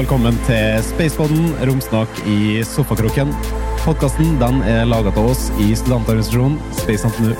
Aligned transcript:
Velkommen 0.00 0.32
til 0.46 0.78
Spaceboden, 0.80 1.50
romsnakk 1.68 2.22
i 2.24 2.62
sofakroken. 2.64 3.34
Podkasten 3.82 4.38
er 4.64 4.86
laga 4.88 5.10
av 5.12 5.26
oss 5.28 5.50
i 5.60 5.74
studentorganisasjonen 5.76 6.54
Space 6.78 7.04
Antenu. 7.04 7.34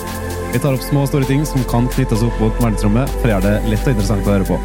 Vi 0.52 0.60
tar 0.60 0.76
opp 0.76 0.84
små 0.84 1.06
og 1.06 1.08
store 1.08 1.24
ting 1.30 1.46
som 1.48 1.64
kan 1.70 1.88
knyttes 1.94 2.20
opp 2.26 2.36
mot 2.42 2.60
verdensrommet, 2.60 3.08
for 3.22 3.30
å 3.30 3.32
gjøre 3.32 3.46
det 3.46 3.72
lett 3.72 3.88
og 3.88 3.94
interessant 3.94 4.28
å 4.28 4.34
høre 4.34 4.50
på. 4.50 4.60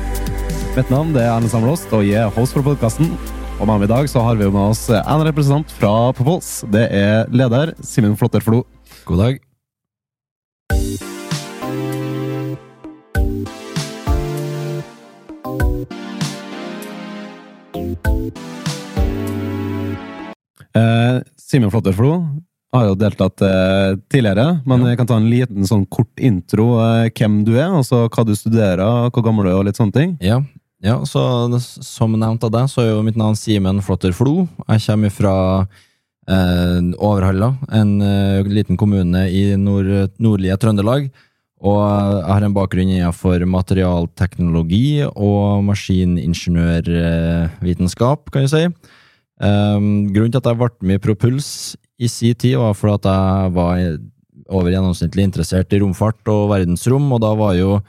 Mitt 0.75 0.91
navn 0.91 1.15
er 1.15 1.31
Erne 1.37 1.55
Samlåst, 1.55 1.87
og 1.95 2.03
jeg 2.03 2.19
er 2.19 2.35
host 2.35 2.59
for 2.59 2.67
podkasten. 2.67 3.15
Og 3.61 3.63
med 3.63 3.77
meg 3.77 3.87
i 3.87 3.93
dag 3.93 4.11
så 4.11 4.27
har 4.27 4.43
vi 4.43 4.51
med 4.51 4.75
oss 4.75 4.89
en 4.91 5.27
representant 5.29 5.79
fra 5.79 5.95
Popols. 6.19 6.55
Det 6.67 6.89
er 6.91 7.31
leder 7.31 7.77
Simen 7.79 8.19
Flåtter 8.19 8.43
Flo. 8.43 8.65
God 9.07 9.23
dag. 9.23 9.44
Eh, 20.75 21.21
Simen 21.39 21.71
Flåtterflo 21.71 22.17
har 22.75 22.83
jo 22.89 22.95
deltatt 22.99 23.39
eh, 23.47 23.95
tidligere, 24.11 24.59
men 24.67 24.81
Ja. 24.81 24.87
jeg 24.91 24.97
kan 24.99 25.07
ta 25.07 25.15
en 25.17 25.29
liten 25.31 25.63
sånn 25.63 25.85
kort 25.87 26.11
intro. 26.19 26.79
Eh, 26.83 27.07
hvem 27.15 27.45
du 27.45 27.55
er, 27.55 27.69
altså 27.71 28.09
hva 28.09 28.25
du 28.27 28.35
studerer, 28.35 29.07
hvor 29.11 29.23
gammel 29.23 29.45
du 29.45 29.49
er 29.51 29.55
og 29.59 29.65
litt 29.65 29.77
sånne 29.79 29.93
ting. 29.95 30.17
Ja, 30.19 30.41
ja 30.83 30.99
så 31.07 31.47
som 31.61 32.11
nevnt 32.19 32.43
av 32.43 32.51
deg, 32.51 32.67
så 32.67 32.81
er 32.83 32.89
jo 32.91 33.03
mitt 33.03 33.15
navn 33.15 33.35
Simen 33.39 33.79
Flåtter 33.81 34.11
Flo. 34.13 34.47
Jeg 34.67 34.81
kommer 34.87 35.09
fra 35.15 35.67
eh, 36.27 36.81
Overhalla, 36.99 37.53
en 37.71 38.01
eh, 38.01 38.43
liten 38.43 38.75
kommune 38.75 39.29
i 39.31 39.55
nord, 39.55 40.11
nordlige 40.19 40.57
Trøndelag. 40.59 41.09
Og 41.65 41.79
jeg 41.79 42.23
har 42.27 42.43
en 42.43 42.53
bakgrunn 42.53 42.89
innenfor 42.91 43.39
materialteknologi 43.47 45.07
og 45.15 45.63
maskiningeniørvitenskap, 45.63 48.27
kan 48.33 48.41
jeg 48.43 48.49
si. 48.51 48.67
Um, 49.35 50.07
grunnen 50.15 50.31
til 50.31 50.39
at 50.39 50.47
jeg 50.47 50.59
ble 50.59 50.69
med 50.87 50.99
i 50.99 51.03
Propuls 51.03 51.49
i 51.99 52.07
sin 52.11 52.35
tid, 52.39 52.57
var 52.59 52.75
fordi 52.77 52.99
at 52.99 53.09
jeg 53.11 53.53
var 53.55 53.81
over 54.55 54.71
gjennomsnittlig 54.71 55.25
interessert 55.25 55.73
i 55.73 55.79
romfart 55.81 56.31
og 56.31 56.49
verdensrom, 56.51 57.07
og 57.15 57.21
da 57.23 57.31
var 57.39 57.55
jo 57.57 57.79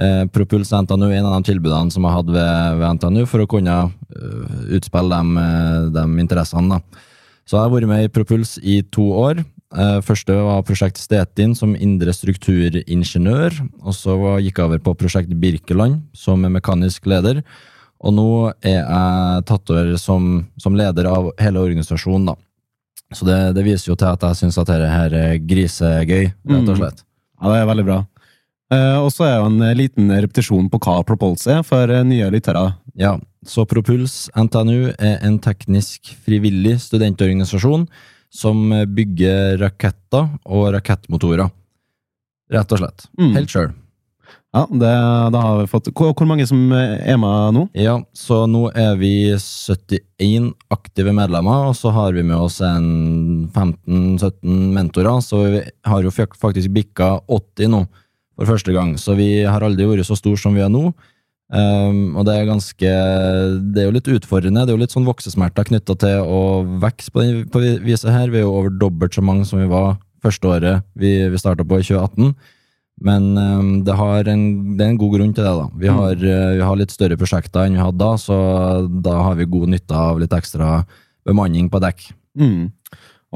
eh, 0.00 0.24
Propuls 0.32 0.72
NTNU 0.74 1.06
en 1.06 1.28
av 1.28 1.36
de 1.36 1.52
tilbudene 1.52 1.94
som 1.94 2.06
jeg 2.06 2.16
hadde 2.16 2.34
ved, 2.34 2.80
ved 2.80 2.98
NTNU 2.98 3.22
for 3.30 3.44
å 3.44 3.48
kunne 3.50 3.76
uh, 3.86 4.58
utspille 4.74 5.20
de, 5.22 5.46
de 5.94 6.04
interessene. 6.24 6.80
da. 6.80 7.06
Så 7.46 7.56
jeg 7.56 7.66
har 7.66 7.72
vært 7.72 7.90
med 7.90 8.04
i 8.06 8.12
Propuls 8.12 8.56
i 8.62 8.80
to 8.94 9.06
år. 9.18 9.44
Eh, 9.70 9.98
første 10.02 10.34
var 10.34 10.64
prosjekt 10.66 10.98
Stetin 10.98 11.52
som 11.54 11.76
indre 11.78 12.10
strukturingeniør, 12.14 13.60
og 13.86 13.94
så 13.94 14.16
gikk 14.42 14.58
jeg 14.58 14.66
over 14.66 14.80
på 14.82 14.96
prosjekt 14.98 15.34
Birkeland 15.38 16.00
som 16.16 16.42
mekanisk 16.42 17.06
leder. 17.10 17.44
Og 18.00 18.14
nå 18.16 18.28
er 18.64 18.78
jeg 18.80 19.44
tatt 19.50 19.70
over 19.74 19.90
som, 20.00 20.28
som 20.56 20.76
leder 20.78 21.04
av 21.10 21.32
hele 21.40 21.60
organisasjonen, 21.60 22.30
da. 22.32 22.36
Så 23.12 23.26
det, 23.26 23.36
det 23.56 23.64
viser 23.66 23.90
jo 23.90 23.96
til 23.98 24.06
at 24.12 24.22
jeg 24.22 24.38
syns 24.38 24.56
at 24.62 24.68
dette 24.70 24.88
her 24.88 25.14
er 25.18 25.38
grisegøy, 25.42 26.30
rett 26.30 26.62
og 26.62 26.76
Mm. 26.76 26.78
slett. 26.78 27.02
Ja, 27.42 27.50
det 27.50 27.58
er 27.60 27.66
veldig 27.72 27.84
bra. 27.88 27.98
Eh, 28.70 28.96
og 29.02 29.08
så 29.10 29.24
er 29.26 29.34
jo 29.40 29.48
en 29.50 29.62
eh, 29.66 29.74
liten 29.74 30.08
repetisjon 30.14 30.68
på 30.70 30.78
hva 30.78 31.00
Propulse 31.04 31.50
er 31.58 31.64
for 31.66 31.90
eh, 31.90 32.04
nye 32.06 32.28
lyttere. 32.30 32.62
Ja, 32.94 33.16
så 33.44 33.64
Propuls 33.66 34.28
NTNU 34.38 34.92
er 34.96 35.18
en 35.26 35.40
teknisk 35.42 36.12
frivillig 36.24 36.76
studentorganisasjon 36.84 37.88
som 38.30 38.70
bygger 38.94 39.56
raketter 39.58 40.28
og 40.46 40.68
rakettmotorer. 40.76 41.50
Rett 42.54 42.72
og 42.76 42.78
slett. 42.84 43.08
Mm. 43.18 43.32
Helt 43.34 43.50
sjøl. 43.50 43.72
Ja, 44.50 44.64
det, 44.66 44.90
da 45.30 45.40
har 45.44 45.60
vi 45.60 45.68
fått 45.70 45.92
hvor, 45.94 46.10
hvor 46.10 46.26
mange 46.26 46.42
som 46.48 46.72
er 46.74 47.18
med 47.22 47.54
nå? 47.54 47.68
Ja, 47.78 48.00
så 48.16 48.42
nå 48.50 48.64
er 48.74 48.96
vi 48.98 49.30
71 49.38 50.50
aktive 50.74 51.14
medlemmer, 51.14 51.68
og 51.68 51.76
så 51.78 51.92
har 51.94 52.16
vi 52.16 52.24
med 52.26 52.34
oss 52.34 52.58
en 52.66 53.46
15-17 53.54 54.74
mentorer, 54.74 55.22
så 55.22 55.44
vi 55.44 55.62
har 55.86 56.02
jo 56.02 56.10
faktisk 56.10 56.74
bikka 56.74 57.20
80 57.30 57.70
nå 57.76 57.84
for 58.40 58.50
første 58.50 58.74
gang, 58.74 58.96
så 58.98 59.14
vi 59.14 59.44
har 59.46 59.62
aldri 59.62 59.86
vært 59.86 60.08
så 60.08 60.18
stor 60.18 60.38
som 60.40 60.58
vi 60.58 60.66
er 60.66 60.72
nå. 60.72 60.88
Um, 61.50 62.14
og 62.14 62.28
det 62.28 62.34
er 62.38 62.44
ganske 62.46 62.90
Det 63.74 63.80
er 63.82 63.88
jo 63.88 63.94
litt 63.96 64.06
utfordrende. 64.06 64.62
Det 64.62 64.70
er 64.70 64.76
jo 64.76 64.82
litt 64.84 64.92
sånn 64.94 65.08
voksesmerter 65.08 65.66
knytta 65.66 65.96
til 65.98 66.22
å 66.22 66.42
vokse 66.82 67.10
på 67.10 67.24
på 67.50 67.62
viset 67.82 68.12
her. 68.14 68.30
Vi 68.30 68.38
er 68.38 68.46
jo 68.46 68.54
over 68.54 68.70
dobbelt 68.70 69.14
så 69.14 69.24
mange 69.24 69.46
som 69.48 69.58
vi 69.58 69.66
var 69.70 69.96
første 70.22 70.46
året 70.46 70.86
vi, 70.94 71.16
vi 71.26 71.40
starta 71.42 71.66
på 71.66 71.80
i 71.80 71.86
2018. 71.86 72.34
Men 73.00 73.30
um, 73.38 73.68
det, 73.84 73.94
har 73.96 74.28
en, 74.28 74.42
det 74.76 74.84
er 74.84 74.92
en 74.92 74.98
god 75.00 75.14
grunn 75.16 75.32
til 75.36 75.46
det. 75.46 75.52
da. 75.56 75.68
Vi 75.80 75.88
har, 75.88 76.18
uh, 76.20 76.56
vi 76.58 76.66
har 76.68 76.80
litt 76.80 76.92
større 76.92 77.16
prosjekter 77.20 77.64
enn 77.64 77.78
vi 77.78 77.84
hadde 77.84 78.00
da, 78.02 78.12
så 78.20 78.36
da 79.04 79.16
har 79.24 79.38
vi 79.38 79.48
god 79.48 79.72
nytte 79.74 79.96
av 79.96 80.20
litt 80.20 80.34
ekstra 80.36 80.82
bemanning 81.28 81.70
på 81.72 81.80
dekk. 81.80 82.10
Mm. 82.40 82.68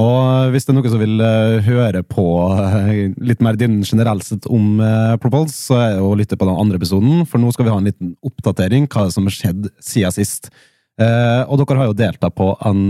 Og 0.05 0.51
hvis 0.51 0.67
det 0.67 0.73
er 0.73 0.77
noen 0.77 0.93
som 0.93 1.01
vil 1.01 1.23
uh, 1.23 1.65
høre 1.65 2.03
på 2.05 2.27
uh, 2.53 2.93
litt 3.25 3.41
mer 3.45 3.57
din 3.57 3.81
generelt 3.87 4.27
sett 4.27 4.49
om 4.53 4.83
Propulse, 5.23 5.57
så 5.57 5.81
er 5.81 5.97
det 5.97 6.05
å 6.05 6.13
lytte 6.19 6.39
på 6.41 6.49
den 6.49 6.61
andre 6.61 6.81
episoden, 6.81 7.25
for 7.31 7.41
nå 7.41 7.55
skal 7.55 7.69
vi 7.69 7.73
ha 7.73 7.81
en 7.81 7.89
liten 7.89 8.13
oppdatering 8.27 8.91
hva 8.93 9.09
som 9.15 9.31
har 9.31 9.37
skjedd 9.39 9.71
siden 9.81 10.17
sist. 10.19 10.53
Og 10.95 11.57
dere 11.59 11.81
har 11.81 11.89
jo 11.89 11.97
deltatt 11.99 12.37
på 12.39 12.53
en 12.69 12.83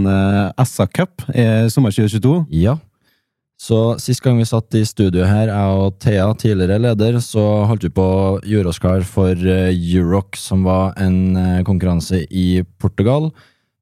SA-cup 0.60 1.22
i 1.32 1.46
sommer 1.72 1.94
2022. 1.94 2.34
Ja. 2.52 2.74
Så 3.64 3.78
sist 4.02 4.20
gang 4.20 4.36
vi 4.36 4.44
satt 4.44 4.74
i 4.76 4.82
studio 4.84 5.24
her, 5.24 5.48
jeg 5.48 5.76
og 5.78 5.94
Thea, 6.02 6.26
tidligere 6.36 6.82
leder, 6.82 7.16
så 7.24 7.64
holdt 7.68 7.86
vi 7.86 7.94
på 7.96 8.04
å 8.04 8.26
gjøre 8.44 8.68
oss 8.68 8.80
klar 8.82 9.06
for 9.08 9.32
uh, 9.32 9.70
Euroc, 9.72 10.36
som 10.36 10.66
var 10.66 10.92
en 11.00 11.36
eh, 11.38 11.62
konkurranse 11.64 12.26
i 12.28 12.60
Portugal. 12.82 13.30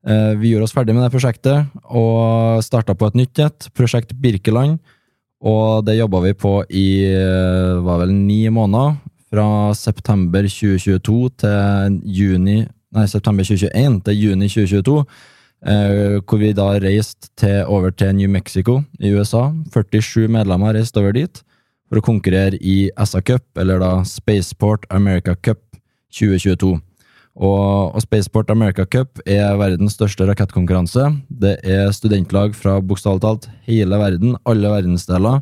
Eh, 0.06 0.34
vi 0.38 0.52
gjorde 0.52 0.68
oss 0.68 0.74
ferdig 0.76 0.94
med 0.94 1.02
det 1.06 1.10
prosjektet, 1.14 1.72
og 1.90 2.62
starta 2.62 2.94
på 2.98 3.10
et 3.10 3.18
nytt 3.18 3.42
et, 3.42 3.68
prosjekt 3.74 4.14
Birkeland. 4.22 4.78
Og 5.42 5.82
det 5.86 5.98
jobba 5.98 6.20
vi 6.28 6.36
på 6.38 6.54
i 6.70 6.86
eh, 7.08 7.82
var 7.82 8.04
vel 8.04 8.14
ni 8.14 8.44
måneder, 8.54 9.00
fra 9.32 9.72
september 9.72 10.44
2022 10.44 11.18
til 11.40 11.94
juni 12.04 12.58
Nei, 12.92 13.06
september 13.08 13.46
2021 13.48 13.94
til 14.04 14.18
juni 14.20 14.50
2022. 14.52 14.98
Eh, 15.62 16.18
hvor 16.26 16.40
vi 16.40 16.50
da 16.56 16.72
reiste 16.82 17.28
til, 17.38 17.62
over 17.70 17.92
til 17.94 18.16
New 18.18 18.30
Mexico 18.30 18.80
i 18.98 19.12
USA. 19.14 19.52
47 19.70 20.26
medlemmer 20.26 20.74
reiste 20.74 20.98
over 20.98 21.14
dit 21.14 21.42
for 21.86 22.00
å 22.00 22.06
konkurrere 22.06 22.58
i 22.58 22.88
SA 22.98 23.20
Cup, 23.22 23.44
eller 23.60 23.78
da 23.78 23.92
Spaceport 24.08 24.88
America 24.90 25.36
Cup 25.38 25.60
2022. 26.10 26.74
Og, 27.32 27.94
og 27.94 28.00
Spaceport 28.04 28.50
America 28.52 28.84
Cup 28.84 29.22
er 29.24 29.54
verdens 29.60 29.94
største 29.96 30.26
rakettkonkurranse. 30.28 31.06
Det 31.28 31.54
er 31.62 31.94
studentlag 31.94 32.56
fra 32.58 32.80
bokstavelig 32.82 33.22
talt 33.22 33.48
hele 33.68 34.00
verden, 34.02 34.34
alle 34.48 34.72
verdensdeler, 34.72 35.40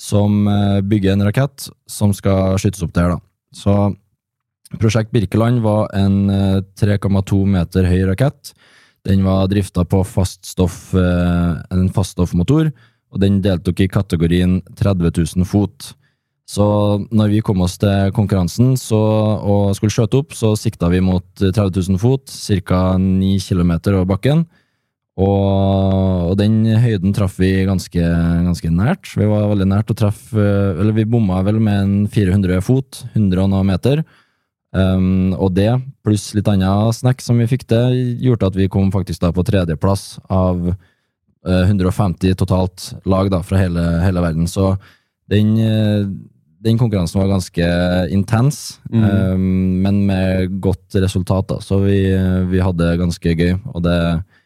som 0.00 0.48
eh, 0.50 0.80
bygger 0.82 1.14
en 1.14 1.28
rakett 1.28 1.68
som 1.86 2.12
skal 2.16 2.58
skytes 2.58 2.82
opp 2.84 2.96
der. 2.96 3.14
da. 3.14 3.22
Så 3.54 3.94
Prosjekt 4.80 5.14
Birkeland 5.14 5.62
var 5.62 5.92
en 5.94 6.26
eh, 6.32 6.62
3,2 6.80 7.44
meter 7.54 7.86
høy 7.86 8.00
rakett. 8.10 8.56
Den 9.04 9.24
var 9.26 9.48
drifta 9.52 9.84
på 9.84 10.00
faststoff, 10.08 10.94
eh, 10.96 11.52
en 11.74 11.90
faststoffmotor, 11.92 12.70
og 13.12 13.20
den 13.20 13.42
deltok 13.44 13.84
i 13.84 13.90
kategorien 13.92 14.62
30 14.80 15.12
000 15.36 15.44
fot. 15.48 15.92
Så 16.48 16.64
når 17.08 17.30
vi 17.32 17.44
kom 17.44 17.62
oss 17.64 17.78
til 17.80 18.12
konkurransen 18.16 18.74
så, 18.76 19.00
og 19.40 19.76
skulle 19.76 19.92
skjøte 19.92 20.20
opp, 20.20 20.34
så 20.36 20.52
sikta 20.60 20.90
vi 20.92 21.00
mot 21.04 21.24
30 21.40 21.72
000 21.88 22.00
fot, 22.00 22.28
ca. 22.28 22.82
9 23.00 23.38
km 23.40 23.72
over 23.94 24.04
bakken. 24.08 24.44
Og, 25.14 26.32
og 26.32 26.34
den 26.40 26.64
høyden 26.66 27.14
traff 27.14 27.36
vi 27.38 27.52
ganske, 27.68 28.02
ganske 28.02 28.70
nært. 28.74 29.12
Vi 29.14 29.28
var 29.30 29.46
veldig 29.52 29.68
nært 29.70 29.92
å 29.92 29.94
treffe 29.94 30.42
Eller 30.74 30.90
vi 30.96 31.04
bomma 31.06 31.38
vel 31.46 31.60
med 31.62 31.76
en 31.78 31.94
400 32.10 32.58
fot, 32.66 33.04
100 33.12 33.44
og 33.44 33.52
noe 33.52 33.68
meter. 33.68 34.02
Um, 34.74 35.32
og 35.38 35.52
det, 35.54 35.70
pluss 36.02 36.32
litt 36.34 36.48
annet 36.50 36.96
snack 36.98 37.20
som 37.22 37.38
vi 37.38 37.46
fikk 37.46 37.62
til, 37.70 37.94
gjorde 38.24 38.48
at 38.50 38.56
vi 38.58 38.66
kom 38.72 38.90
faktisk 38.90 39.20
da 39.22 39.30
på 39.34 39.44
tredjeplass 39.46 40.16
av 40.34 40.64
uh, 40.74 41.64
150 41.68 42.34
totalt 42.40 42.88
lag 43.06 43.30
da, 43.30 43.42
fra 43.46 43.60
hele, 43.60 43.84
hele 44.02 44.22
verden. 44.24 44.48
Så 44.50 44.72
den, 45.30 45.54
eh, 45.62 46.04
den 46.64 46.78
konkurransen 46.80 47.20
var 47.22 47.30
ganske 47.36 47.66
intens, 48.12 48.80
Mm. 48.90 49.04
um, 49.04 49.82
men 49.82 50.06
med 50.06 50.60
godt 50.60 50.94
resultat. 51.00 51.46
da. 51.48 51.60
Så 51.60 51.78
vi, 51.84 52.00
vi 52.50 52.60
hadde 52.60 52.96
ganske 53.00 53.34
gøy, 53.36 53.54
og 53.74 53.82
det, 53.82 53.96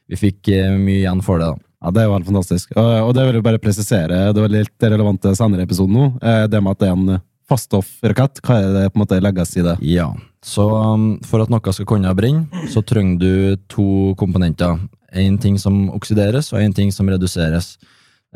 vi 0.08 0.16
fikk 0.16 0.48
eh, 0.54 0.70
mye 0.78 1.02
igjen 1.02 1.22
for 1.22 1.38
det. 1.38 1.46
da. 1.50 1.58
Ja, 1.82 1.90
Det 1.94 2.00
er 2.02 2.06
jo 2.08 2.14
helt 2.16 2.26
fantastisk. 2.26 2.72
Og, 2.76 3.08
og 3.08 3.14
det 3.14 3.24
vil 3.26 3.34
jeg 3.38 3.44
bare 3.46 3.58
presisere, 3.62 4.32
det 4.34 4.42
var 4.42 4.48
litt 4.50 4.82
relevant 4.82 5.20
til 5.22 5.36
senere 5.38 5.62
episoden 5.66 5.94
nå, 5.94 6.06
eh, 6.22 6.46
det 6.50 6.62
med 6.62 6.72
at 6.74 6.78
det 6.82 6.88
er 6.88 6.96
en 6.96 7.20
faststoffrakett. 7.48 8.42
Hva 8.44 8.58
er 8.60 8.72
det 8.74 8.86
på 8.92 8.98
en 8.98 9.04
måte 9.04 9.20
legges 9.22 9.56
i 9.56 9.64
det? 9.64 9.76
Ja, 9.88 10.10
så 10.44 10.68
um, 10.94 11.06
for 11.26 11.42
at 11.42 11.50
noe 11.52 11.74
skal 11.74 11.88
kunne 11.88 12.14
brenne, 12.16 12.46
så 12.70 12.82
trenger 12.86 13.18
du 13.22 13.56
to 13.72 14.14
komponenter. 14.20 14.78
En 15.12 15.38
ting 15.40 15.56
som 15.58 15.88
oksideres, 15.96 16.52
og 16.52 16.60
en 16.60 16.76
ting 16.76 16.92
som 16.92 17.08
reduseres. 17.08 17.78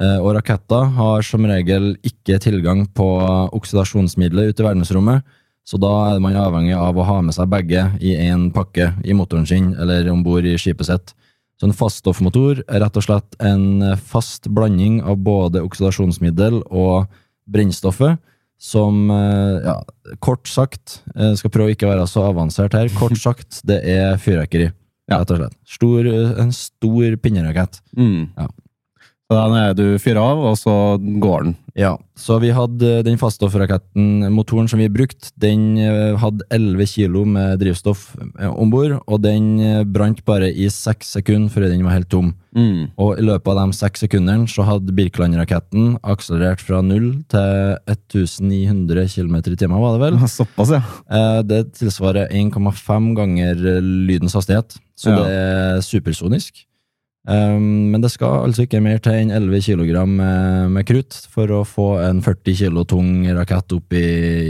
Eh, 0.00 0.18
Og 0.24 0.32
raketter 0.38 0.88
har 0.96 1.22
som 1.22 1.44
regel 1.44 1.98
ikke 2.00 2.38
tilgang 2.40 2.86
på 2.96 3.06
oksidasjonsmidler 3.52 4.48
ute 4.48 4.64
i 4.64 4.66
verdensrommet, 4.66 5.22
Så 5.64 5.78
da 5.78 6.10
er 6.10 6.18
man 6.18 6.34
avhengig 6.34 6.74
av 6.74 6.96
å 6.98 7.04
ha 7.06 7.20
med 7.22 7.34
seg 7.36 7.46
begge 7.46 7.84
i 8.02 8.16
én 8.18 8.48
pakke 8.50 8.96
i 9.06 9.14
motoren 9.14 9.46
sin, 9.46 9.76
eller 9.78 10.08
om 10.10 10.24
bord 10.26 10.44
i 10.44 10.56
skipet 10.58 10.88
sitt. 10.88 11.12
Så 11.60 11.68
en 11.68 11.76
faststoffmotor 11.76 12.64
er 12.66 12.82
rett 12.82 12.96
og 12.98 13.04
slett 13.06 13.36
en 13.38 13.94
fast 13.94 14.48
blanding 14.50 15.00
av 15.06 15.20
både 15.22 15.62
oksidasjonsmiddel 15.62 16.64
og 16.66 17.06
brennstoffet, 17.46 18.18
som 18.62 19.10
eh, 19.10 19.64
ja, 19.64 19.74
kort 20.22 20.46
sagt 20.46 21.00
Jeg 21.16 21.40
skal 21.40 21.50
prøve 21.50 21.74
ikke 21.74 21.88
å 21.88 21.92
være 21.96 22.06
så 22.10 22.28
avansert 22.28 22.76
her. 22.78 22.92
Kort 22.94 23.18
sagt, 23.26 23.62
det 23.68 23.80
er 23.90 24.20
fyrverkeri. 24.22 24.70
Rett 25.12 25.32
og 25.34 25.40
slett. 25.40 25.56
Stor, 25.68 26.08
en 26.40 26.52
stor 26.54 27.16
pinnerakett. 27.20 27.80
Mm. 27.98 28.30
Ja. 28.38 28.46
Så 29.32 29.38
den 29.48 29.56
er 29.56 29.72
du 29.78 29.84
fyrer 30.02 30.20
av, 30.20 30.40
og 30.52 30.56
så 30.60 30.72
går 31.00 31.44
den. 31.46 31.52
Ja, 31.78 31.94
så 32.20 32.36
vi 32.42 32.50
hadde 32.52 32.98
den 33.06 33.16
faststoffraketten, 33.16 34.26
motoren 34.34 34.66
som 34.68 34.76
vi 34.82 34.90
brukte, 34.92 35.30
den 35.40 35.78
eh, 35.80 36.18
hadde 36.20 36.44
11 36.52 36.84
kilo 36.90 37.22
med 37.24 37.62
drivstoff 37.62 38.10
eh, 38.20 38.50
om 38.50 38.68
bord, 38.68 38.98
og 39.06 39.22
den 39.24 39.46
eh, 39.64 39.78
brant 39.88 40.20
bare 40.28 40.50
i 40.52 40.66
seks 40.68 41.14
sekunder 41.16 41.48
før 41.54 41.70
den 41.70 41.86
var 41.86 41.96
helt 41.96 42.10
tom. 42.12 42.34
Mm. 42.52 42.90
Og 43.00 43.16
i 43.16 43.24
løpet 43.24 43.48
av 43.54 43.62
de 43.62 43.78
seks 43.78 44.04
sekundene 44.04 44.44
så 44.52 44.66
hadde 44.68 44.92
Birkeland-raketten 44.98 45.94
akselerert 46.04 46.60
fra 46.60 46.82
0 46.84 47.06
til 47.32 47.78
1900 47.88 49.08
km 49.14 49.38
i 49.40 49.56
timen, 49.56 49.80
var 49.80 49.96
det 49.96 50.02
vel? 50.04 50.18
Såpass, 50.36 50.74
ja. 50.76 50.82
Eh, 51.08 51.38
Det 51.48 51.62
tilsvarer 51.80 52.28
1,5 52.36 53.08
ganger 53.16 53.64
lydens 53.80 54.36
hastighet, 54.36 54.76
så 54.92 55.08
Ja. 55.08 55.16
det 55.22 55.32
er 55.32 55.80
supersonisk. 55.88 56.66
Um, 57.22 57.92
men 57.92 58.02
det 58.02 58.10
skal 58.10 58.48
altså 58.48 58.64
ikke 58.64 58.80
mer 58.82 58.98
til 58.98 59.14
enn 59.14 59.30
11 59.30 59.62
kg 59.62 60.00
med, 60.10 60.72
med 60.74 60.86
krutt 60.88 61.14
for 61.30 61.50
å 61.54 61.60
få 61.62 61.86
en 62.02 62.18
40 62.24 62.56
kg 62.58 62.82
tung 62.90 63.12
rakett 63.36 63.76
opp 63.76 63.94
i, 63.94 64.06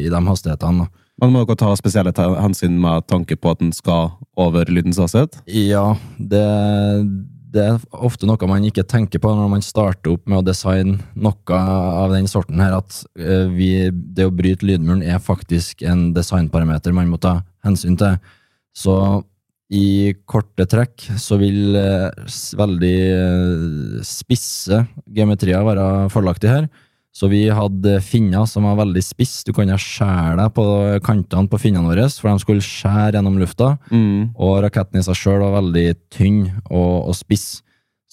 i 0.06 0.08
de 0.08 0.22
hastighetene. 0.28 0.88
Man 1.20 1.34
må 1.34 1.42
dere 1.44 1.58
ta 1.60 1.74
spesielle 1.76 2.14
hensyn 2.16 2.78
med 2.80 3.04
tanke 3.10 3.36
på 3.36 3.52
at 3.52 3.60
den 3.60 3.74
skal 3.76 4.14
over 4.40 4.66
lydens 4.72 4.98
hastighet? 4.98 5.36
Ja, 5.52 5.92
det, 6.16 6.40
det 7.52 7.66
er 7.66 7.82
ofte 7.92 8.26
noe 8.26 8.48
man 8.48 8.64
ikke 8.66 8.86
tenker 8.88 9.20
på 9.22 9.34
når 9.36 9.50
man 9.52 9.64
starter 9.64 10.14
opp 10.14 10.24
med 10.24 10.40
å 10.40 10.46
designe 10.46 10.96
noe 11.12 11.58
av 11.60 12.14
den 12.16 12.30
sorten 12.30 12.62
her, 12.62 12.78
at 12.80 13.02
eh, 13.20 13.52
vi, 13.52 13.90
det 13.92 14.26
å 14.26 14.34
bryte 14.34 14.66
lydmuren 14.66 15.04
er 15.04 15.20
faktisk 15.22 15.84
en 15.86 16.08
designparameter 16.16 16.96
man 16.96 17.12
må 17.12 17.20
ta 17.20 17.42
hensyn 17.66 18.00
til. 18.00 18.16
Så 18.72 18.96
i 19.72 20.12
korte 20.28 20.66
trekk 20.68 21.06
så 21.20 21.38
vil 21.40 21.76
eh, 21.78 22.32
veldig 22.60 22.96
eh, 23.08 24.00
spisse 24.04 24.82
geometrier 25.08 25.64
være 25.64 25.86
fordelaktig 26.12 26.50
her. 26.50 26.66
Så 27.12 27.28
vi 27.28 27.42
hadde 27.52 27.98
finner 28.04 28.46
som 28.48 28.64
var 28.64 28.78
veldig 28.78 29.02
spiss. 29.04 29.42
Du 29.44 29.52
kunne 29.56 29.76
skjære 29.80 30.38
deg 30.38 30.52
på 30.56 30.64
kantene 31.04 31.50
på 31.52 31.60
finnene 31.60 31.90
våre, 31.90 32.06
for 32.08 32.30
de 32.30 32.40
skulle 32.40 32.64
skjære 32.64 33.18
gjennom 33.18 33.36
lufta. 33.40 33.74
Mm. 33.92 34.32
Og 34.40 34.62
raketten 34.64 35.00
i 35.00 35.04
seg 35.04 35.18
sjøl 35.20 35.42
var 35.44 35.58
veldig 35.58 35.86
tynn 36.12 36.46
og, 36.70 37.12
og 37.12 37.16
spiss. 37.16 37.60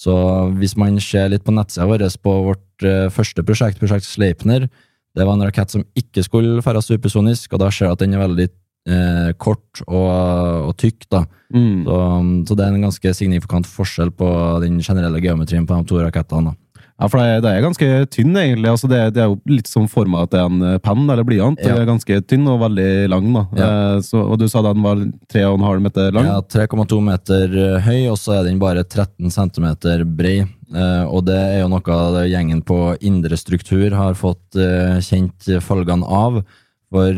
Så 0.00 0.14
hvis 0.56 0.76
man 0.80 1.00
ser 1.04 1.32
litt 1.32 1.44
på 1.44 1.52
nettsida 1.52 1.88
vår 1.88 2.06
på 2.24 2.36
vårt 2.48 2.88
eh, 2.88 3.08
første 3.12 3.44
prosjekt, 3.44 3.80
prosjekt 3.80 4.08
Sleipner, 4.08 4.68
det 5.16 5.26
var 5.26 5.36
en 5.36 5.48
rakett 5.48 5.72
som 5.72 5.84
ikke 5.98 6.24
skulle 6.24 6.64
fære 6.64 6.84
supersonisk, 6.84 7.52
og 7.52 7.64
da 7.64 7.70
ser 7.74 7.90
du 7.90 7.96
at 7.96 8.04
den 8.04 8.14
er 8.16 8.22
veldig 8.22 8.48
eh, 8.88 9.30
kort 9.36 9.82
og, 9.86 10.70
og 10.70 10.72
tykk. 10.80 11.08
da. 11.10 11.24
Mm. 11.54 11.84
Så, 11.84 12.00
så 12.48 12.56
det 12.56 12.66
er 12.66 12.74
en 12.74 12.88
ganske 12.88 13.14
signifikant 13.16 13.68
forskjell 13.68 14.12
på 14.14 14.32
den 14.64 14.80
generelle 14.84 15.22
geometrien 15.22 15.66
på 15.66 15.76
de 15.76 15.90
to 15.90 16.02
rakettene. 16.02 16.52
da. 16.52 16.70
Ja, 17.00 17.08
for 17.08 17.16
det 17.16 17.38
er, 17.38 17.46
er 17.48 17.64
ganske 17.64 17.86
tynn, 18.12 18.34
egentlig. 18.36 18.68
Altså, 18.68 18.88
det, 18.90 18.98
det 19.16 19.22
er 19.24 19.30
jo 19.30 19.38
litt 19.48 19.68
som 19.70 19.86
forma 19.88 20.26
er 20.26 20.42
en 20.42 20.60
eh, 20.68 20.78
penn 20.84 21.06
eller 21.06 21.24
blyant. 21.24 21.60
Ja. 21.62 21.72
Det 21.72 21.84
er 21.86 21.88
ganske 21.88 22.18
tynn 22.28 22.44
og 22.52 22.60
veldig 22.60 22.90
lang. 23.08 23.30
da. 23.32 23.44
Ja. 23.56 23.68
Eh, 23.68 24.00
så, 24.04 24.20
og 24.20 24.36
du 24.40 24.44
sa 24.52 24.60
den 24.66 24.84
var 24.84 25.00
3,5 25.32 25.86
meter 25.86 26.12
lang? 26.12 26.28
Ja, 26.28 26.38
3,2 26.44 27.00
meter 27.06 27.56
eh, 27.56 27.88
høy, 27.88 28.00
og 28.12 28.18
så 28.20 28.36
er 28.36 28.50
den 28.50 28.60
bare 28.60 28.84
13 28.84 29.32
cm 29.32 29.70
bred. 30.12 30.52
Eh, 30.70 31.04
og 31.08 31.24
det 31.30 31.38
er 31.40 31.62
jo 31.62 31.70
noe 31.72 32.26
gjengen 32.28 32.60
på 32.68 32.82
indre 33.00 33.40
struktur 33.40 33.96
har 33.96 34.18
fått 34.20 34.60
kjent 35.06 35.48
følgene 35.64 36.04
av. 36.04 36.42
For 36.90 37.14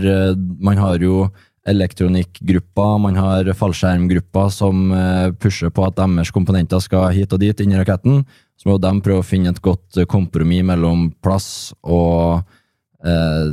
man 0.62 0.78
har 0.78 1.02
jo 1.02 1.24
elektronikkgrupper, 1.68 2.98
man 2.98 3.16
har 3.16 3.48
fallskjermgrupper 3.54 4.48
som 4.52 4.88
eh, 4.92 5.28
pusher 5.38 5.70
på 5.70 5.84
at 5.86 5.96
deres 6.00 6.32
komponenter 6.34 6.80
skal 6.82 7.12
hit 7.14 7.32
og 7.32 7.40
dit 7.42 7.60
inn 7.62 7.72
i 7.74 7.78
raketten. 7.78 8.24
Så 8.58 8.68
må 8.70 8.78
de 8.82 8.92
prøve 9.02 9.22
å 9.22 9.26
finne 9.26 9.50
et 9.52 9.62
godt 9.62 10.02
kompromiss 10.10 10.64
mellom 10.66 11.08
plass 11.22 11.46
og 11.82 12.42
eh, 13.04 13.48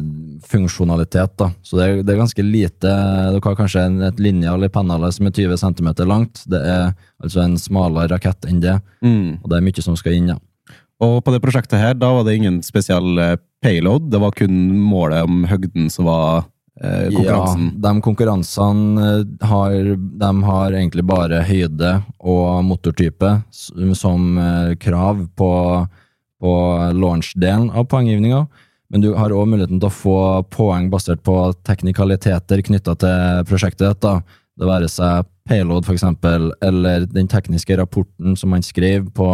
funksjonalitet. 0.49 1.37
da. 1.39 1.51
Så 1.65 1.77
det 1.79 1.85
er, 1.87 2.01
det 2.05 2.13
er 2.15 2.21
ganske 2.23 2.45
lite 2.45 2.89
Dere 2.89 3.41
har 3.45 3.57
kanskje 3.57 3.85
en, 3.87 4.01
et 4.09 4.19
linjal 4.21 4.65
i 4.67 4.71
pennalet 4.73 5.15
som 5.15 5.29
er 5.29 5.35
20 5.37 5.57
cm 5.63 5.89
langt. 6.09 6.43
Det 6.49 6.61
er 6.61 6.91
altså 7.23 7.43
en 7.45 7.57
smalere 7.61 8.09
rakett 8.15 8.45
enn 8.49 8.61
det, 8.63 8.79
Mm. 9.05 9.39
og 9.43 9.49
det 9.49 9.57
er 9.57 9.63
mye 9.63 9.81
som 9.85 9.95
skal 9.97 10.17
inn. 10.17 10.33
ja. 10.33 10.39
Og 10.99 11.21
på 11.23 11.31
det 11.31 11.39
prosjektet 11.39 11.79
her, 11.79 11.93
da 11.95 12.09
var 12.11 12.25
det 12.27 12.33
ingen 12.35 12.57
spesiell 12.65 13.17
eh, 13.23 13.37
payload. 13.63 14.09
Det 14.11 14.19
var 14.19 14.31
kun 14.35 14.57
målet 14.83 15.23
om 15.23 15.45
høgden 15.47 15.87
som 15.89 16.05
var 16.09 16.43
eh. 16.83 17.23
Ja, 17.25 17.43
de 17.55 17.91
konkurransene 18.05 19.05
eh, 19.19 19.47
har, 19.47 19.75
de 19.95 20.31
har 20.43 20.75
egentlig 20.77 21.05
bare 21.07 21.43
høyde 21.47 21.93
og 22.19 22.63
motortype 22.67 23.35
som 23.51 24.37
eh, 24.37 24.73
krav 24.81 25.25
på, 25.39 25.51
på 26.39 26.55
launch-delen 26.95 27.69
av 27.71 27.89
poenggivninga. 27.91 28.45
Men 28.89 29.03
du 29.05 29.11
har 29.13 29.33
òg 29.35 29.51
muligheten 29.51 29.81
til 29.81 29.89
å 29.89 29.93
få 29.93 30.19
poeng 30.49 30.89
basert 30.89 31.21
på 31.25 31.35
teknikaliteter 31.67 32.63
knytta 32.65 32.95
til 32.97 33.43
prosjektet 33.49 33.85
ditt. 33.85 34.01
da. 34.01 34.21
Det 34.59 34.67
være 34.67 34.89
seg 34.91 35.27
payload, 35.49 35.85
for 35.85 35.95
eksempel, 35.95 36.49
eller 36.65 37.05
den 37.09 37.29
tekniske 37.29 37.77
rapporten 37.77 38.35
som 38.37 38.51
man 38.53 38.65
skriver 38.65 39.07
på, 39.13 39.29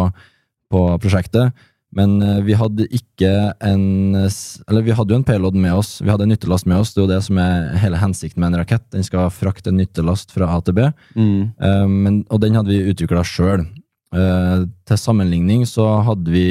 på 0.72 0.82
prosjektet. 1.02 1.56
Men 1.96 2.18
eh, 2.22 2.42
vi 2.44 2.56
hadde 2.58 2.86
ikke 2.92 3.30
en 3.64 4.16
Eller 4.16 4.84
vi 4.84 4.94
hadde 4.96 5.14
jo 5.14 5.20
en 5.20 5.26
payload 5.26 5.56
med 5.56 5.72
oss, 5.78 5.96
vi 6.02 6.12
hadde 6.12 6.26
en 6.26 6.34
nyttelast 6.34 6.68
med 6.68 6.82
oss. 6.82 6.92
Det 6.92 7.00
er 7.00 7.06
jo 7.06 7.14
det 7.14 7.22
som 7.24 7.40
er 7.40 7.72
hele 7.80 8.00
hensikten 8.00 8.42
med 8.42 8.52
en 8.52 8.60
rakett. 8.62 8.84
Den 8.92 9.06
skal 9.06 9.32
frakte 9.32 9.72
en 9.72 9.80
nyttelast 9.80 10.34
fra 10.34 10.50
A 10.52 10.60
til 10.64 10.76
B. 10.76 10.90
Mm. 11.16 11.40
Eh, 11.56 11.86
men, 11.88 12.22
og 12.28 12.42
den 12.44 12.58
hadde 12.58 12.72
vi 12.72 12.92
utvikla 12.92 13.24
sjøl. 13.26 13.66
til 14.86 14.96
sammenligning 14.96 15.66
så 15.66 15.84
hadde 16.06 16.30
vi 16.30 16.46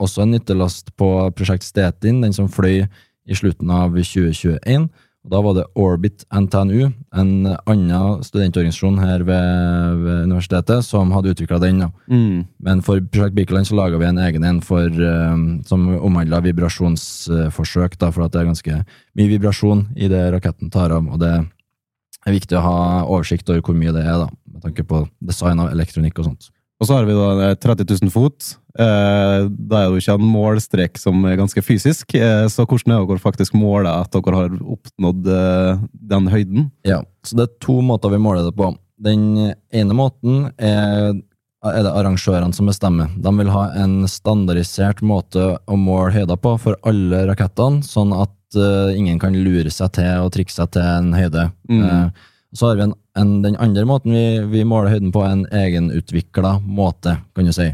også 0.00 0.22
en 0.22 0.30
nyttelast 0.32 0.94
på 0.96 1.08
prosjekt 1.36 1.66
Stetin, 1.66 2.22
den 2.22 2.32
som 2.32 2.48
fløy 2.48 2.86
i 3.26 3.34
slutten 3.36 3.70
av 3.74 3.98
2021. 3.98 4.86
Og 5.26 5.32
da 5.32 5.40
var 5.42 5.54
det 5.56 5.64
Orbit 5.74 6.22
NTNU, 6.30 6.92
en 7.18 7.30
annen 7.66 8.20
studentorganisasjon 8.22 9.00
her 9.02 9.24
ved, 9.26 9.96
ved 10.04 10.20
universitetet, 10.28 10.86
som 10.86 11.10
hadde 11.10 11.32
utvikla 11.34 11.58
den. 11.58 11.82
Mm. 12.06 12.44
Men 12.62 12.82
for 12.86 13.02
Prosjekt 13.10 13.34
Birkeland 13.34 13.66
så 13.66 13.74
laga 13.74 13.98
vi 13.98 14.06
en 14.06 14.22
egen 14.22 14.46
en 14.46 14.60
for, 14.62 14.86
eh, 14.86 15.34
som 15.66 15.88
omhandla 15.98 16.44
vibrasjonsforsøk, 16.46 17.98
da, 17.98 18.12
for 18.14 18.26
at 18.26 18.36
det 18.36 18.44
er 18.44 18.50
ganske 18.52 18.78
mye 19.18 19.32
vibrasjon 19.34 19.88
i 19.98 20.06
det 20.12 20.22
raketten 20.36 20.70
tar 20.70 20.94
av. 20.94 21.10
Og 21.10 21.18
det 21.18 21.32
er 21.34 22.36
viktig 22.38 22.58
å 22.60 22.62
ha 22.62 22.78
oversikt 23.02 23.50
over 23.50 23.66
hvor 23.66 23.78
mye 23.78 23.94
det 23.98 24.06
er, 24.06 24.22
da, 24.22 24.30
med 24.52 24.62
tanke 24.62 24.86
på 24.86 25.08
design 25.26 25.58
av 25.64 25.74
elektronikk 25.74 26.22
og 26.22 26.30
sånt. 26.30 26.52
Og 26.76 26.88
så 26.88 26.98
har 26.98 27.06
vi 27.08 27.16
da 27.16 27.50
eh, 27.50 27.56
30 27.56 27.86
000 28.02 28.12
fot. 28.12 28.56
Eh, 28.76 29.46
da 29.48 29.78
er 29.78 29.86
det 29.86 29.94
jo 29.94 30.02
ikke 30.02 30.16
en 30.18 30.32
målstrek 30.32 30.98
som 31.00 31.22
er 31.28 31.38
ganske 31.40 31.62
fysisk. 31.64 32.12
Eh, 32.18 32.44
så 32.52 32.66
hvordan 32.66 32.92
er 32.96 33.06
dere 33.08 33.22
faktisk 33.22 33.56
måler 33.56 33.92
at 33.92 34.12
dere 34.12 34.42
har 34.42 34.58
oppnådd 34.60 35.30
eh, 35.32 35.86
den 36.12 36.28
høyden? 36.32 36.68
Ja, 36.88 37.00
så 37.24 37.38
det 37.38 37.46
er 37.46 37.56
to 37.64 37.78
måter 37.84 38.12
vi 38.12 38.20
måler 38.20 38.44
det 38.44 38.52
på. 38.58 38.74
Den 39.00 39.54
ene 39.76 39.96
måten 39.96 40.50
er, 40.56 41.16
er 41.64 41.82
det 41.84 41.96
arrangørene 41.96 42.56
som 42.56 42.68
bestemmer. 42.68 43.12
De 43.16 43.32
vil 43.40 43.52
ha 43.52 43.66
en 43.80 44.02
standardisert 44.08 45.00
måte 45.04 45.54
å 45.56 45.80
måle 45.80 46.12
høyder 46.16 46.40
på 46.40 46.56
for 46.60 46.80
alle 46.88 47.24
rakettene, 47.30 47.84
sånn 47.84 48.12
at 48.16 48.60
eh, 48.60 48.96
ingen 49.00 49.20
kan 49.22 49.36
lure 49.36 49.72
seg 49.72 49.96
til 49.96 50.26
og 50.28 50.32
trikse 50.36 50.60
seg 50.60 50.76
til 50.76 50.84
en 50.84 51.12
høyde. 51.16 51.50
Mm. 51.72 51.84
Eh, 51.88 52.32
så 52.56 52.70
har 52.70 52.78
vi 52.78 52.86
en, 52.86 52.94
en, 53.18 53.34
den 53.44 53.58
andre 53.62 53.84
måten 53.88 54.14
vi, 54.16 54.26
vi 54.52 54.64
måler 54.68 54.96
høyden 54.96 55.12
på, 55.14 55.22
en 55.24 55.44
egenutvikla 55.52 56.56
måte, 56.64 57.18
kan 57.36 57.48
du 57.48 57.54
si. 57.54 57.68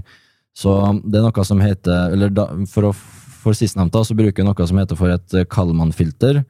Så 0.59 0.75
det 1.05 1.21
er 1.21 1.29
noe 1.29 1.45
som 1.49 1.63
heter 1.65 2.13
eller 2.13 2.33
da, 2.35 2.49
For, 2.69 2.91
å, 2.91 2.93
for 2.93 3.57
sistnevnte 3.57 4.03
så 4.05 4.17
bruker 4.19 4.43
vi 4.43 4.49
noe 4.49 4.69
som 4.69 4.81
heter 4.83 4.99
for 4.99 5.15
et 5.15 5.39
Kalman-filter. 5.53 6.43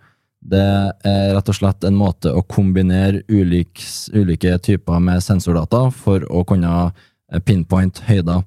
Det 0.43 0.65
er 1.07 1.29
rett 1.37 1.53
og 1.53 1.55
slett 1.55 1.85
en 1.87 1.95
måte 1.95 2.33
å 2.35 2.43
kombinere 2.43 3.23
ulik, 3.31 3.79
ulike 4.11 4.57
typer 4.65 4.99
med 4.99 5.23
sensordata 5.23 5.85
for 5.95 6.27
å 6.27 6.43
kunne 6.49 6.91
pinpoint 7.47 8.03
høyder. 8.09 8.43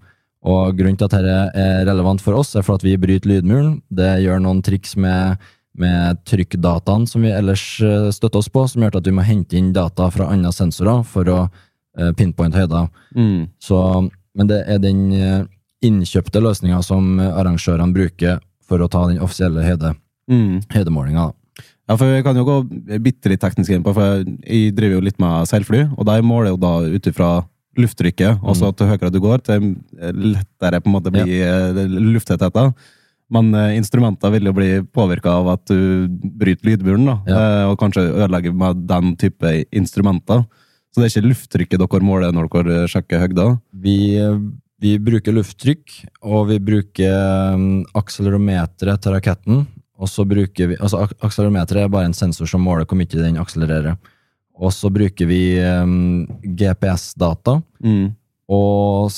Og 0.46 0.76
Grunnen 0.78 0.98
til 1.00 1.08
at 1.08 1.16
dette 1.16 1.38
er 1.58 1.86
relevant 1.88 2.22
for 2.22 2.38
oss, 2.38 2.54
er 2.54 2.66
for 2.66 2.78
at 2.78 2.86
vi 2.86 2.98
bryter 3.02 3.32
lydmuren. 3.32 3.80
Det 3.90 4.12
gjør 4.22 4.44
noen 4.44 4.62
triks 4.66 4.94
med, 5.00 5.40
med 5.80 6.22
trykkdataen 6.28 7.06
som 7.10 7.24
vi 7.26 7.34
ellers 7.36 7.64
eh, 7.84 8.10
støtter 8.16 8.42
oss 8.42 8.50
på, 8.52 8.66
som 8.70 8.84
gjør 8.86 9.00
at 9.00 9.08
vi 9.08 9.16
må 9.16 9.26
hente 9.28 9.58
inn 9.60 9.74
data 9.76 10.08
fra 10.14 10.30
andre 10.32 10.54
sensorer 10.56 11.04
for 11.08 11.32
å 11.32 11.40
eh, 11.46 12.12
pinpointe 12.18 12.60
høyder. 12.62 12.88
Mm. 13.16 13.48
Så, 13.62 13.80
men 14.36 14.52
det 14.52 14.62
er 14.72 14.82
den 14.84 15.08
eh, 15.14 15.42
innkjøpte 15.86 16.42
løsninga 16.42 16.82
som 16.86 17.20
arrangørene 17.20 17.96
bruker 17.96 18.40
for 18.66 18.82
å 18.82 18.90
ta 18.92 19.08
den 19.12 19.22
offisielle 19.24 19.66
høyde, 19.66 19.96
Mm. 20.26 20.64
høydemålinga. 20.74 21.24
Ja, 21.86 21.96
for 22.00 22.10
Jeg 22.10 22.24
kan 22.26 22.34
jo 22.34 22.44
gå 22.48 22.54
bitte 22.98 23.30
litt 23.30 23.44
teknisk 23.44 23.70
inn 23.70 23.84
på, 23.86 23.92
for 23.94 24.24
jeg 24.26 24.72
driver 24.74 24.96
jo 24.96 25.04
litt 25.06 25.20
med 25.22 25.46
seilfly, 25.46 25.84
og 25.94 26.08
der 26.10 26.24
måler 26.26 26.50
jo 26.50 26.58
da 26.58 26.80
ut 26.82 27.06
ifra 27.12 27.46
lufttrykket. 27.78 28.40
Mm. 28.40 28.48
Altså 28.50 28.72
til 28.74 28.90
høyere 28.90 29.12
du 29.14 29.20
går, 29.22 29.44
til 29.46 29.76
lettere 30.02 30.82
på 30.82 30.90
en 30.90 30.96
måte 30.96 31.14
blir 31.14 31.30
ja. 31.30 31.60
lufttettheten. 31.86 32.74
Men 33.32 33.54
eh, 33.58 33.76
instrumenter 33.80 34.30
vil 34.36 34.46
jo 34.46 34.54
bli 34.54 34.70
påvirka 34.94 35.32
av 35.40 35.48
at 35.56 35.66
du 35.72 36.08
bryter 36.10 36.70
lydburen, 36.70 37.06
da, 37.10 37.16
Ja. 37.28 37.40
eh, 37.40 37.66
og 37.72 37.80
kanskje 37.82 38.04
ødelegger 38.14 38.54
med 38.54 38.84
den 38.88 39.16
type 39.18 39.66
instrumenter. 39.74 40.46
Så 40.94 41.02
det 41.02 41.08
er 41.10 41.22
ikke 41.22 41.30
lufttrykket 41.32 41.80
dere 41.82 42.04
måler 42.06 42.32
når 42.32 42.48
dere 42.54 42.88
sjekker 42.88 43.20
høyda? 43.26 43.48
Vi, 43.74 43.98
vi 44.80 44.98
bruker 45.00 45.34
lufttrykk, 45.36 46.06
og 46.24 46.48
vi 46.54 46.60
bruker 46.60 47.58
akselerometeret 47.98 49.02
til 49.04 49.12
raketten. 49.18 49.66
Og 50.00 50.10
så 50.12 50.26
bruker 50.28 50.68
vi, 50.74 50.76
altså 50.78 51.02
ak- 51.06 51.16
Akselerometeret 51.24 51.86
er 51.86 51.90
bare 51.92 52.06
en 52.10 52.14
sensor 52.16 52.48
som 52.48 52.62
måler 52.64 52.86
hvor 52.86 52.98
mye 53.00 53.08
den 53.12 53.38
akselererer. 53.40 53.98
Og 54.60 54.72
så 54.72 54.90
bruker 54.92 55.28
vi 55.28 55.60
um, 55.64 56.26
GPS-data, 56.44 57.62
Mm. 57.84 58.14
Og 58.52 59.10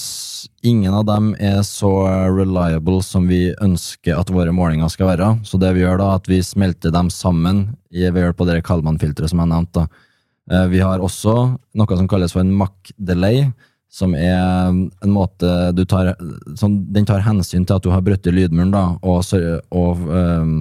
ingen 0.63 0.93
av 0.95 1.03
dem 1.07 1.33
er 1.35 1.59
så 1.67 1.89
reliable 2.31 3.01
som 3.03 3.27
vi 3.27 3.49
ønsker 3.63 4.15
at 4.15 4.31
våre 4.31 4.53
målinger 4.55 4.87
skal 4.91 5.11
være. 5.11 5.31
Så 5.43 5.59
det 5.59 5.73
vi 5.75 5.83
gjør 5.83 5.99
da, 5.99 6.13
at 6.15 6.29
vi 6.31 6.39
smelter 6.45 6.93
dem 6.95 7.09
sammen 7.11 7.65
ved 7.91 8.15
hjelp 8.15 8.43
av 8.43 8.51
det 8.51 8.61
Kalman-filteret 8.67 9.33
som 9.33 9.43
jeg 9.43 9.51
nevnte. 9.51 9.87
Eh, 10.51 10.67
Vi 10.71 10.79
har 10.79 11.03
også 11.03 11.35
noe 11.75 11.99
som 11.99 12.07
kalles 12.07 12.31
for 12.31 12.43
en 12.43 12.55
Mach-delay, 12.55 13.51
som 13.91 14.15
er 14.15 14.39
en 14.71 15.11
måte 15.11 15.71
du 15.75 15.85
tar 15.87 16.13
som, 16.59 16.81
Den 16.91 17.05
tar 17.07 17.23
hensyn 17.23 17.65
til 17.65 17.75
at 17.77 17.83
du 17.83 17.89
har 17.91 18.03
brutt 18.03 18.25
lydmuren, 18.25 18.71
da, 18.71 18.97
og, 19.01 19.23
og 19.71 20.03
um, 20.11 20.57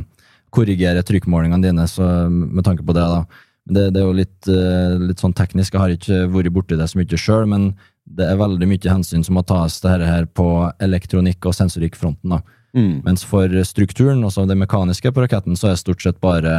korrigerer 0.55 1.03
trykkmålingene 1.03 1.67
dine 1.67 1.87
så, 1.91 2.29
med 2.31 2.65
tanke 2.65 2.87
på 2.87 2.95
det. 2.95 3.03
da. 3.03 3.25
Det, 3.67 3.91
det 3.95 4.01
er 4.01 4.07
jo 4.07 4.15
litt, 4.15 4.49
eh, 4.49 4.95
litt 5.09 5.23
sånn 5.23 5.35
teknisk, 5.35 5.75
jeg 5.75 5.83
har 5.83 5.95
ikke 5.95 6.27
vært 6.31 6.55
borti 6.55 6.79
det 6.79 6.87
så 6.87 6.99
mye 7.01 7.19
sjøl, 7.19 7.47
men 7.51 7.73
det 8.07 8.27
er 8.31 8.39
veldig 8.39 8.69
mye 8.71 8.93
hensyn 8.93 9.25
som 9.27 9.37
må 9.37 9.43
tas 9.47 9.81
til 9.81 9.91
dette 9.91 10.09
her 10.09 10.29
på 10.31 10.47
elektronikk- 10.83 11.49
og 11.49 11.57
sensorikkfronten. 11.57 12.39
Mm. 12.77 13.01
Mens 13.07 13.25
for 13.27 13.51
strukturen, 13.67 14.23
altså 14.25 14.47
det 14.47 14.59
mekaniske 14.59 15.11
på 15.13 15.25
raketten, 15.25 15.57
så 15.59 15.71
er 15.71 15.77
det 15.77 15.83
stort 15.83 16.05
sett 16.05 16.21
bare 16.23 16.55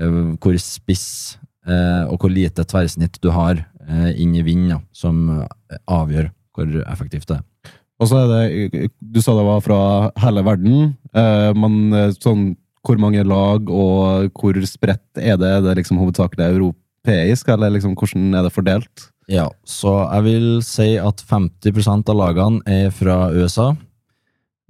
uh, 0.00 0.32
hvor 0.42 0.56
spiss 0.60 1.38
uh, 1.68 2.08
og 2.08 2.22
hvor 2.22 2.32
lite 2.32 2.64
tverrsnitt 2.66 3.20
du 3.22 3.30
har 3.34 3.60
uh, 3.60 4.10
inn 4.16 4.34
i 4.34 4.44
vind, 4.46 4.72
som 4.96 5.44
avgjør 5.86 6.32
hvor 6.56 6.74
effektivt 6.86 7.30
det 7.30 7.38
er. 7.40 7.46
Og 8.02 8.08
så 8.10 8.18
er 8.18 8.30
det 8.32 8.88
Du 8.98 9.20
sa 9.22 9.36
det 9.36 9.44
var 9.46 9.60
fra 9.62 9.78
hele 10.18 10.42
verden, 10.42 10.96
men 11.14 12.14
sånn 12.16 12.48
hvor 12.82 12.98
mange 12.98 13.22
lag 13.22 13.68
og 13.70 14.32
hvor 14.34 14.58
spredt 14.66 15.20
er 15.20 15.36
det? 15.38 15.46
Er 15.46 15.62
det 15.62 15.76
liksom 15.78 16.00
hovedsakelig 16.00 16.48
europeisk, 16.48 17.52
eller 17.54 17.70
liksom 17.76 17.94
hvordan 17.94 18.34
er 18.34 18.48
det 18.48 18.54
fordelt? 18.56 19.11
Ja, 19.30 19.46
så 19.64 19.94
jeg 20.08 20.24
vil 20.26 20.46
si 20.66 20.88
at 20.98 21.22
50% 21.28 22.10
av 22.10 22.18
lagene 22.18 22.62
er 22.66 22.90
fra 22.94 23.28
USA. 23.30 23.70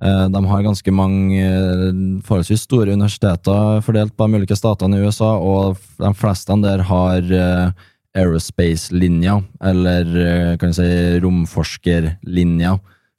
Eh, 0.03 0.29
De 0.29 0.45
har 0.47 0.65
ganske 0.67 0.93
mange 0.95 1.39
eh, 1.39 1.93
forholdsvis 2.27 2.67
store 2.67 2.93
universiteter 2.93 3.81
fordelt 3.87 4.17
på 4.17 4.27
de 4.27 4.41
ulike 4.41 4.59
statene 4.59 4.99
i 4.99 5.07
USA, 5.07 5.37
og 5.39 5.79
de 6.03 6.13
fleste 6.19 6.57
der 6.65 6.83
har 6.89 7.23
eh, 7.23 7.87
aerospace-linja, 8.19 9.39
eller 9.65 10.59
kan 10.61 10.75
si 10.77 10.85
romforskerlinja, 11.25 12.75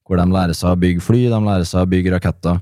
hvor 0.06 0.20
de 0.20 0.28
lærer 0.30 0.54
seg 0.54 0.75
å 0.75 0.78
bygge 0.84 1.02
fly, 1.02 1.24
de 1.32 1.40
lærer 1.48 1.66
seg 1.66 1.82
å 1.82 1.90
bygge 1.90 2.13
raketter. 2.13 2.60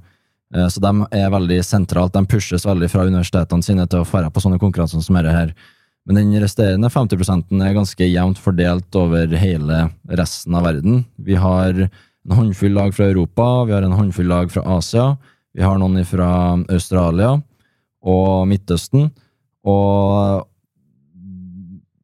Så 0.72 0.80
de 0.84 0.92
er 1.16 1.28
veldig 1.32 1.58
sentralt, 1.64 2.14
de 2.16 2.24
pushes 2.32 2.64
veldig 2.68 2.88
fra 2.92 3.04
universitetene 3.08 3.64
sine 3.68 3.84
til 3.92 4.06
å 4.06 4.08
dra 4.08 4.32
på 4.32 4.44
sånne 4.44 4.62
konkurranser 4.64 5.04
som 5.04 5.20
dette 5.20 5.36
her. 5.36 5.52
Men 6.06 6.18
den 6.18 6.34
resterende 6.42 6.90
50% 6.90 7.52
er 7.62 7.76
ganske 7.78 8.08
jevnt 8.10 8.40
fordelt 8.42 8.96
over 8.98 9.36
hele 9.38 9.84
resten 10.10 10.56
av 10.58 10.66
verden. 10.66 11.04
Vi 11.22 11.38
har 11.38 11.76
en 11.78 12.38
håndfull 12.38 12.74
lag 12.74 12.96
fra 12.96 13.10
Europa, 13.12 13.66
vi 13.66 13.76
har 13.76 13.86
en 13.86 13.98
håndfull 13.98 14.30
lag 14.30 14.52
fra 14.54 14.66
Asia, 14.78 15.12
vi 15.54 15.62
har 15.66 15.78
noen 15.78 16.02
fra 16.08 16.32
Australia 16.72 17.36
og 18.02 18.48
Midtøsten. 18.50 19.12
Og 19.68 20.48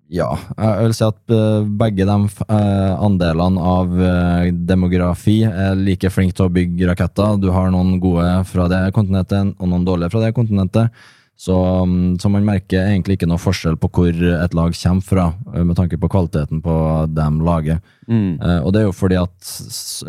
ja, 0.08 0.30
jeg 0.56 0.86
vil 0.86 0.94
si 0.96 1.04
at 1.04 1.34
eh, 1.36 1.66
begge 1.82 2.06
de 2.08 2.16
eh, 2.48 2.94
andelene 3.04 3.60
av 3.60 3.92
eh, 4.00 4.52
demografi 4.70 5.42
er 5.48 5.76
like 5.76 6.12
flinke 6.14 6.38
til 6.38 6.48
å 6.48 6.54
bygge 6.54 6.88
raketter. 6.88 7.36
Du 7.42 7.50
har 7.52 7.74
noen 7.74 7.98
gode 8.04 8.30
fra 8.48 8.70
det 8.72 8.86
kontinentet 8.96 9.58
og 9.58 9.68
noen 9.68 9.84
dårlige 9.88 10.14
fra 10.14 10.24
det 10.24 10.32
kontinentet. 10.38 10.96
Så, 11.38 11.54
mm, 11.86 12.16
så 12.18 12.32
man 12.34 12.46
merker 12.48 12.82
egentlig 12.88 13.20
ikke 13.20 13.28
noe 13.30 13.38
forskjell 13.38 13.76
på 13.78 13.90
hvor 13.94 14.10
et 14.10 14.56
lag 14.58 14.74
kommer 14.74 15.06
fra, 15.06 15.26
eh, 15.54 15.64
med 15.64 15.78
tanke 15.78 16.00
på 16.02 16.10
kvaliteten 16.10 16.64
på 16.66 16.78
dem 17.14 17.42
laget. 17.46 17.84
Eh, 18.42 18.62
Og 18.66 18.72
det 18.74 18.82
er 18.82 18.88
jo 18.88 18.96
fordi 18.98 19.20
at 19.22 19.52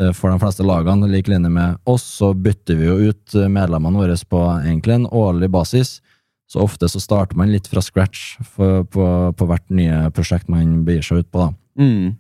eh, 0.01 0.13
for 0.17 0.33
de 0.33 0.39
fleste 0.41 0.65
lagene, 0.65 1.09
lik 1.13 1.29
linje 1.29 1.51
med 1.53 1.77
oss, 1.85 2.03
så 2.17 2.33
bytter 2.33 2.79
vi 2.81 2.87
jo 2.89 3.11
ut 3.13 3.35
eh, 3.37 3.49
medlemmene 3.49 4.01
våre 4.01 4.17
på 4.25 4.41
egentlig 4.65 4.95
en 4.95 5.07
årlig 5.13 5.51
basis. 5.53 6.01
Så 6.49 6.63
ofte 6.65 6.89
så 6.89 6.97
starter 6.99 7.37
man 7.37 7.53
litt 7.53 7.69
fra 7.69 7.83
scratch 7.85 8.39
for, 8.41 8.85
på, 8.89 9.05
på 9.37 9.47
hvert 9.51 9.69
nye 9.69 10.09
prosjekt 10.17 10.49
man 10.49 10.81
begir 10.87 11.05
seg 11.05 11.19
ut 11.27 11.31
på. 11.31 11.45
da. 11.45 11.85
Mm. 11.85 12.17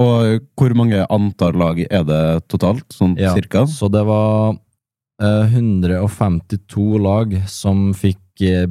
Og 0.00 0.40
hvor 0.58 0.74
mange 0.74 1.04
antall 1.06 1.54
lag 1.60 1.78
er 1.86 2.02
det 2.08 2.48
totalt, 2.50 2.86
sånn 2.90 3.14
Ja, 3.20 3.30
cirka? 3.36 3.62
Så 3.70 3.86
det 3.92 4.02
var 4.08 4.56
eh, 5.22 5.54
152 5.54 6.98
lag 6.98 7.36
som 7.46 7.92
fikk 7.94 8.18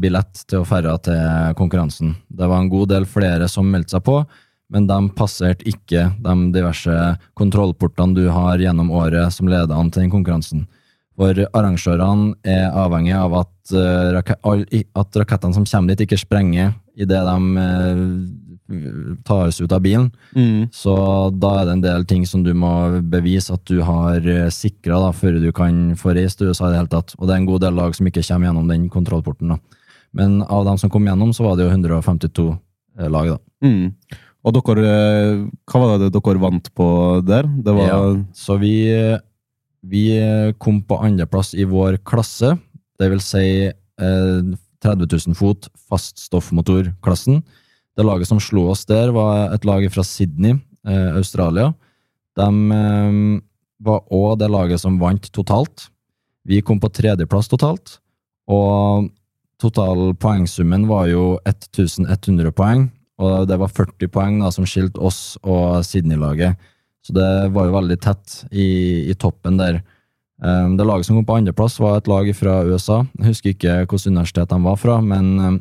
billett 0.02 0.44
til 0.50 0.62
å 0.62 0.68
ferde 0.68 0.96
til 1.06 1.56
konkurransen. 1.60 2.16
Det 2.28 2.48
var 2.50 2.64
en 2.64 2.72
god 2.72 2.90
del 2.94 3.06
flere 3.10 3.48
som 3.52 3.70
meldte 3.70 3.98
seg 3.98 4.06
på, 4.08 4.22
men 4.70 4.86
de 4.90 5.00
passerte 5.18 5.66
ikke 5.70 6.10
de 6.22 6.36
diverse 6.54 6.98
kontrollportene 7.38 8.18
du 8.18 8.28
har 8.34 8.62
gjennom 8.62 8.92
året 8.94 9.34
som 9.34 9.50
leder 9.50 9.74
an 9.76 9.90
til 9.90 10.06
den 10.06 10.14
konkurransen. 10.14 10.68
For 11.20 11.36
arrangørene 11.52 12.38
er 12.48 12.70
avhengig 12.80 13.16
av 13.18 13.34
at, 13.42 13.74
eh, 13.76 14.20
at 14.20 15.20
rakettene 15.20 15.58
som 15.58 15.66
kommer 15.68 15.92
dit, 15.96 16.06
ikke 16.06 16.22
sprenger 16.22 16.78
idet 16.96 17.24
de 17.28 17.66
eh, 17.66 18.06
tas 19.26 19.60
ut 19.62 19.72
av 19.74 19.82
bilen. 19.82 20.10
Mm. 20.36 20.70
Så 20.76 20.94
da 21.42 21.54
er 21.60 21.68
det 21.68 21.76
en 21.78 21.84
del 21.84 22.06
ting 22.10 22.26
som 22.30 22.44
du 22.46 22.52
må 22.54 23.02
bevise 23.02 23.54
at 23.56 23.66
du 23.70 23.82
har 23.86 24.24
sikra 24.54 25.10
før 25.16 25.40
du 25.42 25.50
kan 25.56 25.96
få 26.00 26.14
reist 26.18 26.40
til 26.40 26.52
USA 26.52 26.70
i 26.70 26.74
det 26.74 26.82
hele 26.84 26.94
tatt. 26.94 27.16
Og 27.18 27.28
det 27.28 27.36
er 27.36 27.42
en 27.42 27.50
god 27.50 27.66
del 27.66 27.78
lag 27.80 27.98
som 27.98 28.10
ikke 28.10 28.26
kommer 28.28 28.50
gjennom 28.50 28.70
den 28.70 28.90
kontrollporten. 28.94 29.56
da. 29.56 29.60
Men 30.14 30.42
av 30.44 30.66
dem 30.66 30.78
som 30.82 30.90
kom 30.90 31.06
gjennom, 31.06 31.34
så 31.34 31.46
var 31.46 31.58
det 31.58 31.68
jo 31.68 31.74
152 31.74 32.48
lag, 33.10 33.34
da. 33.36 33.38
Mm. 33.66 33.94
Og 34.46 34.56
dere, 34.56 34.86
eh, 34.88 35.42
hva 35.70 35.82
var 35.84 36.00
det 36.00 36.14
dere 36.16 36.42
vant 36.42 36.70
på 36.76 36.88
der? 37.26 37.44
Det 37.44 37.76
var 37.76 37.88
Ja. 37.88 38.26
Så 38.34 38.58
vi, 38.60 38.88
vi 39.84 40.06
kom 40.58 40.82
på 40.82 41.00
andreplass 41.04 41.54
i 41.54 41.64
vår 41.64 42.00
klasse, 42.04 42.58
det 43.00 43.10
vil 43.10 43.20
si 43.20 43.68
eh, 43.68 44.42
30 44.82 45.08
000 45.28 45.36
fot 45.36 45.68
faststoffmotorklassen. 45.90 47.44
Det 48.00 48.06
laget 48.08 48.30
som 48.30 48.40
slo 48.40 48.70
oss 48.72 48.86
der, 48.88 49.12
var 49.12 49.52
et 49.52 49.66
lag 49.68 49.84
fra 49.92 50.06
Sydney, 50.08 50.56
eh, 50.88 51.10
Australia. 51.20 51.74
De 52.40 52.48
eh, 52.76 53.18
var 53.84 54.06
òg 54.16 54.38
det 54.40 54.48
laget 54.48 54.80
som 54.80 55.00
vant 55.02 55.28
totalt. 55.36 55.90
Vi 56.48 56.62
kom 56.64 56.80
på 56.80 56.92
tredjeplass 56.96 57.52
totalt, 57.52 57.98
og 58.48 59.10
total 59.60 60.14
poengsummen 60.16 60.88
var 60.88 61.10
jo 61.12 61.26
1100 61.44 62.56
poeng, 62.56 62.88
og 63.20 63.50
det 63.52 63.60
var 63.60 63.76
40 63.76 64.08
poeng 64.16 64.40
da, 64.40 64.52
som 64.56 64.64
skilte 64.64 65.04
oss 65.04 65.36
og 65.44 65.84
Sydney-laget. 65.84 66.56
Så 67.04 67.16
det 67.16 67.52
var 67.52 67.68
jo 67.68 67.76
veldig 67.76 67.98
tett 68.00 68.44
i, 68.52 69.10
i 69.12 69.16
toppen 69.20 69.60
der. 69.60 69.82
Um, 70.40 70.78
det 70.80 70.88
laget 70.88 71.10
som 71.10 71.18
kom 71.18 71.28
på 71.28 71.36
andreplass, 71.36 71.76
var 71.84 72.00
et 72.00 72.08
lag 72.08 72.32
fra 72.36 72.62
USA. 72.64 73.02
Jeg 73.20 73.34
husker 73.34 73.52
ikke 73.52 73.76
hvilket 73.82 74.08
universitet 74.08 74.54
de 74.54 74.60
var 74.64 74.80
fra, 74.80 75.02
men, 75.04 75.34
um, 75.44 75.60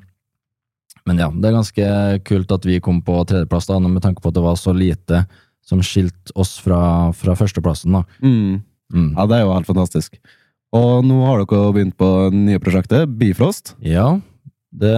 men 1.08 1.20
ja, 1.20 1.28
det 1.32 1.50
er 1.50 1.56
ganske 1.56 1.90
kult 2.28 2.52
at 2.54 2.66
vi 2.68 2.78
kom 2.84 3.00
på 3.04 3.16
tredjeplass, 3.28 3.68
da, 3.70 3.80
med 3.82 4.04
tanke 4.04 4.22
på 4.22 4.30
at 4.30 4.38
det 4.38 4.44
var 4.44 4.58
så 4.60 4.74
lite 4.76 5.24
som 5.68 5.80
skilte 5.84 6.32
oss 6.38 6.56
fra, 6.64 7.10
fra 7.16 7.36
førsteplassen. 7.38 7.96
da. 7.98 8.04
mm. 8.24 8.64
Mm. 8.88 9.10
Ja, 9.18 9.26
det 9.28 9.36
er 9.36 9.42
jo 9.44 9.52
helt 9.52 9.68
fantastisk. 9.68 10.14
Og 10.72 11.04
nå 11.04 11.18
har 11.26 11.42
dere 11.42 11.72
begynt 11.76 11.96
på 12.00 12.08
det 12.32 12.38
nye 12.38 12.60
prosjektet, 12.60 13.08
Bifrost. 13.20 13.74
Ja, 13.84 14.14
det, 14.68 14.94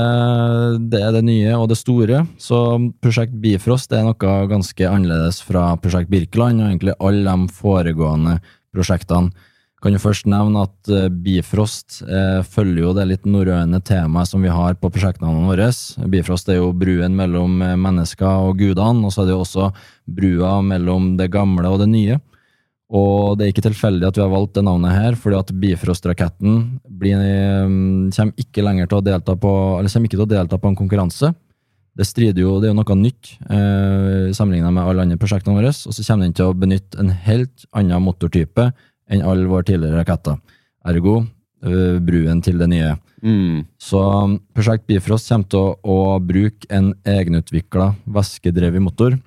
det 0.91 1.01
er 1.01 1.13
det 1.15 1.23
nye 1.27 1.55
og 1.57 1.69
det 1.71 1.79
store. 1.79 2.25
Så 2.43 2.59
prosjekt 3.03 3.37
Bifrost 3.43 3.93
er 3.95 4.07
noe 4.07 4.33
ganske 4.51 4.89
annerledes 4.89 5.41
fra 5.47 5.73
prosjekt 5.81 6.11
Birkeland 6.11 6.63
og 6.63 6.73
egentlig 6.73 6.97
alle 6.99 7.37
de 7.37 7.55
foregående 7.55 8.39
prosjektene. 8.75 9.31
Kan 9.81 9.95
jo 9.97 10.01
først 10.03 10.27
nevne 10.29 10.67
at 10.67 10.91
eh, 10.93 11.09
Bifrost 11.09 12.03
eh, 12.05 12.41
følger 12.45 12.83
jo 12.83 12.95
det 12.97 13.07
litt 13.09 13.29
norrøne 13.29 13.81
temaet 13.81 14.29
som 14.29 14.43
vi 14.45 14.53
har 14.53 14.77
på 14.77 14.91
prosjektnavnene 14.93 15.49
våre. 15.49 15.71
Bifrost 16.13 16.51
er 16.53 16.59
jo 16.59 16.75
bruen 16.77 17.17
mellom 17.17 17.63
eh, 17.65 17.79
mennesker 17.81 18.51
og 18.51 18.61
gudene, 18.61 19.07
og 19.07 19.15
så 19.15 19.23
er 19.23 19.31
det 19.31 19.37
jo 19.39 19.45
også 19.47 19.71
brua 20.21 20.59
mellom 20.67 21.15
det 21.21 21.31
gamle 21.33 21.73
og 21.73 21.81
det 21.81 21.89
nye. 21.95 22.19
Og 22.91 23.39
det 23.39 23.47
er 23.47 23.53
ikke 23.55 23.69
tilfeldig 23.69 24.09
at 24.09 24.19
vi 24.19 24.25
har 24.25 24.33
valgt 24.33 24.57
det 24.59 24.67
navnet 24.67 24.97
her, 24.97 25.17
fordi 25.17 25.39
at 25.39 25.53
Bifrost-raketten 25.63 26.57
mm, 26.91 28.11
kommer 28.17 28.43
ikke 28.43 28.65
lenger 28.67 28.91
til 28.91 28.99
å 28.99 29.07
delta 29.07 29.37
på, 29.39 29.53
eller 29.79 30.05
ikke 30.05 30.19
til 30.19 30.27
å 30.27 30.33
delta 30.33 30.59
på 30.59 30.73
en 30.73 30.79
konkurranse. 30.79 31.31
Det 31.97 32.07
strider 32.07 32.43
jo, 32.43 32.59
det 32.61 32.69
er 32.69 32.75
jo 32.75 32.79
noe 32.79 32.97
nytt 32.99 33.33
eh, 33.47 34.29
sammenlignet 34.35 34.75
med 34.75 34.85
alle 34.85 35.07
andre 35.07 35.19
prosjektene 35.21 35.57
våre. 35.57 35.71
Og 35.71 35.95
så 35.95 36.05
kommer 36.07 36.27
den 36.27 36.37
til 36.39 36.51
å 36.51 36.57
benytte 36.57 37.01
en 37.03 37.15
helt 37.27 37.67
annen 37.77 38.03
motortype 38.03 38.71
enn 39.11 39.25
alle 39.27 39.49
våre 39.51 39.67
tidligere 39.67 40.01
raketter. 40.01 40.39
Ergo 40.89 41.21
eh, 41.21 41.99
bruen 42.03 42.43
til 42.45 42.61
det 42.61 42.71
nye. 42.73 42.95
Mm. 43.21 43.67
Så 43.81 44.01
um, 44.01 44.39
Prosjekt 44.57 44.87
Bifrost 44.89 45.29
kommer 45.29 45.51
til 45.51 45.61
å, 45.61 45.75
å 45.83 45.99
bruke 46.25 46.71
en 46.73 46.95
egenutvikla 47.05 47.93
væskedrevet 48.09 48.83
motor. 48.85 49.19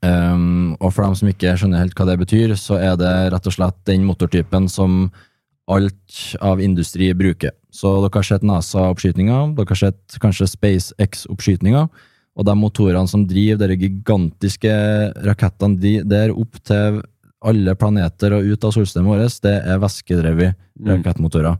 Um, 0.00 0.76
og 0.78 0.92
for 0.94 1.04
dem 1.04 1.16
som 1.18 1.30
ikke 1.30 1.56
skjønner 1.58 1.82
helt 1.82 1.98
hva 1.98 2.06
det 2.08 2.20
betyr, 2.22 2.54
så 2.60 2.78
er 2.78 2.96
det 3.00 3.12
rett 3.34 3.48
og 3.48 3.56
slett 3.56 3.80
den 3.88 4.06
motortypen 4.06 4.68
som 4.70 5.10
alt 5.70 6.36
av 6.42 6.62
industri 6.62 7.10
bruker. 7.16 7.54
Så 7.72 7.94
dere 8.02 8.18
har 8.18 8.26
sett 8.26 8.46
NASA-oppskytinga, 8.46 9.38
dere 9.56 9.72
har 9.72 9.80
sett 9.80 10.18
kanskje 10.22 10.50
SpaceX-oppskytinga, 10.52 11.86
og 12.32 12.46
de 12.48 12.54
motorene 12.56 13.08
som 13.10 13.26
driver 13.28 13.70
de 13.70 13.78
gigantiske 13.80 14.72
rakettene 15.26 15.80
de, 15.80 15.94
der 16.08 16.32
opp 16.32 16.58
til 16.64 17.02
alle 17.48 17.74
planeter 17.78 18.36
og 18.36 18.48
ut 18.48 18.64
av 18.66 18.74
solsystemet 18.74 19.12
vårt, 19.12 19.38
det 19.44 19.54
er 19.60 19.80
væskedrevet 19.82 20.58
rakettmotorer. 20.88 21.56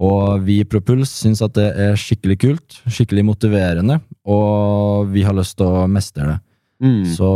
Og 0.00 0.44
vi 0.46 0.60
i 0.62 0.68
Propuls 0.68 1.12
syns 1.12 1.42
at 1.44 1.54
det 1.58 1.68
er 1.76 1.98
skikkelig 2.00 2.38
kult, 2.40 2.78
skikkelig 2.88 3.26
motiverende, 3.28 3.98
og 4.24 5.10
vi 5.12 5.24
har 5.26 5.36
lyst 5.36 5.58
til 5.58 5.68
å 5.68 5.84
mestre 5.90 6.28
det. 6.30 6.38
Mm. 6.80 7.02
Så, 7.12 7.30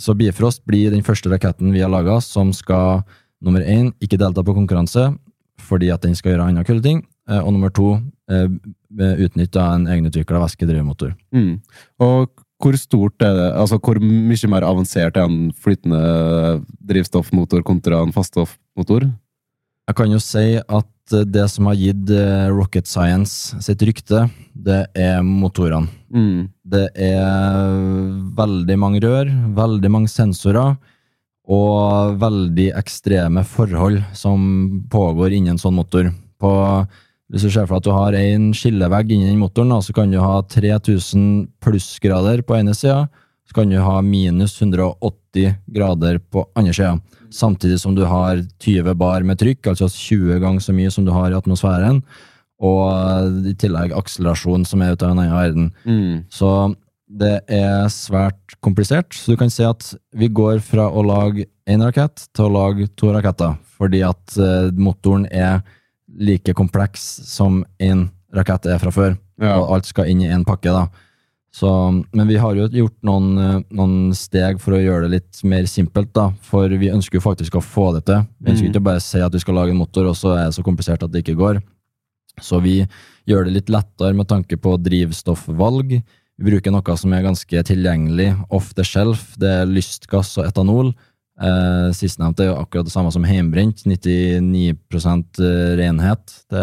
så 0.00 0.16
Bifrost 0.16 0.64
blir 0.68 0.94
den 0.94 1.04
første 1.04 1.28
raketten 1.32 1.74
vi 1.74 1.84
har 1.84 1.92
laga 1.92 2.16
som 2.24 2.54
skal 2.56 3.04
nummer 3.44 3.60
én 3.60 3.90
ikke 4.00 4.16
delta 4.20 4.44
på 4.44 4.56
konkurranse 4.56 5.10
fordi 5.66 5.90
at 5.92 6.04
den 6.04 6.16
skal 6.16 6.34
gjøre 6.34 6.48
andre 6.50 6.64
kule 6.68 6.82
ting, 6.84 7.00
eh, 7.30 7.40
og 7.40 7.54
nummer 7.56 7.72
to 7.74 7.96
eh, 8.30 8.48
utnytte 9.26 9.60
en 9.60 9.86
egenutvikla 9.90 10.40
væskedrivmotor. 10.44 11.14
Mm. 11.34 11.56
Og 12.04 12.44
hvor 12.62 12.76
stort 12.80 13.20
er 13.24 13.34
det, 13.36 13.46
altså 13.60 13.78
hvor 13.82 14.00
mye 14.00 14.48
mer 14.48 14.64
avansert 14.64 15.18
er 15.18 15.28
en 15.28 15.50
flytende 15.52 16.00
drivstoffmotor 16.88 17.64
kontra 17.66 18.00
en 18.00 18.14
faststoffmotor? 18.16 19.10
Jeg 19.86 19.98
kan 19.98 20.10
jo 20.10 20.20
si 20.22 20.56
at 20.58 20.92
det 21.30 21.44
som 21.52 21.68
har 21.70 21.78
gitt 21.78 22.10
eh, 22.10 22.48
Rocket 22.50 22.88
Science 22.90 23.54
sitt 23.62 23.82
rykte, 23.86 24.24
det 24.50 24.80
er 24.98 25.20
motorene. 25.22 25.86
Mm. 26.10 26.48
Det 26.66 26.88
er 26.98 27.76
veldig 28.40 28.76
mange 28.82 29.02
rør, 29.04 29.30
veldig 29.54 29.92
mange 29.92 30.10
sensorer, 30.10 30.74
og 31.46 32.16
veldig 32.18 32.72
ekstreme 32.74 33.44
forhold 33.46 34.00
som 34.18 34.82
pågår 34.90 35.36
innen 35.36 35.54
en 35.54 35.62
sånn 35.62 35.76
motor. 35.78 36.10
På, 36.42 36.50
hvis 37.32 37.42
du 37.42 37.50
ser 37.50 37.66
for 37.66 37.76
deg 37.76 37.82
at 37.82 37.86
du 37.86 37.94
har 37.94 38.16
en 38.18 38.50
skillevegg 38.54 39.10
inni 39.14 39.30
den 39.30 39.40
motoren, 39.40 39.72
da, 39.74 39.80
så 39.82 39.94
kan 39.96 40.12
du 40.12 40.20
ha 40.22 40.38
3000 40.46 41.48
plussgrader 41.64 42.44
på 42.46 42.58
ene 42.58 42.74
sida, 42.76 43.06
så 43.46 43.58
kan 43.58 43.70
du 43.70 43.78
ha 43.82 43.98
minus 44.02 44.56
180 44.60 45.58
grader 45.74 46.20
på 46.22 46.46
andre 46.58 46.74
sida. 46.76 46.94
Samtidig 47.34 47.80
som 47.82 47.96
du 47.96 48.04
har 48.06 48.38
20 48.62 48.94
bar 48.98 49.26
med 49.26 49.40
trykk, 49.42 49.72
altså 49.72 49.90
20 49.90 50.40
ganger 50.42 50.62
så 50.62 50.74
mye 50.74 50.92
som 50.94 51.06
du 51.06 51.12
har 51.14 51.32
i 51.32 51.38
atmosfæren, 51.38 52.02
og 52.62 53.46
i 53.50 53.54
tillegg 53.58 53.92
akselerasjon 53.92 54.64
som 54.64 54.82
er 54.82 54.94
ute 54.94 55.04
av 55.04 55.12
en 55.12 55.20
annen 55.20 55.36
verden. 55.36 55.70
Mm. 55.84 56.24
Så 56.32 56.50
det 57.06 57.40
er 57.52 57.86
svært 57.92 58.56
komplisert. 58.64 59.14
Så 59.14 59.34
du 59.34 59.40
kan 59.40 59.50
si 59.52 59.66
at 59.66 59.92
vi 60.16 60.30
går 60.32 60.62
fra 60.64 60.88
å 60.88 61.04
lage 61.06 61.46
én 61.68 61.82
rakett 61.84 62.28
til 62.34 62.48
å 62.48 62.54
lage 62.54 62.88
to 62.98 63.12
raketter, 63.14 63.58
fordi 63.76 64.02
at 64.06 64.38
eh, 64.40 64.70
motoren 64.78 65.26
er 65.30 65.60
like 66.18 66.54
kompleks 66.54 67.02
som 67.26 67.64
en 67.80 68.10
rakett 68.34 68.66
er 68.66 68.78
fra 68.78 68.90
før, 68.90 69.18
Ja. 69.40 69.56
og 69.60 69.74
alt 69.74 69.86
skal 69.86 70.06
inn 70.08 70.20
i 70.22 70.28
én 70.28 70.44
pakke. 70.44 70.70
da. 70.72 70.88
Så, 71.52 72.04
men 72.12 72.28
vi 72.28 72.36
har 72.36 72.54
jo 72.54 72.68
gjort 72.68 72.96
noen, 73.02 73.38
eh, 73.38 73.62
noen 73.72 74.12
steg 74.14 74.60
for 74.60 74.72
å 74.76 74.80
gjøre 74.82 75.08
det 75.08 75.10
litt 75.10 75.44
mer 75.44 75.62
simpelt, 75.64 76.12
da, 76.12 76.30
for 76.42 76.68
vi 76.68 76.90
ønsker 76.92 77.14
jo 77.14 77.20
faktisk 77.20 77.52
å 77.56 77.62
få 77.64 77.94
det 77.94 78.04
til. 78.04 78.26
Vi 78.42 78.52
ønsker 78.52 78.66
Mm. 78.68 78.72
ikke 78.74 78.82
bare 78.84 78.96
å 79.00 79.02
si 79.02 79.18
at 79.20 79.32
vi 79.32 79.38
skal 79.38 79.54
lage 79.54 79.70
en 79.70 79.78
motor, 79.78 80.04
og 80.06 80.14
så 80.14 80.36
er 80.36 80.44
det 80.50 80.54
så 80.54 80.62
komplisert 80.62 81.02
at 81.02 81.10
det 81.12 81.24
ikke 81.24 81.36
går. 81.38 81.62
Så 82.42 82.60
vi 82.62 82.86
gjør 83.26 83.44
det 83.46 83.54
litt 83.54 83.70
lettere 83.70 84.14
med 84.14 84.28
tanke 84.28 84.56
på 84.60 84.76
drivstoffvalg. 84.82 86.02
Vi 86.38 86.50
bruker 86.50 86.70
noe 86.70 86.96
som 86.98 87.12
er 87.14 87.22
ganske 87.22 87.62
tilgjengelig 87.64 88.44
off 88.50 88.74
the 88.74 88.84
shelf. 88.84 89.34
Det 89.38 89.48
er 89.48 89.64
lystgass 89.66 90.36
og 90.36 90.44
etanol. 90.44 90.94
Eh, 91.36 91.88
Sistnevnte 91.92 92.46
er 92.46 92.48
jo 92.48 92.56
akkurat 92.62 92.86
det 92.88 92.92
samme 92.94 93.10
som 93.12 93.24
heimbrent. 93.28 93.82
99% 93.84 95.40
renhet. 95.76 96.32
Det, 96.50 96.62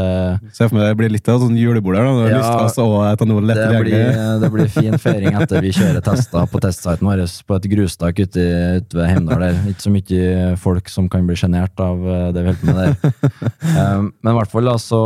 Se 0.55 0.67
for 0.67 0.77
meg 0.79 0.87
det 0.89 0.97
blir 0.97 1.11
litt 1.13 1.29
av 1.29 1.43
sånn 1.43 1.57
julebord 1.59 1.97
her. 1.99 2.07
da. 2.07 2.13
Det 2.23 2.31
Ja. 2.33 2.53
Og 2.83 2.95
etanol 3.11 3.47
det, 3.47 3.67
blir, 3.83 4.39
det 4.41 4.49
blir 4.53 4.67
fin 4.71 4.97
feiring 4.97 5.35
etter 5.37 5.61
vi 5.61 5.71
kjører 5.75 6.01
tester 6.03 6.47
på 6.49 6.61
testsiten 6.63 7.05
vår 7.07 7.21
på 7.47 7.55
et 7.59 7.69
grustak 7.71 8.19
ute, 8.19 8.47
ute 8.81 8.97
ved 8.97 9.09
Heimdal. 9.11 9.39
der. 9.45 9.61
Ikke 9.69 9.85
så 9.85 9.93
mye 9.93 10.57
folk 10.57 10.89
som 10.89 11.09
kan 11.11 11.27
bli 11.27 11.37
sjenert 11.37 11.77
av 11.83 12.01
eh, 12.07 12.31
det 12.33 12.43
vi 12.43 12.53
holder 12.53 12.61
på 12.63 12.71
med 12.71 12.81
der. 12.81 13.39
Eh, 13.73 14.01
Men 14.21 14.33
i 14.33 14.37
hvert 14.37 14.51
fall 14.51 14.67
da, 14.67 14.73
så 14.81 14.99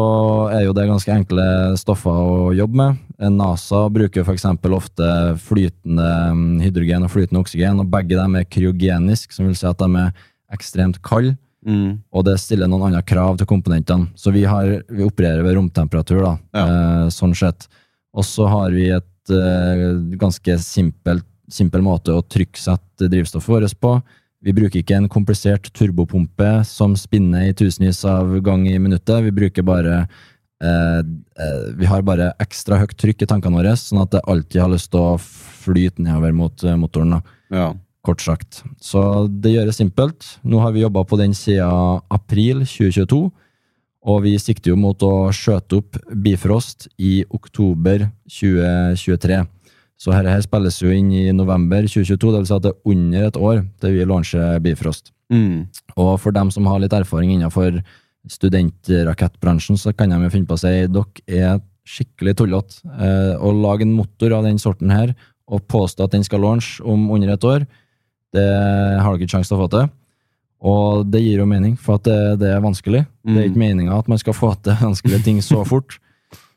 er 0.52 0.66
jo 0.66 0.74
det 0.76 0.88
ganske 0.90 1.12
enkle 1.14 1.44
stoffer 1.80 2.12
å 2.12 2.50
jobbe 2.58 2.76
med. 2.76 2.98
Eh, 3.18 3.32
NASA 3.34 3.88
bruker 3.90 4.22
f.eks. 4.22 4.46
ofte 4.78 5.10
flytende 5.42 6.08
mm, 6.38 6.60
hydrogen 6.62 7.08
og 7.08 7.14
flytende 7.14 7.42
oksygen, 7.42 7.82
og 7.82 7.92
begge 7.94 8.18
dem 8.18 8.38
er 8.38 8.50
kryogenisk, 8.50 9.34
som 9.34 9.50
vil 9.50 9.58
si 9.58 9.68
at 9.70 9.82
de 9.82 9.90
er 10.04 10.12
ekstremt 10.54 11.02
kalde. 11.06 11.36
Mm. 11.68 11.98
Og 12.14 12.24
det 12.28 12.38
stiller 12.40 12.70
noen 12.70 12.86
andre 12.88 13.04
krav 13.04 13.40
til 13.40 13.50
komponentene. 13.50 14.12
Så 14.16 14.32
vi, 14.32 14.46
har, 14.48 14.70
vi 14.88 15.04
opererer 15.04 15.44
ved 15.44 15.58
romtemperatur, 15.58 16.22
da, 16.24 16.36
eh, 16.62 17.08
sånn 17.14 17.36
sett. 17.36 17.68
Og 18.18 18.26
så 18.26 18.48
har 18.50 18.72
vi 18.76 18.88
et 18.96 19.34
eh, 19.34 19.90
ganske 20.22 20.60
simpelt, 20.64 21.26
simpel 21.52 21.84
måte 21.84 22.14
å 22.14 22.24
trykksette 22.24 23.10
drivstoffet 23.12 23.54
vårt 23.56 23.78
på. 23.84 23.98
Vi 24.46 24.54
bruker 24.54 24.80
ikke 24.80 25.00
en 25.00 25.10
komplisert 25.10 25.72
turbopumpe 25.76 26.62
som 26.68 26.94
spinner 27.00 27.50
i 27.50 27.56
tusenvis 27.58 28.04
av 28.08 28.36
ganger 28.46 28.76
i 28.76 28.82
minuttet. 28.82 29.24
Vi 29.26 29.34
bruker 29.34 29.66
bare 29.66 30.04
Vi 30.58 31.86
har 31.86 32.02
bare 32.02 32.32
ekstra 32.42 32.80
høyt 32.82 32.96
trykk 32.98 33.22
i 33.22 33.28
tankene 33.30 33.60
våre, 33.60 33.76
sånn 33.78 34.02
at 34.02 34.16
det 34.16 34.24
alltid 34.26 34.62
har 34.64 34.72
lyst 34.72 34.90
til 34.94 35.04
å 35.04 35.20
flyte 35.68 36.04
nedover 36.04 36.34
mot 36.36 36.64
eh, 36.64 36.80
motoren. 36.80 37.20
Ja. 37.54 37.74
kort 38.08 38.24
sagt. 38.24 38.62
Så 38.80 39.02
det 39.28 39.52
gjøres 39.52 39.82
simpelt. 39.82 40.26
Nå 40.48 40.62
har 40.64 40.72
vi 40.72 40.86
jobba 40.86 41.04
på 41.04 41.20
den 41.20 41.34
siden 41.36 42.02
april 42.14 42.64
2022, 42.64 43.20
og 44.08 44.22
vi 44.24 44.38
sikter 44.40 44.72
jo 44.72 44.80
mot 44.80 45.04
å 45.04 45.28
skjøte 45.36 45.82
opp 45.82 45.98
Bifrost 46.24 46.88
i 46.96 47.26
oktober 47.28 48.08
2023. 48.32 49.42
Så 49.98 50.14
her, 50.14 50.30
her 50.30 50.44
spilles 50.46 50.78
jo 50.80 50.94
inn 50.94 51.10
i 51.12 51.26
november 51.36 51.84
2022, 51.84 52.32
det 52.32 52.40
vil 52.40 52.48
si 52.48 52.56
at 52.56 52.66
det 52.68 52.72
er 52.72 52.94
under 52.94 53.28
et 53.28 53.40
år 53.50 53.62
til 53.82 53.96
vi 53.98 54.08
launcher 54.08 54.62
Bifrost. 54.64 55.12
Mm. 55.34 55.68
Og 55.98 56.14
for 56.24 56.32
dem 56.32 56.54
som 56.54 56.70
har 56.70 56.80
litt 56.80 56.96
erfaring 56.96 57.34
innenfor 57.34 57.82
studentrakettbransjen, 58.32 59.78
så 59.80 59.94
kan 59.96 60.10
de 60.14 60.20
jo 60.26 60.32
finne 60.34 60.48
på 60.50 60.58
å 60.58 60.62
si 60.62 60.72
dere 60.88 61.06
er 61.28 61.60
skikkelig 61.88 62.36
tullete. 62.40 62.82
Eh, 63.00 63.36
å 63.40 63.52
lage 63.56 63.86
en 63.88 63.96
motor 63.96 64.34
av 64.38 64.48
den 64.48 64.60
sorten 64.60 64.92
her 64.92 65.14
og 65.48 65.64
påstå 65.72 66.04
at 66.08 66.12
den 66.18 66.26
skal 66.28 66.42
launch 66.44 66.82
om 66.84 67.10
under 67.16 67.32
et 67.38 67.46
år, 67.48 67.64
det 68.36 68.44
har 69.00 69.14
dere 69.14 69.22
ikke 69.24 69.38
sjanse 69.38 69.48
til 69.54 69.58
å 69.58 69.64
få 69.64 69.70
til. 69.72 69.88
Og 70.68 71.06
det 71.14 71.22
gir 71.22 71.40
jo 71.40 71.46
mening, 71.48 71.78
for 71.80 71.96
at 72.00 72.04
det, 72.10 72.18
det 72.42 72.50
er 72.56 72.64
vanskelig. 72.66 73.06
Det 73.24 73.32
er 73.32 73.46
Mm. 73.46 73.52
ikke 73.52 73.62
meninga 73.62 73.98
at 74.00 74.08
man 74.10 74.18
skal 74.18 74.34
få 74.34 74.50
til 74.66 74.74
vanskelige 74.82 75.24
ting 75.24 75.40
så 75.46 75.64
fort. 75.72 76.00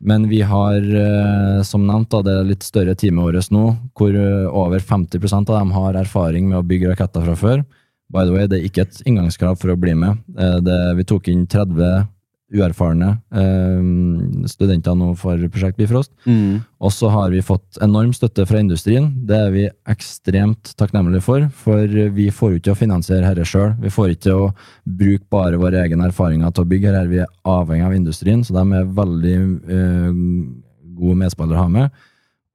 Men 0.01 0.25
vi 0.31 0.41
har, 0.41 0.81
eh, 0.81 1.63
som 1.63 1.85
nevnt, 1.87 2.09
da, 2.11 2.23
det 2.25 2.47
litt 2.49 2.65
større 2.65 2.97
teamet 2.97 3.23
vårt 3.29 3.51
nå, 3.53 3.77
hvor 3.95 4.11
eh, 4.17 4.49
over 4.49 4.81
50% 4.81 5.53
av 5.53 5.59
dem 5.61 5.71
har 5.77 5.95
erfaring 6.01 6.49
med 6.49 6.59
å 6.59 6.67
bygge 6.67 6.89
raketter 6.95 7.23
fra 7.29 7.37
før. 7.37 7.65
By 8.11 8.25
the 8.27 8.35
way, 8.35 8.47
det 8.51 8.61
er 8.61 8.71
ikke 8.71 8.87
et 8.89 9.03
inngangskrav 9.07 9.61
for 9.61 9.75
å 9.75 9.79
bli 9.81 9.95
med. 9.99 10.23
Eh, 10.39 10.59
Det, 10.65 10.81
vi 10.99 11.05
tok 11.07 11.29
inn 11.29 11.47
30 11.47 12.09
uerfarne 12.51 13.13
eh, 13.31 13.83
studenter 14.51 14.97
nå 14.99 15.13
for 15.15 15.39
Prosjekt 15.53 15.79
Bifrost. 15.79 16.11
Mm. 16.27 16.65
Og 16.83 16.91
så 16.91 17.07
har 17.13 17.31
vi 17.31 17.45
fått 17.47 17.79
enorm 17.85 18.11
støtte 18.17 18.43
fra 18.49 18.59
industrien. 18.59 19.07
Det 19.29 19.39
er 19.39 19.53
vi 19.55 19.69
ekstremt 19.93 20.73
takknemlige 20.81 21.23
for, 21.23 21.47
for 21.55 21.87
vi 21.87 22.27
får 22.35 22.57
ikke 22.57 22.71
ikke 22.71 22.75
å 22.75 22.81
finansiere 22.81 23.31
dette 23.35 23.49
sjøl. 23.49 23.75
Vi 23.83 23.91
får 23.93 24.17
ikke 24.17 24.35
å 24.37 24.51
bruke 24.85 25.27
bare 25.31 25.61
våre 25.61 25.83
egne 25.85 26.07
erfaringer 26.11 26.53
til 26.55 26.65
å 26.67 26.71
bygge. 26.71 27.07
Vi 27.11 27.23
er 27.23 27.31
avhengig 27.49 27.87
av 27.87 27.97
industrien, 27.97 28.45
så 28.45 28.55
de 28.57 28.65
er 28.79 28.93
veldig 28.99 29.37
eh, 29.71 30.11
gode 31.01 31.19
medspillere 31.23 31.59
å 31.59 31.65
ha 31.65 31.73
med. 31.73 32.03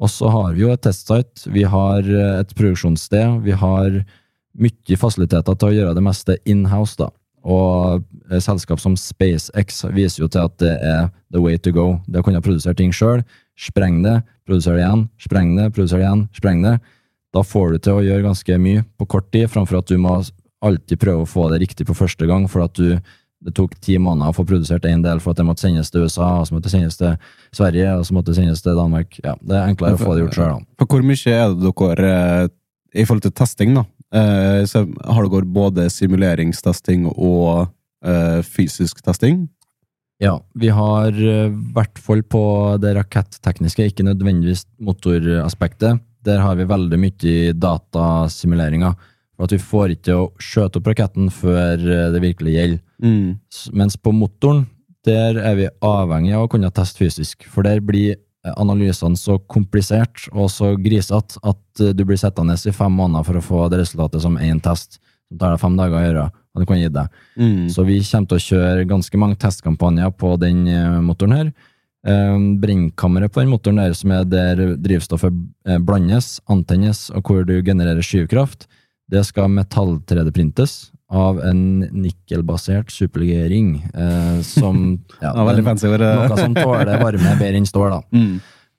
Og 0.03 0.11
så 0.11 0.27
har 0.27 0.53
vi 0.55 0.65
jo 0.65 0.73
et 0.73 0.83
testsite, 0.83 1.47
vi 1.51 1.63
har 1.63 2.03
eh, 2.03 2.39
et 2.43 2.55
produksjonssted, 2.55 3.41
vi 3.45 3.55
har 3.55 4.01
mye 4.55 4.97
fasiliteter 4.99 5.57
til 5.57 5.69
å 5.69 5.75
gjøre 5.75 5.95
det 5.97 6.03
meste 6.05 6.37
in-house, 6.49 6.97
da. 6.99 7.09
Og 7.45 8.01
eh, 8.31 8.41
selskap 8.41 8.81
som 8.81 8.95
SpaceX 8.97 9.83
viser 9.93 10.25
jo 10.25 10.29
til 10.31 10.47
at 10.47 10.55
det 10.61 10.73
er 10.81 11.09
the 11.33 11.41
way 11.41 11.59
to 11.61 11.73
go. 11.75 11.99
Det 12.07 12.21
å 12.21 12.25
kunne 12.25 12.43
produsere 12.45 12.77
ting 12.77 12.93
sjøl, 12.95 13.21
spreng 13.59 14.01
det, 14.05 14.21
produsere 14.47 14.79
det 14.79 14.85
igjen, 14.85 15.03
spreng 15.21 15.51
det, 15.59 15.69
produsere 15.75 16.01
det 16.01 16.07
igjen, 16.07 16.23
spreng 16.39 16.63
det. 16.65 16.79
Da 17.35 17.43
får 17.43 17.75
du 17.75 17.83
til 17.83 17.99
å 17.99 18.05
gjøre 18.05 18.25
ganske 18.25 18.57
mye 18.63 18.87
på 18.97 19.07
kort 19.11 19.29
tid, 19.35 19.49
framfor 19.51 19.81
at 19.81 19.91
du 19.91 19.99
må 20.01 20.17
alltid 20.65 20.99
prøve 21.01 21.25
å 21.25 21.29
få 21.29 21.49
det 21.51 21.61
riktig 21.61 21.85
på 21.85 21.97
første 21.97 22.25
gang, 22.29 22.47
for 22.49 22.65
at 22.65 22.79
du 22.79 22.95
det 23.45 23.53
tok 23.53 23.75
ti 23.83 23.97
måneder 24.01 24.31
å 24.31 24.35
få 24.35 24.45
produsert 24.47 24.87
én 24.89 25.03
del 25.05 25.19
for 25.21 25.33
at 25.33 25.39
det 25.39 25.45
måtte 25.45 25.65
sendes 25.65 25.91
til 25.93 26.05
USA, 26.07 26.31
og 26.39 26.47
så 26.47 26.55
måtte 26.55 26.65
det 26.69 26.73
sendes 26.73 26.97
til 26.97 27.11
Sverige, 27.53 27.91
og 27.99 28.05
så 28.07 28.15
måtte 28.15 28.31
det 28.31 28.39
sendes 28.39 28.63
til 28.65 28.77
Danmark. 28.77 29.19
Ja, 29.21 29.35
Det 29.41 29.57
er 29.59 29.69
enklere 29.69 29.99
å 29.99 30.01
få 30.01 30.15
det 30.15 30.23
gjort 30.23 30.39
sjøl. 30.39 30.63
For 30.79 30.89
hvor 30.89 31.05
mye 31.05 31.35
er 31.35 31.53
det 31.53 31.73
dere 31.81 32.13
eh, 32.15 32.47
I 32.95 33.05
forhold 33.05 33.25
til 33.25 33.35
testing, 33.35 33.75
da, 33.75 33.83
så 34.69 34.85
har 34.85 35.27
dere 35.27 35.49
både 35.49 35.87
simuleringstesting 35.91 37.07
og 37.11 37.67
eh, 38.05 38.41
fysisk 38.45 39.01
testing? 39.05 39.47
Ja, 40.23 40.37
vi 40.55 40.69
har 40.71 41.11
i 41.11 41.49
hvert 41.75 41.99
fall 41.99 42.21
på 42.23 42.43
det 42.79 42.93
rakettekniske, 42.95 43.89
ikke 43.89 44.05
nødvendigvis 44.07 44.63
motoraspektet. 44.79 45.99
Der 46.25 46.39
har 46.39 46.55
vi 46.55 46.69
veldig 46.69 46.99
mye 47.01 47.55
datasimuleringer. 47.59 48.95
For 49.35 49.49
at 49.49 49.55
vi 49.57 49.59
får 49.59 49.97
ikke 49.97 50.15
å 50.15 50.29
skjøte 50.39 50.79
opp 50.79 50.87
raketten 50.87 51.27
før 51.33 51.75
det 52.13 52.21
virkelig 52.23 52.55
gjelder. 52.55 52.79
Mm. 53.03 53.35
Mens 53.75 53.99
på 53.99 54.13
motoren, 54.15 54.63
der 55.05 55.37
er 55.37 55.57
vi 55.59 55.67
avhengig 55.85 56.33
av 56.35 56.45
å 56.45 56.51
kunne 56.51 56.71
teste 56.73 57.03
fysisk. 57.03 57.45
For 57.51 57.65
der 57.67 57.83
blir 57.85 58.15
eh, 58.15 58.21
analysene 58.53 59.17
så 59.17 59.37
komplisert 59.51 60.27
og 60.31 60.49
så 60.53 60.73
grisete 60.79 61.41
at 61.41 61.83
eh, 61.83 61.93
du 61.97 62.05
blir 62.05 62.19
sittende 62.19 62.55
i 62.55 62.73
fem 62.75 62.93
måneder 62.93 63.25
for 63.27 63.39
å 63.39 63.43
få 63.43 63.65
det 63.71 63.81
resultatet 63.81 64.23
som 64.23 64.37
én 64.37 64.61
test. 64.63 64.99
Det 65.31 65.39
tar 65.41 65.55
deg 65.55 65.61
fem 65.61 65.77
dager 65.77 65.97
å 65.97 66.03
gjøre, 66.03 66.25
og 66.29 66.61
det 66.61 66.67
kan 66.69 66.79
gi 66.79 66.89
deg. 66.93 67.21
Mm. 67.41 67.61
Så 67.73 67.85
vi 67.87 67.99
kommer 68.05 68.29
til 68.29 68.37
å 68.37 68.45
kjøre 68.45 68.89
ganske 68.89 69.21
mange 69.21 69.39
testkampanjer 69.41 70.13
på 70.19 70.35
den 70.41 70.65
eh, 70.69 70.99
motoren 71.03 71.37
her. 71.39 71.53
Eh, 72.05 72.37
Brennkammeret 72.61 73.33
på 73.33 73.41
den 73.41 73.53
motoren 73.53 73.81
der, 73.81 73.97
som 73.97 74.13
er 74.13 74.27
der 74.29 74.75
drivstoffet 74.77 75.33
eh, 75.67 75.81
blandes, 75.81 76.37
antennes, 76.45 77.07
og 77.17 77.25
hvor 77.25 77.47
du 77.47 77.57
genererer 77.65 78.05
skyvkraft, 78.05 78.69
det 79.11 79.21
skal 79.27 79.51
metall-3D-printes 79.53 80.94
av 81.11 81.39
en 81.45 81.85
nikkelbasert 81.93 82.91
superlegering, 82.91 83.75
eh, 83.93 84.39
som 84.41 84.97
ja, 85.21 85.33
ord, 85.37 85.59
eh. 85.59 86.13
noe 86.25 86.37
som 86.39 86.55
tåler 86.57 87.01
varme 87.01 87.35
bedre 87.39 87.61
enn 87.61 87.69
stål. 87.69 87.97
da. 87.99 88.03
Mm. 88.15 88.35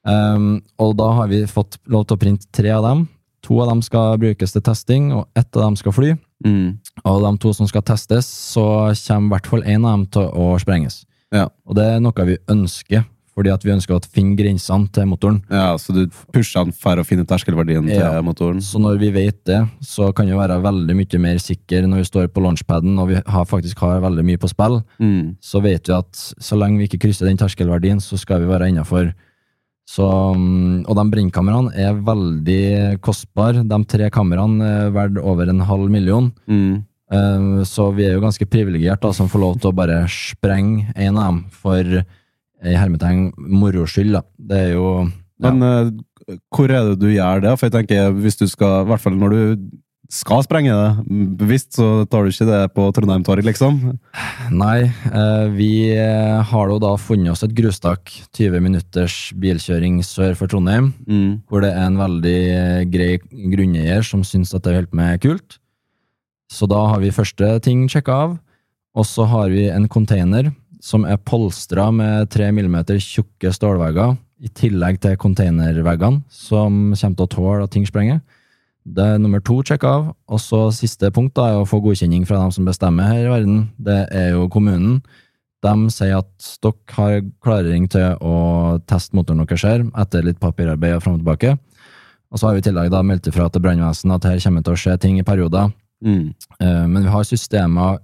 Um, 0.06 0.60
og 0.78 0.92
da 0.94 1.08
har 1.18 1.26
vi 1.26 1.40
fått 1.50 1.80
lov 1.90 2.04
til 2.06 2.14
å 2.14 2.20
printe 2.20 2.46
tre 2.54 2.70
av 2.70 2.84
dem. 2.86 3.00
To 3.42 3.56
av 3.58 3.72
dem 3.72 3.80
skal 3.82 4.20
brukes 4.22 4.54
til 4.54 4.62
testing, 4.62 5.08
og 5.10 5.26
ett 5.34 5.50
av 5.56 5.64
dem 5.64 5.78
skal 5.80 5.94
fly. 5.96 6.12
Mm. 6.46 6.76
Av 7.02 7.18
de 7.24 7.32
to 7.42 7.50
som 7.56 7.66
skal 7.66 7.82
testes, 7.82 8.28
så 8.54 8.94
kommer 8.94 9.26
i 9.26 9.34
hvert 9.34 9.50
fall 9.50 9.66
én 9.66 9.82
av 9.82 9.96
dem 9.96 10.04
til 10.14 10.30
å 10.30 10.52
sprenges. 10.62 11.00
Ja. 11.34 11.48
Og 11.66 11.74
det 11.74 11.88
er 11.90 11.98
noe 12.04 12.28
vi 12.28 12.38
ønsker, 12.54 13.02
fordi 13.36 13.50
at 13.52 13.62
vi 13.66 13.72
ønsker 13.74 13.92
å 13.98 14.00
finne 14.08 14.32
grensene 14.38 14.88
til 14.96 15.04
motoren. 15.10 15.42
ja, 15.52 15.74
så 15.76 15.92
du 15.92 16.06
pusher 16.32 16.64
den 16.64 16.72
for 16.72 16.96
å 16.96 17.04
finne 17.04 17.26
terskelverdien 17.28 17.86
Ja. 17.92 18.10
til 18.16 18.22
motoren? 18.24 18.62
Så 18.64 18.80
når 18.80 18.98
vi 18.98 19.10
vet 19.12 19.44
det, 19.44 19.60
så 19.84 20.08
kan 20.16 20.26
vi 20.26 20.32
være 20.32 20.56
veldig 20.64 20.96
mye 20.96 21.20
mer 21.20 21.36
sikre 21.36 21.84
når 21.86 21.98
vi 22.00 22.08
står 22.08 22.28
på 22.32 22.40
launchpaden 22.40 22.98
og 22.98 23.08
vi 23.12 23.20
har, 23.26 23.44
faktisk 23.44 23.78
har 23.84 24.00
veldig 24.00 24.24
mye 24.24 24.38
på 24.40 24.48
spill. 24.48 24.80
Mm. 24.98 25.36
Så 25.40 25.60
vet 25.62 25.84
vi 25.86 25.92
at 25.98 26.12
så 26.40 26.56
lenge 26.56 26.78
vi 26.80 26.88
ikke 26.88 27.02
krysser 27.04 27.26
den 27.28 27.36
terskelverdien, 27.36 28.00
så 28.00 28.16
skal 28.18 28.40
vi 28.40 28.46
være 28.48 28.70
innafor. 28.72 29.12
Så, 29.86 30.02
og 30.02 30.96
de 30.98 31.04
brennkameraene 31.12 31.70
er 31.78 31.94
veldig 32.02 33.00
kostbare. 33.04 33.62
De 33.68 33.78
tre 33.86 34.08
kameraene 34.10 34.66
er 34.86 34.90
verdt 34.96 35.20
over 35.22 35.48
en 35.52 35.60
halv 35.68 35.88
million. 35.92 36.32
Mm. 36.48 36.84
Eh, 37.12 37.64
Så 37.64 37.92
vi 37.94 38.02
er 38.08 38.14
jo 38.16 38.20
ganske 38.24 38.48
privilegerte 38.50 39.12
som 39.14 39.28
får 39.30 39.38
lov 39.44 39.60
til 39.60 39.70
å 39.70 39.76
bare 39.76 40.00
sprenge 40.10 40.90
en 40.96 41.16
av 41.18 41.28
dem 41.30 41.44
for 41.54 42.02
i 42.64 42.76
hermetegn 42.76 43.32
moro 43.36 43.84
skyld. 43.90 44.12
Da. 44.16 44.22
Det 44.38 44.60
er 44.68 44.70
jo 44.76 44.86
ja. 45.04 45.50
Men 45.50 45.62
eh, 45.62 46.36
hvor 46.54 46.70
er 46.72 46.88
det 46.92 47.00
du 47.02 47.10
gjør 47.12 47.42
det? 47.44 47.56
For 47.58 47.68
jeg 47.68 47.74
tenker, 47.76 48.14
hvis 48.22 48.38
du 48.40 48.46
skal, 48.48 48.82
i 48.84 48.88
hvert 48.88 49.02
fall 49.02 49.18
når 49.20 49.34
du 49.34 49.66
skal 50.08 50.44
sprenge 50.46 50.70
det 50.70 51.18
bevisst, 51.38 51.74
så 51.76 52.04
tar 52.06 52.22
du 52.24 52.30
ikke 52.30 52.46
det 52.46 52.60
på 52.76 52.84
Trondheim 52.94 53.24
Torg, 53.26 53.42
liksom? 53.44 53.80
Nei, 54.54 54.86
eh, 55.10 55.46
vi 55.50 55.70
eh, 55.98 56.40
har 56.46 56.70
jo 56.70 56.76
da 56.82 56.92
funnet 57.00 57.32
oss 57.34 57.42
et 57.42 57.54
grustak 57.58 58.12
20 58.38 58.62
minutters 58.62 59.16
bilkjøring 59.34 59.98
sør 60.06 60.36
for 60.38 60.46
Trondheim, 60.50 60.92
Mm. 61.10 61.42
hvor 61.50 61.60
det 61.66 61.72
er 61.74 61.84
en 61.88 61.98
veldig 61.98 62.38
grei 62.94 63.10
grunneier 63.50 64.06
som 64.06 64.22
syns 64.22 64.54
at 64.54 64.62
det 64.62 64.72
er 64.72 64.80
helt 64.84 64.94
med 64.94 65.20
kult. 65.26 65.58
Så 66.54 66.68
da 66.70 66.84
har 66.92 67.02
vi 67.02 67.10
første 67.10 67.60
ting 67.66 67.88
sjekka 67.90 68.14
av, 68.28 68.38
og 68.96 69.04
så 69.04 69.26
har 69.28 69.50
vi 69.50 69.66
en 69.68 69.88
container 69.90 70.52
som 70.86 71.06
er 71.08 71.18
polstra 71.18 71.88
med 71.94 72.30
3 72.30 72.52
mm 72.54 72.78
tjukke 73.02 73.50
stålvegger, 73.54 74.16
i 74.44 74.50
tillegg 74.52 75.00
til 75.00 75.16
containerveggene, 75.18 76.22
som 76.30 76.92
kommer 76.92 77.16
til 77.16 77.24
å 77.24 77.32
tåle 77.32 77.64
at 77.64 77.72
ting 77.72 77.86
sprenger. 77.88 78.20
Det 78.86 79.02
er 79.02 79.18
nummer 79.18 79.40
to 79.42 79.58
sjekka 79.66 79.90
av, 79.90 80.10
og 80.30 80.40
så 80.42 80.68
siste 80.76 81.10
punkt 81.10 81.34
da, 81.34 81.48
er 81.50 81.62
å 81.62 81.66
få 81.66 81.80
godkjenning 81.82 82.26
fra 82.28 82.38
dem 82.38 82.52
som 82.54 82.68
bestemmer 82.68 83.08
her 83.10 83.24
i 83.24 83.32
verden. 83.32 83.62
Det 83.82 84.04
er 84.14 84.34
jo 84.36 84.46
kommunen. 84.52 85.00
De 85.64 85.72
sier 85.90 86.20
at 86.20 86.50
dere 86.62 86.94
har 86.94 87.16
klarering 87.42 87.88
til 87.90 88.20
å 88.22 88.36
teste 88.86 89.16
motoren 89.16 89.42
deres 89.42 89.64
her, 89.66 89.82
etter 89.98 90.28
litt 90.28 90.38
papirarbeid 90.42 90.98
og 90.98 91.02
fram 91.02 91.16
og 91.16 91.24
tilbake. 91.24 91.56
Og 92.30 92.38
så 92.38 92.46
har 92.46 92.54
vi 92.54 92.62
i 92.62 92.68
tillegg 92.68 92.92
da 92.92 93.02
meldt 93.06 93.26
ifra 93.30 93.48
til 93.50 93.64
brannvesenet 93.64 94.20
at 94.20 94.30
her 94.30 94.44
kommer 94.44 94.62
det 94.62 94.68
til 94.68 94.76
å 94.76 94.82
skje 94.84 94.96
ting 95.02 95.18
i 95.18 95.26
perioder. 95.26 95.72
Mm. 96.04 96.34
Eh, 96.60 96.86
Men 96.86 97.02
vi 97.02 97.10
har 97.10 97.24
systemer 97.26 97.98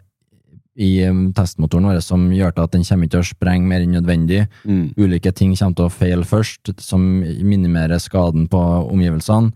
i 0.77 1.03
testmotoren 1.37 1.85
vår 1.91 2.01
som 2.01 2.31
gjør 2.33 2.55
til 2.57 2.65
at 2.65 2.73
den 2.73 2.85
kommer 2.89 3.05
ikke 3.07 3.13
til 3.19 3.21
å 3.25 3.29
sprenge 3.29 3.69
mer 3.69 3.85
enn 3.85 3.93
nødvendig. 3.99 4.47
Mm. 4.65 4.95
Ulike 4.97 5.33
ting 5.37 5.53
kommer 5.59 5.77
til 5.77 5.89
å 5.89 5.93
feile 5.93 6.25
først, 6.25 6.73
som 6.81 7.05
minimerer 7.21 8.01
skaden 8.01 8.49
på 8.49 8.61
omgivelsene. 8.89 9.53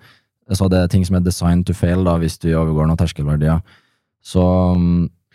Så 0.52 0.68
det 0.70 0.78
er 0.78 0.90
ting 0.92 1.04
som 1.08 1.16
er 1.18 1.24
designed 1.26 1.66
to 1.66 1.74
fail 1.74 2.04
da, 2.06 2.18
hvis 2.22 2.36
du 2.38 2.50
overgår 2.54 2.86
noen 2.86 3.00
terskelverdier. 3.00 3.62
Så 4.22 4.42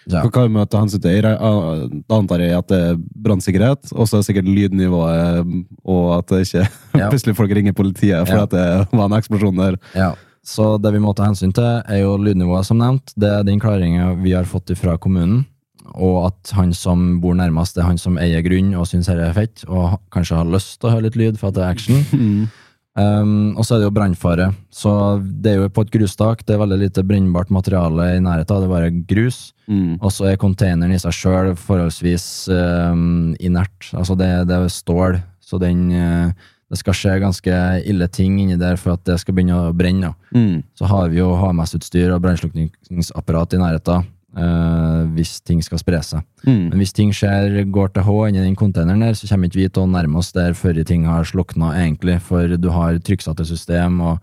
ja. 0.10 0.24
Hva 0.26 0.48
med 0.50 0.74
hensyn 0.74 1.02
til? 1.04 1.14
Jeg 1.20 1.36
eh, 1.36 1.82
Da 2.10 2.18
antar 2.18 2.42
jeg 2.42 2.56
at 2.58 2.72
det 2.72 2.80
er 2.90 2.96
brannsikkerhet, 3.22 3.92
og 3.94 4.08
så 4.10 4.18
er 4.18 4.24
det 4.24 4.28
sikkert 4.32 4.50
lydnivået, 4.50 5.52
og 5.86 6.08
at 6.18 6.32
det 6.34 6.40
ikke 6.48 6.64
Ja. 7.02 7.10
plutselig 7.12 7.36
folk 7.38 7.54
ringer 7.54 7.74
politiet 7.78 8.28
for 8.28 8.38
Ja. 8.40 8.44
at 8.48 8.52
det 8.56 8.98
var 8.98 9.06
en 9.10 9.18
eksplosjon 9.20 9.58
der. 9.62 9.78
Ja, 9.96 10.14
så 10.44 10.80
det 10.82 10.90
vi 10.96 11.00
må 11.04 11.14
ta 11.14 11.28
hensyn 11.28 11.54
til 11.54 11.64
er 11.86 12.00
jo 12.02 12.16
lydnivået 12.18 12.66
som 12.66 12.80
nevnt. 12.82 13.14
Det 13.16 13.30
er 13.30 13.44
den 13.46 13.60
klaringen 13.62 14.24
vi 14.24 14.34
har 14.34 14.48
fått 14.50 14.74
fra 14.80 14.98
kommunen, 14.98 15.46
og 15.96 16.18
at 16.30 16.54
han 16.58 16.74
som 16.76 17.20
bor 17.24 17.36
nærmest, 17.38 17.76
det 17.76 17.84
er 17.84 17.90
han 17.90 18.02
som 18.02 18.20
eier 18.22 18.44
grunn 18.46 18.74
og 18.78 18.88
syns 18.90 19.10
dette 19.10 19.28
er 19.28 19.38
fett, 19.38 19.64
og 19.68 20.00
kanskje 20.14 20.40
har 20.40 20.52
lyst 20.52 20.80
til 20.80 20.90
å 20.90 20.96
høre 20.96 21.08
litt 21.10 21.20
lyd 21.20 21.40
for 21.40 21.52
at 21.52 21.60
det 21.60 21.66
er 21.66 21.78
action. 21.78 22.04
Mm. 22.22 22.50
Um, 22.92 23.54
og 23.56 23.64
så 23.64 23.78
er 23.78 23.80
det 23.80 23.86
jo 23.86 23.94
brannfare. 23.96 24.50
Så 24.74 24.92
det 25.24 25.54
er 25.54 25.62
jo 25.62 25.70
på 25.72 25.86
et 25.86 25.94
grustak, 25.94 26.42
det 26.44 26.58
er 26.58 26.60
veldig 26.60 26.80
lite 26.82 27.04
brennbart 27.08 27.52
materiale 27.54 28.18
i 28.18 28.24
nærheten, 28.24 28.60
det 28.60 28.68
er 28.68 28.74
bare 28.74 28.90
grus. 29.08 29.38
Mm. 29.72 29.94
Og 30.02 30.12
så 30.12 30.28
er 30.28 30.40
containeren 30.42 30.92
i 30.92 31.00
seg 31.00 31.16
sjøl 31.16 31.54
forholdsvis 31.56 32.26
um, 32.52 33.32
inert. 33.40 33.94
Altså 33.96 34.18
det, 34.20 34.28
det 34.50 34.58
er 34.58 34.74
stål, 34.76 35.22
så 35.40 35.60
den 35.62 35.88
eh, 35.92 36.50
Det 36.72 36.80
skal 36.80 36.96
skje 36.96 37.14
ganske 37.20 37.56
ille 37.92 38.06
ting 38.08 38.38
inni 38.40 38.56
der 38.56 38.78
for 38.80 38.94
at 38.94 39.02
det 39.04 39.18
skal 39.20 39.36
begynne 39.36 39.58
å 39.60 39.74
brenne. 39.76 40.14
Mm. 40.32 40.62
Så 40.80 40.88
har 40.88 41.10
vi 41.12 41.20
jo 41.20 41.34
HMS-utstyr 41.36 42.14
og 42.16 42.22
brannslukningsapparat 42.24 43.58
i 43.58 43.60
nærheten 43.60 44.06
eh, 44.38 45.02
hvis 45.16 45.40
ting 45.48 45.62
skal 45.66 45.82
spre 45.82 46.02
seg. 46.06 46.26
Mm. 46.46 46.70
Men 46.72 46.82
hvis 46.82 46.94
ting 46.98 47.14
skjer, 47.16 47.64
går 47.72 47.94
til 47.96 48.06
H 48.08 48.18
inni 48.30 48.44
den 48.44 48.60
containeren 48.60 49.04
der, 49.06 49.18
så 49.18 49.30
kommer 49.30 49.50
ikke 49.50 49.62
vi 49.62 49.70
til 49.70 49.86
å 49.86 49.92
nærme 49.92 50.22
oss 50.22 50.32
der 50.36 50.56
før 50.58 50.82
ting 50.88 51.08
har 51.10 51.28
slukna, 51.28 51.74
egentlig, 51.80 52.20
for 52.26 52.58
du 52.58 52.70
har 52.74 53.00
trykksatte 53.00 53.48
system 53.48 54.00
og 54.02 54.22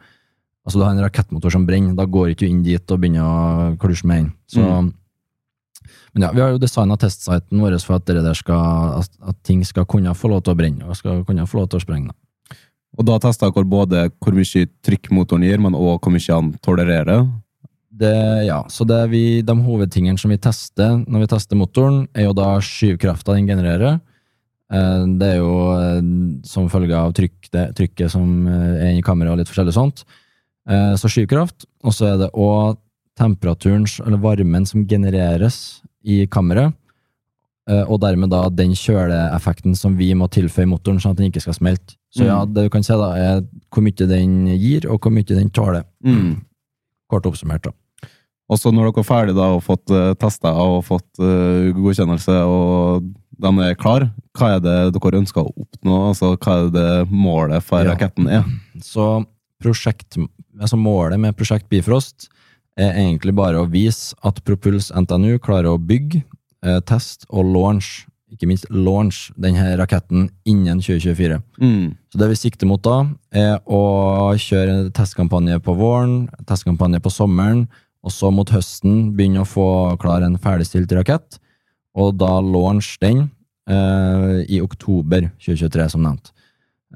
Altså, 0.68 0.82
du 0.82 0.84
har 0.84 0.92
en 0.92 1.00
rakettmotor 1.00 1.52
som 1.54 1.62
brenner, 1.64 1.94
da 1.96 2.04
går 2.04 2.34
ikke 2.34 2.42
du 2.42 2.50
inn 2.50 2.58
dit 2.60 2.92
og 2.92 2.98
begynner 3.00 3.24
å 3.24 3.76
klusje 3.80 4.04
med 4.04 4.18
den. 4.18 4.26
Så 4.52 4.60
Men 6.12 6.26
ja, 6.26 6.28
vi 6.34 6.42
har 6.42 6.50
jo 6.52 6.60
designa 6.60 6.98
testsiten 7.00 7.62
vår 7.62 7.78
for 7.80 7.96
at, 7.96 8.36
skal, 8.36 8.98
at, 8.98 9.14
at 9.32 9.38
ting 9.48 9.62
skal 9.64 9.86
kunne 9.88 10.12
få 10.12 10.28
lov 10.28 10.42
til 10.44 10.52
å 10.52 10.58
brenne, 10.58 10.84
og 10.84 10.98
skal 10.98 11.24
kunne 11.24 11.46
få 11.48 11.62
lov 11.62 11.70
til 11.72 11.80
å 11.80 11.84
sprenge. 11.86 12.12
Da. 12.12 12.58
Og 12.98 13.06
da 13.06 13.16
tester 13.22 13.48
dere 13.48 13.70
både 13.70 14.04
hvor 14.18 14.36
mye 14.36 14.68
trykk 14.84 15.08
motoren 15.14 15.46
gir, 15.46 15.60
men 15.62 15.76
òg 15.78 16.02
hvor 16.02 16.12
mye 16.12 16.34
han 16.34 16.52
tolererer. 16.64 17.24
Det, 17.98 18.12
ja, 18.46 18.60
så 18.70 18.84
det 18.86 18.96
er 19.02 19.08
vi, 19.10 19.22
de 19.42 19.54
hovedtingene 19.64 20.18
som 20.20 20.30
vi 20.30 20.36
tester 20.38 21.00
når 21.02 21.24
vi 21.24 21.28
tester 21.32 21.58
motoren, 21.58 22.04
er 22.14 22.28
jo 22.28 22.34
da 22.36 22.52
skyvkrafta 22.62 23.34
den 23.34 23.48
genererer. 23.50 23.98
Eh, 24.70 25.04
Det 25.18 25.28
er 25.32 25.38
jo 25.40 25.54
eh, 25.74 26.00
som 26.46 26.68
følge 26.70 26.94
av 26.94 27.14
trykk, 27.16 27.50
det, 27.54 27.64
trykket 27.78 28.12
som 28.12 28.46
eh, 28.46 28.84
er 28.90 28.98
i 28.98 29.02
kameraet 29.02 29.34
og 29.34 29.40
litt 29.42 29.50
forskjellig 29.50 29.74
sånt. 29.76 30.04
Så 30.68 31.08
skyvkraft, 31.08 31.64
og 31.88 31.94
så 31.96 32.10
er 32.10 32.16
det 32.20 32.26
òg 32.36 32.74
temperaturen, 33.16 33.86
eller 34.04 34.18
varmen, 34.20 34.66
som 34.68 34.82
genereres 34.84 35.80
i 36.04 36.26
kammeret. 36.28 36.74
Og 37.88 37.96
dermed 38.02 38.28
da 38.28 38.42
den 38.52 38.74
kjøleeffekten 38.76 39.72
som 39.76 39.96
vi 39.96 40.10
må 40.12 40.28
tilføye 40.28 40.68
motoren, 40.68 41.00
sånn 41.00 41.14
at 41.16 41.22
den 41.22 41.30
ikke 41.32 41.40
skal 41.46 41.56
smelte. 41.56 41.96
Så 42.12 42.26
ja, 42.28 42.36
Mm. 42.44 42.52
det 42.52 42.66
du 42.66 42.70
kan 42.74 42.84
se 42.84 42.92
da, 43.00 43.08
er 43.16 43.40
hvor 43.72 43.80
mye 43.82 44.06
den 44.12 44.36
gir, 44.60 44.84
og 44.92 45.00
hvor 45.00 45.10
mye 45.16 45.24
den 45.24 45.48
tåler. 45.48 45.84
Mm. 46.04 46.42
Kort 47.08 47.24
oppsummert, 47.24 47.62
da. 47.64 47.72
Og 48.48 48.56
så 48.60 48.72
når 48.72 48.88
dere 48.88 49.02
er 49.02 49.08
ferdig 49.08 49.34
da 49.36 49.48
og 49.56 49.64
fått 49.66 49.92
uh, 49.92 50.14
testa 50.16 50.54
og 50.56 50.80
fått 50.86 51.20
uh, 51.20 51.68
godkjennelse, 51.76 52.36
og 52.48 53.10
de 53.38 53.52
er 53.66 53.76
klar, 53.78 54.08
hva 54.38 54.54
er 54.56 54.62
det 54.64 54.76
dere 54.96 55.20
ønsker 55.20 55.44
å 55.44 55.52
oppnå? 55.52 55.98
Altså, 56.10 56.32
hva 56.36 56.56
er 56.64 56.72
det 56.74 56.88
målet 57.12 57.62
for 57.62 57.84
Ja. 57.84 57.92
raketten 57.92 58.28
er? 58.32 58.48
Så 58.82 59.26
prosjekt, 59.62 60.18
altså 60.58 60.78
målet 60.78 61.20
med 61.20 61.36
Prosjekt 61.36 61.68
Bifrost 61.70 62.28
er 62.78 62.94
egentlig 62.94 63.34
bare 63.34 63.58
å 63.60 63.70
vise 63.70 64.14
at 64.26 64.42
Propuls 64.46 64.92
NTNU 64.94 65.38
klarer 65.42 65.72
å 65.72 65.80
bygge, 65.82 66.22
eh, 66.62 66.78
teste 66.86 67.26
og 67.30 67.44
launch, 67.44 68.06
ikke 68.30 68.46
minst 68.46 68.68
launch, 68.70 69.32
denne 69.40 69.76
raketten 69.80 70.28
innen 70.46 70.80
2024. 70.80 71.40
Mm. 71.60 71.96
Så 72.12 72.18
det 72.20 72.28
vi 72.28 72.38
sikter 72.38 72.66
mot 72.70 72.82
da, 72.82 73.00
er 73.32 73.58
å 73.66 74.30
kjøre 74.38 74.92
testkampanje 74.94 75.58
på 75.64 75.74
våren, 75.78 76.28
testkampanje 76.46 77.00
på 77.02 77.10
sommeren, 77.10 77.66
og 78.08 78.14
så 78.14 78.30
mot 78.32 78.48
høsten 78.48 79.12
begynne 79.16 79.44
å 79.44 79.48
få 79.48 79.68
klar 80.00 80.24
en 80.24 80.38
ferdigstilt 80.40 80.92
rakett, 80.96 81.36
og 81.98 82.16
da 82.20 82.38
launch 82.40 82.94
den 83.02 83.26
eh, 83.68 84.40
i 84.48 84.62
oktober 84.64 85.28
2023, 85.36 85.90
som 85.92 86.04
nevnt. 86.06 86.32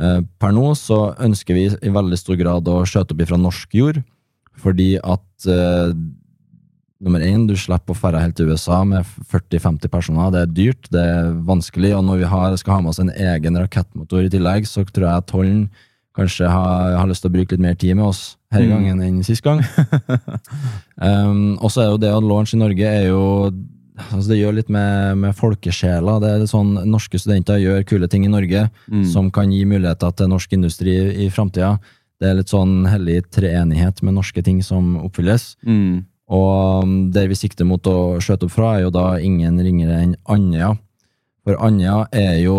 Eh, 0.00 0.22
per 0.40 0.54
nå 0.56 0.72
så 0.78 1.12
ønsker 1.20 1.58
vi 1.58 1.68
i 1.68 1.92
veldig 1.92 2.18
stor 2.20 2.38
grad 2.40 2.70
å 2.70 2.80
skjøte 2.88 3.12
opp 3.12 3.22
ifra 3.24 3.40
norsk 3.40 3.76
jord, 3.76 4.00
fordi 4.62 4.94
at 5.00 5.48
eh, 5.50 5.92
nummer 7.02 7.24
én, 7.26 7.44
du 7.48 7.56
slipper 7.58 7.92
å 7.92 7.98
ferde 7.98 8.22
helt 8.22 8.38
til 8.38 8.52
USA 8.52 8.80
med 8.88 9.04
40-50 9.28 9.92
personer. 9.92 10.32
Det 10.32 10.42
er 10.42 10.52
dyrt, 10.56 10.90
det 10.94 11.02
er 11.02 11.32
vanskelig, 11.44 11.92
og 11.98 12.06
når 12.08 12.22
vi 12.22 12.30
har, 12.32 12.58
skal 12.60 12.78
ha 12.78 12.84
med 12.84 12.94
oss 12.94 13.02
en 13.02 13.12
egen 13.12 13.58
rakettmotor 13.58 14.24
i 14.24 14.32
tillegg, 14.32 14.68
så 14.70 14.86
tror 14.86 15.08
jeg 15.10 15.32
Holm 15.34 15.64
kanskje 16.16 16.48
har, 16.50 16.96
har 16.98 17.06
lyst 17.08 17.22
til 17.24 17.30
å 17.30 17.34
bruke 17.36 17.54
litt 17.56 17.62
mer 17.64 17.74
tid 17.80 17.96
med 17.96 18.04
oss 18.10 18.36
denne 18.52 18.66
Mm. 18.68 18.72
gangen 18.72 19.00
enn 19.06 19.22
sist 19.24 19.42
gang. 19.42 19.62
um, 21.00 21.56
og 21.60 21.70
så 21.72 21.84
er 21.84 21.88
jo 21.92 22.00
det 22.02 22.10
å 22.12 22.20
launch 22.22 22.52
i 22.54 22.60
Norge 22.60 22.84
er 22.88 23.08
jo 23.10 23.22
altså 24.02 24.28
Det 24.32 24.38
gjør 24.40 24.54
litt 24.56 24.70
med, 24.72 25.18
med 25.20 25.34
folkesjela. 25.36 26.14
Det 26.22 26.30
er 26.32 26.44
sånn, 26.48 26.72
Norske 26.88 27.18
studenter 27.20 27.60
gjør 27.60 27.82
kule 27.86 28.08
ting 28.08 28.24
i 28.24 28.30
Norge 28.32 28.64
Mm. 28.90 29.04
som 29.04 29.30
kan 29.30 29.52
gi 29.52 29.64
muligheter 29.68 30.14
til 30.16 30.28
norsk 30.32 30.52
industri 30.56 30.94
i 31.24 31.28
framtida. 31.30 31.78
Det 32.20 32.30
er 32.30 32.38
litt 32.38 32.48
sånn 32.50 32.86
hellig 32.88 33.22
treenighet 33.30 34.02
med 34.02 34.14
norske 34.16 34.42
ting 34.42 34.62
som 34.64 34.96
oppfylles. 35.04 35.56
Mm. 35.66 36.04
Og 36.32 36.82
um, 36.84 36.94
der 37.12 37.28
vi 37.28 37.34
sikter 37.36 37.64
mot 37.68 37.84
å 37.86 38.16
skjøte 38.22 38.48
opp 38.48 38.54
fra, 38.56 38.76
er 38.78 38.86
jo 38.86 38.90
da 38.94 39.18
ingen 39.20 39.60
ringere 39.60 40.00
enn 40.02 40.16
Andøya. 40.26 40.72
For 41.44 41.58
Andøya 41.60 42.06
er 42.16 42.38
jo 42.42 42.56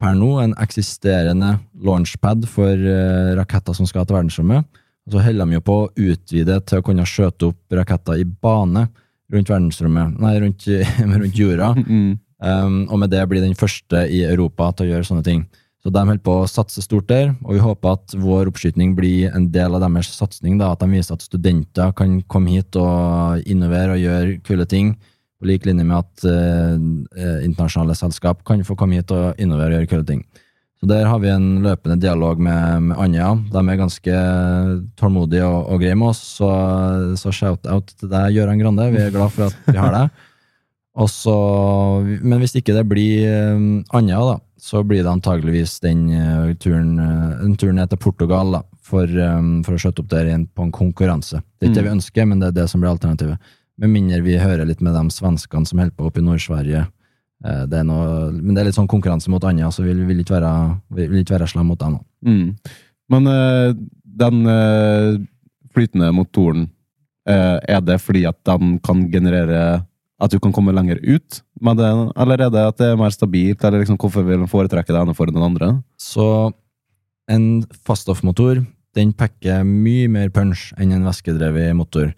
per 0.00 0.16
nå 0.16 0.30
en 0.42 0.56
eksisterende 0.62 1.54
launchpad 1.84 2.46
for 2.48 2.72
uh, 2.72 3.34
raketter 3.38 3.76
som 3.76 3.88
skal 3.88 4.06
til 4.08 4.16
verdensrommet. 4.18 4.66
Og 5.06 5.14
så 5.14 5.22
holder 5.24 5.48
de 5.48 5.58
jo 5.58 5.66
på 5.66 5.76
å 5.82 5.90
utvide 6.10 6.58
til 6.68 6.80
å 6.80 6.86
kunne 6.86 7.06
skjøte 7.08 7.50
opp 7.50 7.78
raketter 7.80 8.20
i 8.20 8.26
bane 8.26 8.88
rundt 9.30 9.52
verdensrommet, 9.52 10.18
nei, 10.20 10.34
rundt, 10.42 10.66
rundt 11.22 11.38
jorda. 11.44 11.74
Mm. 11.90 12.18
Um, 12.40 12.86
og 12.88 13.02
med 13.02 13.10
det 13.12 13.20
blir 13.28 13.42
den 13.44 13.52
første 13.52 14.06
i 14.08 14.22
Europa 14.24 14.70
til 14.72 14.86
å 14.86 14.94
gjøre 14.94 15.04
sånne 15.04 15.24
ting. 15.26 15.42
Så 15.80 15.90
de 15.92 16.00
holder 16.00 16.22
på 16.24 16.34
å 16.42 16.48
satse 16.48 16.82
stort 16.84 17.08
der, 17.08 17.34
og 17.44 17.52
vi 17.56 17.60
håper 17.60 17.96
at 17.96 18.14
vår 18.20 18.50
oppskyting 18.50 18.94
blir 18.96 19.32
en 19.36 19.46
del 19.52 19.76
av 19.76 19.80
deres 19.84 20.08
satsing. 20.12 20.58
At 20.64 20.80
de 20.82 20.88
viser 20.88 21.16
at 21.16 21.24
studenter 21.24 21.92
kan 21.96 22.18
komme 22.32 22.52
hit 22.52 22.76
og 22.80 23.44
innovere 23.48 23.96
og 23.96 24.02
gjøre 24.02 24.38
kule 24.44 24.66
ting, 24.68 24.94
på 25.40 25.48
lik 25.48 25.66
linje 25.66 25.86
med 25.88 26.02
at 26.02 26.28
eh, 26.28 26.76
eh, 27.16 27.40
internasjonale 27.48 27.96
selskap 27.96 28.44
kan 28.46 28.62
få 28.66 28.76
komme 28.78 29.00
hit 29.00 29.12
og 29.16 29.40
innovere 29.40 29.80
og 29.80 29.84
gjøre 29.84 29.92
kule 29.94 30.08
ting. 30.08 30.24
Så 30.80 30.88
Der 30.88 31.04
har 31.04 31.18
vi 31.20 31.28
en 31.28 31.60
løpende 31.60 31.98
dialog 32.00 32.38
med, 32.40 32.82
med 32.88 32.96
Anja. 32.96 33.34
De 33.52 33.60
er 33.60 33.76
ganske 33.76 34.20
tålmodige 34.96 35.44
og, 35.44 35.66
og 35.68 35.82
greie 35.82 35.96
med 35.96 36.14
oss, 36.14 36.22
så, 36.38 36.48
så 37.20 37.32
shout-out 37.36 37.92
til 38.00 38.08
deg, 38.08 38.32
Gøran 38.36 38.60
Grande. 38.62 38.88
Vi 38.94 39.02
er 39.02 39.12
glad 39.12 39.34
for 39.34 39.50
at 39.50 39.68
vi 39.68 39.76
har 39.76 39.92
deg. 39.92 40.26
Også, 41.00 41.34
men 42.24 42.40
hvis 42.42 42.56
ikke 42.58 42.74
det 42.74 42.86
blir 42.90 43.28
eh, 43.28 43.60
Andøya, 43.96 44.22
da, 44.32 44.38
så 44.60 44.82
blir 44.84 45.04
det 45.04 45.12
antageligvis 45.12 45.78
den 45.84 46.08
eh, 46.16 46.50
turen, 46.60 46.96
eh, 46.98 47.44
en 47.44 47.54
tur 47.60 47.70
ned 47.76 47.92
til 47.92 48.00
Portugal 48.00 48.56
da, 48.56 48.64
for, 48.80 49.06
for 49.06 49.76
å 49.76 49.80
skjøtte 49.80 50.02
opp 50.02 50.10
der 50.10 50.32
på 50.50 50.66
en 50.66 50.74
konkurranse. 50.74 51.38
Det 51.60 51.68
er 51.68 51.70
ikke 51.70 51.78
det 51.78 51.86
vi 51.86 51.94
ønsker, 51.94 52.26
men 52.26 52.40
det 52.42 52.50
er 52.50 52.58
det 52.62 52.66
som 52.72 52.82
blir 52.82 52.90
alternativet. 52.90 53.52
Med 53.80 53.92
mindre 53.94 54.20
vi 54.24 54.36
hører 54.40 54.68
litt 54.68 54.82
med 54.84 54.94
de 54.96 55.04
svenskene 55.14 55.68
som 55.68 55.80
holder 55.80 55.96
på 55.96 56.08
oppe 56.08 56.20
i 56.20 56.24
Nord-Sverige. 56.24 56.84
Eh, 57.44 57.62
Det 57.66 57.78
er 57.80 57.86
noe, 57.88 58.30
men 58.32 58.54
det 58.54 58.62
er 58.62 58.68
litt 58.68 58.78
sånn 58.78 58.90
konkurranse 58.90 59.32
mot 59.32 59.44
andre, 59.44 59.70
så 59.72 59.84
vi 59.86 59.94
vil, 59.94 60.20
ikke 60.20 60.36
være, 60.36 60.52
vi 60.92 61.06
vil 61.08 61.22
ikke 61.22 61.38
være 61.38 61.48
slem 61.48 61.70
mot 61.72 61.80
dem. 61.80 61.98
Mm. 62.26 62.56
Men 63.10 63.30
eh, 63.32 63.72
den 64.20 64.42
eh, 64.46 65.20
flytende 65.74 66.12
motoren, 66.12 66.68
er 67.30 67.82
det 67.84 67.98
fordi 68.00 68.24
at 68.26 68.38
den 68.48 68.78
kan 68.82 69.04
generere 69.12 69.84
At 70.20 70.32
du 70.32 70.38
kan 70.40 70.52
komme 70.52 70.72
lenger 70.72 70.98
ut 71.04 71.42
med 71.62 71.76
den, 71.78 72.10
eller 72.16 72.40
er 72.42 72.50
det 72.50 72.62
at 72.64 72.78
det 72.80 72.88
er 72.90 72.96
mer 72.98 73.12
stabilt, 73.14 73.62
eller 73.64 73.78
liksom 73.78 73.96
hvorfor 74.00 74.24
vil 74.26 74.40
man 74.42 74.50
foretrekke 74.50 74.92
det 74.92 74.98
ene 75.00 75.14
for 75.14 75.30
den 75.30 75.40
andre? 75.40 75.82
Så 75.96 76.50
en 77.30 77.62
faststoffmotor 77.86 78.64
den 78.98 79.12
pakker 79.14 79.62
mye 79.64 80.08
mer 80.10 80.28
punch 80.34 80.70
enn 80.76 80.92
en 80.92 81.06
væskedrevet 81.06 81.76
motor. 81.78 82.10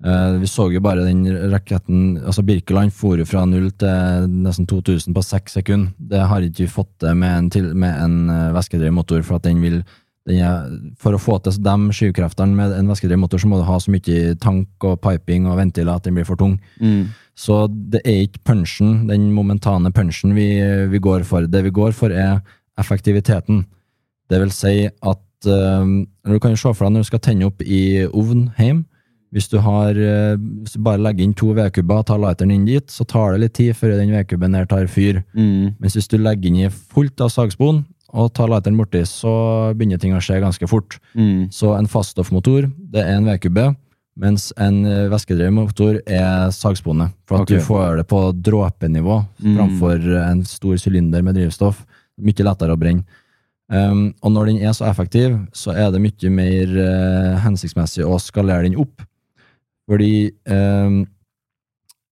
Eh, 0.00 0.34
vi 0.40 0.48
så 0.48 0.70
jo 0.72 0.80
bare 0.80 1.04
den 1.04 1.26
raketten 1.52 2.14
altså 2.24 2.42
Birkeland 2.46 2.92
for 2.96 3.20
jo 3.20 3.26
fra 3.28 3.42
null 3.44 3.68
til 3.76 4.28
nesten 4.46 4.68
2000 4.68 5.12
på 5.16 5.24
seks 5.24 5.58
sekunder. 5.58 5.92
Det 5.98 6.22
har 6.30 6.44
ikke 6.44 6.64
vi 6.64 6.72
fått 6.72 6.92
til 7.02 7.18
med 7.20 7.34
en, 7.36 7.50
til, 7.52 7.72
med 7.76 7.98
en 8.00 8.20
eh, 8.32 8.52
væskedrevet 8.56 8.96
motor, 8.96 9.20
for 9.26 9.36
at 9.40 9.48
den 9.48 9.60
vil 9.64 9.82
den 10.28 10.42
er, 10.44 10.68
For 11.00 11.16
å 11.16 11.20
få 11.20 11.38
til 11.40 11.56
de 11.64 11.94
skyvkreftene 11.96 12.56
med 12.56 12.74
en 12.76 12.88
væskedrevet 12.88 13.20
motor, 13.22 13.40
så 13.40 13.48
må 13.48 13.58
du 13.58 13.64
ha 13.68 13.78
så 13.80 13.92
mye 13.92 14.34
tank 14.40 14.84
og 14.84 15.00
piping 15.04 15.48
og 15.48 15.56
ventiler 15.58 15.96
at 15.96 16.04
den 16.04 16.16
blir 16.16 16.28
for 16.28 16.36
tung. 16.40 16.58
Så 17.36 17.62
det 17.68 18.02
er 18.04 18.26
ikke 18.26 18.42
punchen, 18.44 19.08
den 19.08 19.30
momentane 19.32 19.90
punchen 19.96 20.34
vi, 20.36 20.60
vi 20.92 21.00
går 21.00 21.24
for. 21.24 21.48
Det 21.48 21.64
vi 21.64 21.72
går 21.72 21.96
for, 21.96 22.12
er 22.12 22.42
effektiviteten. 22.80 23.64
Det 24.30 24.40
vil 24.42 24.52
si 24.52 24.74
at 24.86 25.48
eh, 25.48 25.92
Du 26.28 26.38
kan 26.38 26.52
jo 26.52 26.60
se 26.60 26.72
for 26.72 26.86
deg 26.86 26.94
når 26.94 27.04
du 27.04 27.10
skal 27.10 27.24
tenne 27.24 27.48
opp 27.48 27.64
i 27.64 28.06
ovn 28.08 28.50
hjemme. 28.60 28.84
Hvis 29.30 29.46
du, 29.46 29.60
har, 29.62 29.94
eh, 29.94 30.34
hvis 30.34 30.74
du 30.74 30.80
bare 30.82 30.98
legger 30.98 31.22
inn 31.22 31.36
to 31.38 31.52
vedkubber 31.54 32.00
og 32.02 32.08
tar 32.08 32.18
lighteren 32.18 32.50
inn 32.50 32.64
dit, 32.66 32.86
så 32.90 33.06
tar 33.06 33.36
det 33.36 33.44
litt 33.44 33.54
tid 33.60 33.76
før 33.78 33.94
den 33.94 34.10
vedkubben 34.10 34.56
her 34.58 34.66
tar 34.66 34.88
fyr. 34.90 35.20
Mm. 35.38 35.76
Mens 35.78 35.94
hvis 35.94 36.10
du 36.10 36.16
legger 36.18 36.50
inn 36.50 36.64
i 36.64 36.70
fullt 36.70 37.22
av 37.22 37.30
sagspon 37.30 37.84
og 38.10 38.32
tar 38.34 38.50
lighteren 38.50 38.80
borti, 38.80 39.04
så 39.06 39.30
begynner 39.78 40.02
ting 40.02 40.16
å 40.16 40.24
skje 40.24 40.40
ganske 40.42 40.66
fort. 40.70 40.98
Mm. 41.14 41.46
Så 41.54 41.76
en 41.76 41.86
faststoffmotor, 41.90 42.66
det 42.90 43.04
er 43.04 43.20
en 43.20 43.30
vedkubbe, 43.30 43.68
mens 44.20 44.48
en 44.58 44.82
eh, 44.84 45.06
væskedrevet 45.12 45.54
motor 45.54 46.00
er 46.02 46.50
sagsponet. 46.54 47.14
For 47.30 47.38
at 47.38 47.46
okay. 47.46 47.62
du 47.62 47.68
får 47.68 48.02
det 48.02 48.08
på 48.10 48.24
dråpenivå 48.34 49.22
Mm. 49.40 49.54
framfor 49.56 50.10
en 50.20 50.42
stor 50.44 50.76
sylinder 50.76 51.22
med 51.22 51.38
drivstoff. 51.38 51.84
Mye 52.20 52.44
lettere 52.44 52.74
å 52.74 52.80
brenne. 52.80 53.06
Um, 53.70 54.10
og 54.26 54.32
når 54.34 54.50
den 54.50 54.58
er 54.66 54.74
så 54.74 54.88
effektiv, 54.90 55.36
så 55.54 55.70
er 55.78 55.92
det 55.94 56.02
mye 56.02 56.30
mer 56.34 56.72
uh, 56.74 57.38
hensiktsmessig 57.44 58.02
å 58.02 58.18
skalere 58.18 58.66
den 58.66 58.74
opp. 58.82 59.04
Fordi 59.90 60.14
eh, 60.30 60.94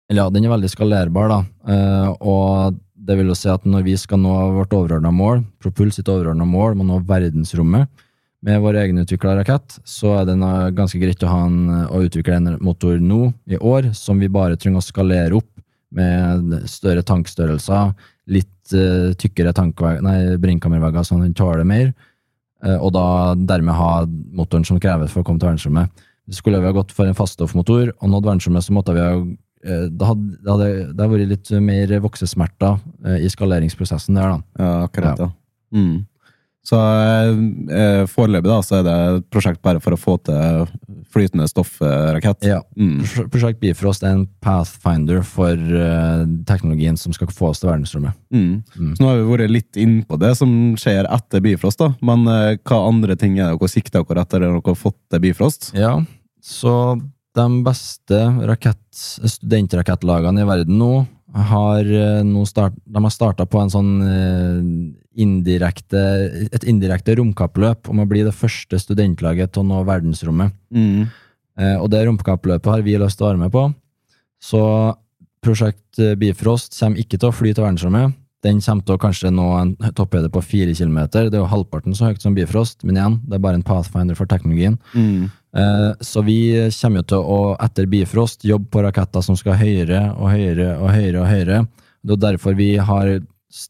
Eller 0.09 0.23
ja, 0.25 0.29
den 0.35 0.49
er 0.49 0.55
veldig 0.57 0.71
skalerbar, 0.73 1.31
da. 1.31 1.41
Eh, 1.71 2.11
og 2.27 2.79
det 3.09 3.17
vil 3.17 3.31
jo 3.31 3.37
si 3.38 3.49
at 3.53 3.64
når 3.69 3.87
vi 3.87 3.95
skal 4.01 4.21
nå 4.21 4.35
vårt 4.57 4.75
overordna 4.77 5.12
mål, 5.14 5.45
Propuls 5.62 5.97
sitt 5.97 6.11
overordna 6.12 6.45
mål, 6.49 6.77
må 6.77 6.87
nå 6.88 7.01
verdensrommet 7.09 7.88
med 8.45 8.61
vår 8.62 8.77
egenutvikla 8.85 9.35
rakett, 9.41 9.79
så 9.88 10.21
er 10.21 10.29
det 10.29 10.37
ganske 10.77 11.01
greit 11.01 11.23
å, 11.27 11.31
ha 11.31 11.47
en, 11.49 11.62
å 11.91 12.03
utvikle 12.07 12.37
en 12.38 12.53
motor 12.62 13.01
nå 13.03 13.33
i 13.51 13.59
år 13.59 13.91
som 13.99 14.21
vi 14.23 14.31
bare 14.31 14.59
trenger 14.61 14.83
å 14.83 14.87
skalere 14.87 15.41
opp 15.41 15.49
med 15.95 16.53
større 16.69 17.03
tankstørrelser, 17.07 17.95
litt 18.29 18.75
eh, 18.77 19.14
tykkere 19.19 19.55
brennkammervegger 19.57 21.07
sånn 21.07 21.25
at 21.25 21.31
den 21.31 21.38
tåler 21.38 21.67
mer, 21.67 21.91
eh, 22.64 22.77
og 22.77 22.93
da 22.95 23.35
dermed 23.35 23.75
ha 23.75 23.93
motoren 24.07 24.67
som 24.69 24.81
kreves 24.81 25.11
for 25.14 25.25
å 25.25 25.27
komme 25.27 25.41
til 25.41 25.49
verdensrommet. 25.49 26.05
Skulle 26.35 26.61
vi 26.61 26.69
ha 26.69 26.77
gått 26.77 26.93
for 26.93 27.09
en 27.09 27.17
faststoffmotor 27.17 27.95
og 27.97 28.11
nådd 28.12 28.27
verdensrommet, 28.29 28.67
så 28.67 28.77
måtte 28.77 28.95
vi 28.97 29.05
ha 29.05 29.14
eh, 29.17 29.87
det 29.88 30.11
hadde, 30.11 30.37
det 30.43 30.53
hadde 30.53 30.69
det 30.69 31.01
hadde 31.01 31.11
vært 31.14 31.33
litt 31.33 31.53
mer 31.64 31.95
voksesmerter 32.05 32.79
eh, 33.07 33.25
i 33.25 33.33
skaleringsprosessen 33.33 34.19
der, 34.19 34.37
da. 34.37 34.64
Ja, 34.64 34.73
akkurat, 34.88 35.25
ja. 35.25 35.33
Mm. 35.75 36.07
Så 36.69 36.77
eh, 37.73 38.03
foreløpig 38.11 38.51
da, 38.51 38.59
så 38.64 38.81
er 38.81 38.85
det 38.85 38.95
et 38.99 39.29
prosjekt 39.33 39.62
bare 39.64 39.81
for 39.81 39.95
å 39.95 40.01
få 40.01 40.17
til 40.27 40.67
flytende 41.09 41.47
stoffrakett. 41.49 42.45
Ja. 42.45 42.59
Mm. 42.77 42.99
Prosjekt 43.33 43.62
Bifrost 43.62 44.05
er 44.05 44.19
en 44.19 44.27
pathfinder 44.45 45.23
for 45.25 45.55
eh, 45.57 46.27
teknologien 46.49 46.99
som 47.01 47.14
skal 47.17 47.31
få 47.33 47.53
oss 47.53 47.62
til 47.62 47.71
verdensrommet. 47.71 48.19
Mm. 48.35 48.61
Mm. 48.77 48.93
Så 48.93 49.01
nå 49.01 49.09
har 49.09 49.21
vi 49.23 49.31
vært 49.31 49.55
litt 49.55 49.81
inn 49.81 49.97
på 50.09 50.21
det 50.21 50.35
som 50.37 50.53
skjer 50.81 51.09
etter 51.09 51.45
Bifrost, 51.45 51.81
da. 51.81 51.95
Men 52.05 52.29
eh, 52.29 52.59
hva 52.69 52.83
andre 52.91 53.17
ting 53.17 53.38
er 53.38 53.55
det 53.55 53.62
dere 53.62 53.73
sikter 53.73 54.05
dere 54.05 54.27
etter 54.27 54.45
dere 54.45 54.61
har 54.61 54.79
fått 54.79 54.99
til 55.09 55.25
Bifrost? 55.25 55.71
Ja, 55.79 55.97
så 56.48 56.74
de 57.37 57.46
beste 57.62 58.18
rakett, 58.48 58.82
studentrakettlagene 59.28 60.42
i 60.42 60.48
verden 60.48 60.78
nå 60.80 60.92
har 61.34 61.84
eh, 61.84 62.22
nå 62.24 62.44
start, 62.48 62.76
de 62.84 63.02
har 63.04 63.12
starta 63.12 63.46
på 63.46 63.61
en 63.61 63.72
sånn 63.72 63.90
eh, 64.04 64.61
indirekte, 65.20 66.02
et 66.48 66.64
indirekte 66.68 67.18
romkappløp 67.18 67.90
om 67.92 68.00
å 68.00 68.08
bli 68.08 68.24
det 68.26 68.34
første 68.37 68.80
studentlaget 68.80 69.52
til 69.52 69.64
å 69.64 69.68
nå 69.68 69.82
verdensrommet. 69.88 70.54
Mm. 70.72 71.11
Eh, 71.58 71.76
og 71.76 71.90
det 71.92 72.06
romkappløpet 72.08 72.72
har 72.72 72.87
vi 72.87 72.96
lyst 73.00 73.20
til 73.20 73.28
å 73.28 73.32
være 73.32 73.42
med 73.44 73.52
på. 73.52 73.66
Så 74.40 74.62
prosjekt 75.44 76.00
Bifrost 76.18 76.72
kommer 76.78 77.02
ikke 77.02 77.18
til 77.18 77.28
å 77.28 77.34
fly 77.34 77.52
til 77.52 77.66
verdensrommet. 77.66 78.16
Den 78.46 78.62
kommer 78.62 78.87
til 78.87 78.94
å 78.94 79.02
kanskje 79.02 79.32
nå 79.34 79.46
en 79.58 79.74
topphøyde 79.98 80.30
på 80.30 80.42
fire 80.46 80.74
kilometer. 80.74 81.26
Det 81.26 81.38
er 81.38 81.42
jo 81.42 81.50
halvparten 81.50 81.96
så 81.98 82.08
høyt 82.08 82.22
som 82.22 82.37
Bifrost, 82.37 82.84
men 82.87 82.96
igjen, 82.96 83.18
det 83.26 83.37
er 83.37 83.42
bare 83.42 83.58
en 83.58 83.66
pathfinder 83.66 84.18
for 84.18 84.30
teknologien. 84.30 84.78
Mm. 84.94 85.28
Eh, 85.56 85.90
så 86.00 86.22
vi 86.26 86.38
kommer 86.80 87.02
jo 87.02 87.08
til 87.14 87.32
å, 87.34 87.40
etter 87.64 87.88
Bifrost, 87.90 88.44
jobbe 88.44 88.68
på 88.72 88.84
raketter 88.84 89.24
som 89.24 89.38
skal 89.38 89.58
høyere 89.61 90.12
og 90.16 90.30
høyere 90.34 90.74
og 90.76 90.92
høyere. 90.92 91.22
og 91.22 91.28
høyere. 91.32 91.66
Det 92.04 92.16
er 92.16 92.24
derfor 92.28 92.56
vi 92.58 92.76
har 92.76 93.18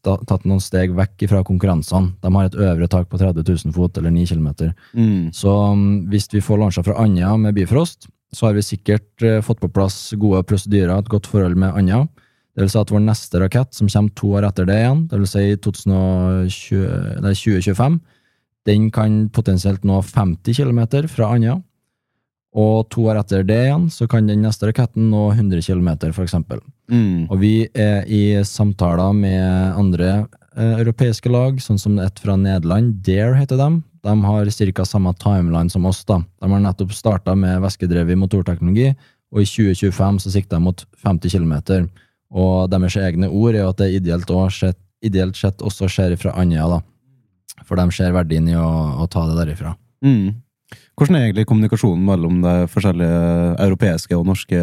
tatt 0.03 0.45
noen 0.47 0.61
steg 0.61 0.91
vekk 0.95 1.25
fra 1.31 1.41
konkurransene. 1.47 2.13
De 2.21 2.31
har 2.35 2.49
et 2.49 2.57
øvre 2.67 2.87
tak 2.91 3.09
på 3.09 3.19
30 3.19 3.45
000 3.47 3.75
fot, 3.75 3.97
eller 3.97 4.11
9 4.11 4.25
km. 4.27 4.49
Mm. 4.93 5.29
Så 5.35 5.49
um, 5.71 6.05
hvis 6.11 6.27
vi 6.33 6.43
får 6.43 6.59
launcha 6.59 6.83
fra 6.83 6.97
Andøya 6.99 7.35
med 7.39 7.55
Bifrost, 7.55 8.09
så 8.35 8.49
har 8.49 8.57
vi 8.57 8.65
sikkert 8.65 9.23
eh, 9.25 9.39
fått 9.41 9.61
på 9.63 9.71
plass 9.73 10.11
gode 10.19 10.43
prosedyrer, 10.45 10.93
et 10.99 11.09
godt 11.09 11.29
forhold 11.31 11.57
med 11.57 11.73
Andøya. 11.73 12.03
Det 12.53 12.65
vil 12.65 12.71
si 12.73 12.81
at 12.81 12.91
vår 12.91 13.01
neste 13.05 13.39
rakett, 13.41 13.71
som 13.73 13.89
kommer 13.89 14.13
to 14.19 14.33
år 14.35 14.45
etter 14.49 14.67
det 14.67 14.77
igjen, 14.81 15.05
det 15.09 15.21
vil 15.21 15.31
si 15.31 15.45
2020, 15.63 16.85
nei, 17.23 17.33
2025, 17.39 17.97
den 18.67 18.89
kan 18.93 19.19
potensielt 19.33 19.87
nå 19.87 20.01
50 20.05 20.59
km 20.59 20.81
fra 21.09 21.31
Andøya. 21.37 21.57
Og 22.57 22.87
to 22.89 23.05
år 23.11 23.19
etter 23.19 23.43
det 23.45 23.59
igjen, 23.67 23.85
så 23.93 24.07
kan 24.09 24.25
den 24.27 24.41
neste 24.41 24.69
raketten 24.69 25.11
nå 25.11 25.27
100 25.35 25.61
km, 25.67 25.89
eksempel. 26.09 26.63
Mm. 26.89 27.27
Og 27.29 27.37
vi 27.43 27.53
er 27.77 28.07
i 28.09 28.41
samtaler 28.47 29.13
med 29.13 29.77
andre 29.77 30.09
eh, 30.57 30.79
europeiske 30.79 31.29
lag, 31.29 31.61
sånn 31.61 31.77
som 31.77 31.99
et 32.01 32.19
fra 32.19 32.37
Nederland, 32.39 32.97
Dare 33.05 33.37
heter 33.37 33.59
dem. 33.59 33.83
De 34.01 34.15
har 34.25 34.49
ca. 34.49 34.85
samme 34.85 35.13
timeline 35.21 35.69
som 35.69 35.85
oss. 35.85 36.03
da. 36.05 36.23
De 36.41 36.49
har 36.49 36.59
nettopp 36.59 36.93
starta 36.95 37.35
med 37.35 37.61
væskedrevet 37.61 38.17
motorteknologi, 38.17 38.95
og 39.29 39.41
i 39.43 39.45
2025 39.45 40.19
så 40.23 40.33
sikter 40.33 40.57
de 40.57 40.63
mot 40.65 40.85
50 41.05 41.29
km. 41.29 41.85
Og 42.33 42.69
deres 42.71 42.97
egne 42.97 43.29
ord 43.29 43.53
er 43.53 43.61
jo 43.61 43.69
at 43.69 43.77
det 43.77 43.93
ideelt, 43.93 44.31
sett, 44.53 44.79
ideelt 45.05 45.37
sett 45.37 45.61
også 45.61 45.89
skjer 45.89 46.17
fra 46.17 46.33
Andøya, 46.33 46.65
da. 46.79 46.81
For 47.67 47.77
de 47.77 47.91
ser 47.93 48.15
verdien 48.15 48.47
i 48.49 48.57
å, 48.57 48.69
å 49.03 49.05
ta 49.11 49.27
det 49.29 49.37
derifra. 49.37 49.75
Mm. 50.01 50.39
Hvordan 50.99 51.15
er 51.15 51.23
egentlig 51.29 51.45
kommunikasjonen 51.47 52.01
mellom 52.03 52.41
de 52.43 52.53
forskjellige 52.67 53.19
europeiske 53.63 54.17
og 54.17 54.25
norske 54.27 54.59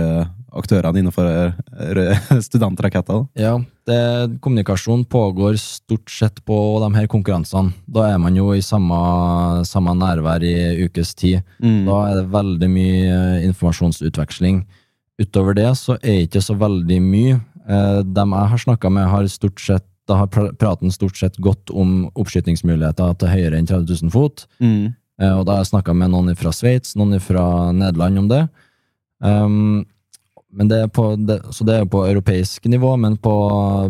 aktørene 0.57 1.01
innenfor 1.01 1.27
eh, 1.33 2.21
studentraketter? 2.45 3.23
Ja, 3.41 3.55
det, 3.89 3.99
kommunikasjon 4.45 5.07
pågår 5.09 5.57
stort 5.61 6.11
sett 6.13 6.43
på 6.49 6.57
de 6.85 6.91
her 6.99 7.09
konkurransene. 7.13 7.73
Da 7.89 8.07
er 8.13 8.19
man 8.21 8.37
jo 8.37 8.51
i 8.57 8.61
samme, 8.65 8.99
samme 9.69 9.95
nærvær 9.97 10.45
i 10.45 10.55
ukes 10.87 11.15
tid. 11.17 11.41
Mm. 11.63 11.85
Da 11.89 11.99
er 12.11 12.21
det 12.21 12.29
veldig 12.37 12.71
mye 12.73 13.17
eh, 13.17 13.47
informasjonsutveksling. 13.49 14.63
Utover 15.23 15.57
det 15.57 15.71
så 15.81 15.97
er 16.03 16.19
det 16.21 16.29
ikke 16.29 16.45
så 16.45 16.57
veldig 16.61 17.01
mye. 17.05 17.41
Eh, 17.67 18.01
Dem 18.05 18.37
jeg 18.37 18.53
har 18.53 18.65
snakka 18.67 18.93
med, 18.93 19.09
har 19.09 19.29
stort 19.33 19.61
sett 19.65 19.87
da 20.07 20.21
har 20.21 20.29
pra- 20.31 20.53
praten 20.55 20.93
stort 20.95 21.17
sett 21.19 21.35
gått 21.43 21.73
om 21.75 22.05
oppskytingsmuligheter 22.15 23.17
til 23.19 23.27
høyere 23.33 23.59
enn 23.59 23.67
30 23.67 24.05
000 24.05 24.13
fot. 24.15 24.45
Mm. 24.63 24.93
Eh, 25.21 25.33
Og 25.33 25.45
da 25.47 25.57
har 25.57 25.65
jeg 25.65 25.73
snakka 25.73 25.95
med 25.97 26.13
noen 26.13 26.37
fra 26.37 26.53
Sveits, 26.53 26.97
noen 26.97 27.21
fra 27.21 27.73
Nederland 27.73 28.25
om 28.25 28.29
det. 28.33 28.47
Um, 29.25 29.85
det 30.57 30.77
er 30.87 30.89
på, 30.89 31.11
det, 31.21 31.41
så 31.53 31.65
det 31.69 31.75
er 31.75 31.89
på 31.91 32.07
europeisk 32.07 32.65
nivå, 32.71 32.95
men 32.97 33.19
på, 33.21 33.33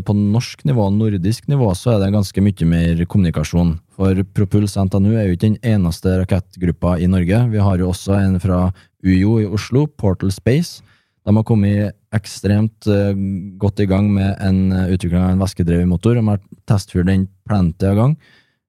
på 0.03 0.15
norsk 0.17 0.65
nivå, 0.67 0.89
nordisk 0.91 1.47
nivå, 1.47 1.69
så 1.79 1.93
er 1.95 2.01
det 2.03 2.15
ganske 2.15 2.43
mye 2.43 2.67
mer 2.67 3.05
kommunikasjon. 3.07 3.77
For 3.95 4.19
Propuls 4.35 4.75
NTNU 4.75 5.13
er 5.15 5.29
jo 5.29 5.37
ikke 5.37 5.45
den 5.45 5.61
eneste 5.63 6.17
rakettgruppa 6.23 6.97
i 6.99 7.07
Norge. 7.11 7.45
Vi 7.53 7.63
har 7.63 7.79
jo 7.79 7.93
også 7.93 8.19
en 8.19 8.41
fra 8.43 8.73
UiO 9.05 9.39
i 9.45 9.47
Oslo, 9.47 9.87
Portal 9.87 10.35
Space. 10.35 10.83
De 11.27 11.35
har 11.35 11.47
kommet 11.47 11.95
ekstremt 12.15 12.87
uh, 12.91 13.15
godt 13.63 13.83
i 13.83 13.89
gang 13.91 14.11
med 14.15 14.35
en 14.43 14.61
uh, 14.73 14.91
utvikling 14.91 15.23
av 15.23 15.37
en 15.37 15.43
væskedrevet 15.43 15.87
motor. 15.91 16.19
De 16.19 16.27
har 16.27 16.43
testfyrt 16.67 17.07
den 17.11 17.29
plenty 17.47 17.87
av 17.87 17.99
gang. 17.99 18.19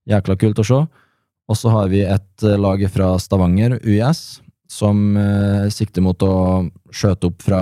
Jækla 0.10 0.38
kult 0.38 0.62
å 0.62 0.66
se. 0.70 0.86
Og 1.48 1.56
så 1.56 1.72
har 1.72 1.88
vi 1.92 2.04
et 2.04 2.44
eh, 2.44 2.60
lag 2.60 2.84
fra 2.92 3.14
Stavanger, 3.22 3.78
UiS, 3.86 4.42
som 4.72 5.16
eh, 5.18 5.70
sikter 5.72 6.04
mot 6.04 6.22
å 6.24 6.68
skjøte 6.92 7.32
opp 7.32 7.46
fra 7.46 7.62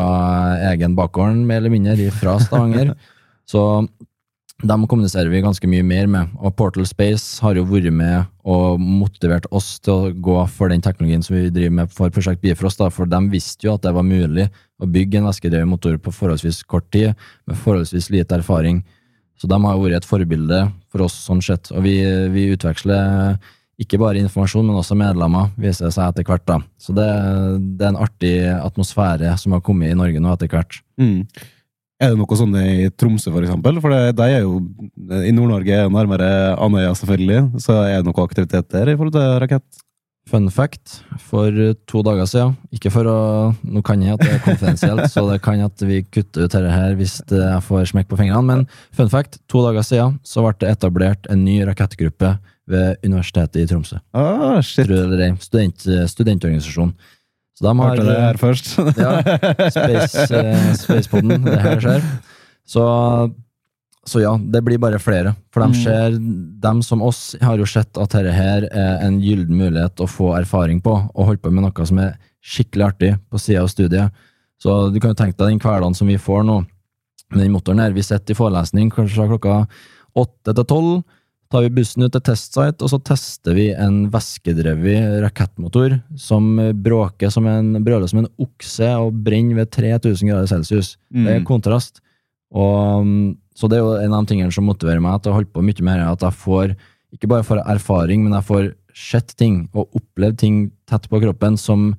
egen 0.72 0.98
bakgård, 0.98 1.38
mer 1.46 1.62
eller 1.62 1.74
mindre, 1.74 2.10
fra 2.16 2.40
Stavanger. 2.42 2.96
så 3.52 3.86
dem 4.64 4.86
kommuniserer 4.88 5.28
vi 5.30 5.44
ganske 5.44 5.68
mye 5.68 5.84
mer 5.84 6.08
med. 6.08 6.34
Og 6.40 6.56
Portal 6.58 6.88
Space 6.88 7.44
har 7.44 7.58
jo 7.60 7.66
vært 7.68 7.92
med 7.94 8.26
og 8.48 8.80
motivert 8.80 9.46
oss 9.54 9.76
til 9.84 9.94
å 9.94 10.14
gå 10.14 10.38
for 10.54 10.72
den 10.72 10.84
teknologien 10.84 11.24
som 11.26 11.36
vi 11.36 11.50
driver 11.54 11.76
med 11.82 11.92
for 11.94 12.14
Prosjekt 12.14 12.42
Bifrost, 12.42 12.80
da, 12.80 12.88
for 12.94 13.10
de 13.10 13.20
visste 13.34 13.68
jo 13.68 13.76
at 13.76 13.84
det 13.84 13.94
var 13.96 14.08
mulig 14.08 14.48
å 14.80 14.88
bygge 14.90 15.20
en 15.20 15.28
væskedrevet 15.28 15.70
motor 15.70 15.98
på 16.00 16.14
forholdsvis 16.16 16.64
kort 16.72 16.88
tid, 16.96 17.14
med 17.46 17.60
forholdsvis 17.60 18.10
lite 18.16 18.40
erfaring. 18.40 18.82
Så 19.36 19.50
de 19.52 19.60
har 19.60 19.82
vært 19.82 20.00
et 20.00 20.08
forbilde 20.08 20.62
for 20.88 21.04
oss 21.06 21.18
sånn 21.28 21.44
sett. 21.44 21.70
Og 21.76 21.84
vi, 21.84 22.00
vi 22.32 22.48
utveksler 22.56 23.36
ikke 23.82 24.00
bare 24.00 24.22
informasjon, 24.22 24.66
men 24.68 24.80
også 24.80 24.96
medlemmer, 24.98 25.50
viser 25.60 25.90
det 25.90 25.96
seg 25.98 26.08
etter 26.08 26.28
hvert. 26.28 26.46
da. 26.48 26.60
Så 26.80 26.96
det, 26.96 27.08
det 27.76 27.84
er 27.84 27.92
en 27.92 28.04
artig 28.06 28.36
atmosfære 28.56 29.36
som 29.42 29.56
har 29.56 29.64
kommet 29.66 29.92
i 29.92 29.98
Norge 30.00 30.22
nå 30.24 30.32
etter 30.32 30.52
hvert. 30.52 30.80
Mm. 31.02 31.26
Er 31.96 32.12
det 32.12 32.20
noe 32.20 32.38
sånn 32.38 32.56
i 32.60 32.90
Tromsø, 32.92 33.32
for 33.32 33.44
eksempel? 33.44 33.80
For 33.84 33.94
det, 33.94 34.16
de 34.20 34.28
er 34.28 34.44
jo 34.44 34.60
I 35.24 35.32
Nord-Norge 35.36 35.78
er 35.86 35.92
nærmere 35.92 36.30
Andøya, 36.60 36.92
selvfølgelig. 37.00 37.62
Så 37.64 37.78
er 37.86 38.00
det 38.00 38.10
noe 38.10 38.28
aktivitet 38.28 38.72
der 38.72 38.92
i 38.92 38.98
forhold 38.98 39.16
til 39.16 39.36
rakett? 39.44 39.84
Fun 40.26 40.48
fact, 40.50 41.04
for 41.22 41.54
to 41.86 42.00
dager 42.02 42.26
siden 42.26 42.56
Ikke 42.74 42.90
for 42.90 43.06
å 43.06 43.18
Nå 43.62 43.84
kan 43.86 44.02
jeg 44.02 44.16
at 44.16 44.24
det 44.24 44.32
er 44.34 44.42
konfidensielt, 44.42 45.06
så 45.14 45.22
det 45.30 45.38
kan 45.46 45.62
at 45.62 45.84
vi 45.86 46.00
kutter 46.02 46.48
ut 46.48 46.56
dette 46.56 46.72
her 46.74 46.96
hvis 46.98 47.20
jeg 47.30 47.62
får 47.68 47.92
smekk 47.92 48.10
på 48.10 48.18
fingrene, 48.18 48.42
men 48.48 48.64
fun 48.96 49.12
fact, 49.12 49.38
to 49.52 49.62
dager 49.68 49.86
siden 49.86 50.18
så 50.26 50.42
ble 50.42 50.56
det 50.64 50.74
etablert 50.74 51.30
en 51.30 51.46
ny 51.46 51.60
rakettgruppe 51.70 52.34
ved 52.68 52.98
Universitetet 53.06 53.62
i 53.62 53.68
Tromsø. 53.70 54.00
Ah, 54.14 54.60
shit. 54.66 54.88
Student, 55.42 55.86
studentorganisasjon. 56.10 56.94
Så 57.56 57.64
de 57.64 57.72
har 57.80 57.94
Hørte 57.94 58.06
det 58.10 58.20
her 58.20 58.40
først. 58.42 58.72
Ja, 59.00 59.12
Space, 59.72 60.26
eh, 60.36 61.38
det 61.46 61.60
her 61.62 61.80
skjer. 61.84 62.02
Så, 62.68 62.84
så 64.06 64.22
ja, 64.24 64.34
det 64.38 64.64
blir 64.66 64.82
bare 64.82 65.00
flere. 65.00 65.36
For 65.54 65.62
de 65.64 65.70
Mm. 65.72 65.84
ser, 65.84 66.18
dem 66.66 66.82
som 66.84 67.02
oss 67.02 67.36
har 67.42 67.58
jo 67.58 67.66
sett 67.70 67.96
at 67.98 68.10
dette 68.12 68.34
her 68.34 68.68
er 68.72 69.00
en 69.08 69.22
gyllen 69.22 69.56
mulighet 69.56 70.02
å 70.04 70.08
få 70.10 70.34
erfaring 70.40 70.82
på, 70.82 70.98
og 71.16 71.26
holde 71.30 71.42
på 71.42 71.52
med 71.54 71.64
noe 71.64 71.86
som 71.88 72.00
er 72.00 72.18
skikkelig 72.44 72.86
artig 72.90 73.14
på 73.32 73.40
sida 73.40 73.62
av 73.64 73.70
studiet. 73.72 74.12
Så 74.62 74.92
du 74.92 75.00
kan 75.00 75.12
jo 75.14 75.20
tenke 75.20 75.38
deg 75.38 75.54
den 75.56 75.60
hverdagen 75.60 75.96
som 75.96 76.08
vi 76.08 76.18
får 76.18 76.44
nå, 76.46 76.60
med 77.32 77.40
den 77.42 77.52
motoren 77.54 77.80
her. 77.80 77.92
Vi 77.96 78.04
sitter 78.04 78.34
i 78.34 78.38
forelesning 78.38 78.92
kanskje 78.92 79.16
fra 79.16 79.28
klokka 79.32 79.56
åtte 80.16 80.54
til 80.56 80.66
tolv. 80.66 81.04
Tar 81.56 81.64
vi 81.64 81.70
bussen 81.72 82.04
ut 82.04 82.12
til 82.12 82.24
testsite, 82.28 82.84
og 82.84 82.90
så 82.92 82.98
tester 83.08 83.56
vi 83.56 83.70
en 83.72 84.10
væskedrevet 84.12 85.22
rakettmotor 85.24 85.94
som 86.20 86.50
bråker 86.84 87.32
som 87.32 87.48
en, 87.48 87.78
brøler 87.86 88.10
som 88.12 88.20
en 88.26 88.28
okse 88.44 88.90
og 89.00 89.14
brenner 89.24 89.62
ved 89.62 89.72
3000 89.72 90.28
grader 90.34 90.50
celsius. 90.52 90.98
Det 91.14 91.32
er 91.32 91.40
Mm. 91.40 91.46
kontrast. 91.48 92.02
Og, 92.52 93.00
um, 93.00 93.38
så 93.56 93.70
det 93.72 93.78
er 93.78 93.86
jo 93.86 93.94
en 94.04 94.14
av 94.14 94.26
de 94.26 94.34
tingene 94.34 94.52
som 94.52 94.68
motiverer 94.68 95.00
meg 95.00 95.22
til 95.24 95.32
å 95.32 95.36
holde 95.36 95.54
på 95.56 95.64
mye 95.64 95.82
mer, 95.88 96.00
er 96.04 96.12
at 96.12 96.20
jeg 96.28 96.36
får, 96.44 96.76
ikke 97.16 97.30
bare 97.32 97.48
får 97.48 97.64
erfaring, 97.64 98.24
men 98.24 98.34
jeg 98.34 98.44
får 98.52 98.76
sett 98.94 99.36
ting 99.38 99.70
og 99.74 99.90
opplevd 99.96 100.38
ting 100.38 100.72
tett 100.88 101.08
på 101.10 101.22
kroppen 101.24 101.58
som 101.58 101.96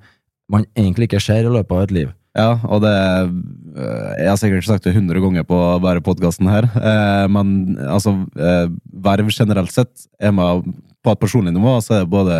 man 0.49 0.65
egentlig 0.77 1.09
ikke 1.09 1.21
ser 1.21 1.45
i 1.45 1.49
løpet 1.49 1.71
av 1.71 1.81
et 1.87 1.91
liv. 1.91 2.13
Ja, 2.37 2.51
og 2.69 2.83
det 2.83 2.93
øh, 2.93 4.11
Jeg 4.19 4.29
har 4.29 4.37
sikkert 4.37 4.67
sagt 4.67 4.85
det 4.85 4.93
100 4.93 5.21
ganger 5.23 5.45
på 5.47 5.57
bare 5.81 6.03
podkasten 6.05 6.49
her, 6.51 6.67
eh, 6.77 7.25
men 7.33 7.77
altså 7.81 8.13
eh, 8.37 8.67
Verv 8.93 9.31
generelt 9.33 9.73
sett 9.73 10.05
er 10.21 10.35
med 10.35 10.67
på 11.03 11.13
et 11.13 11.21
personlig 11.21 11.53
nivå, 11.55 11.77
så 11.81 11.97
er 11.97 12.05
det 12.05 12.13
både 12.13 12.37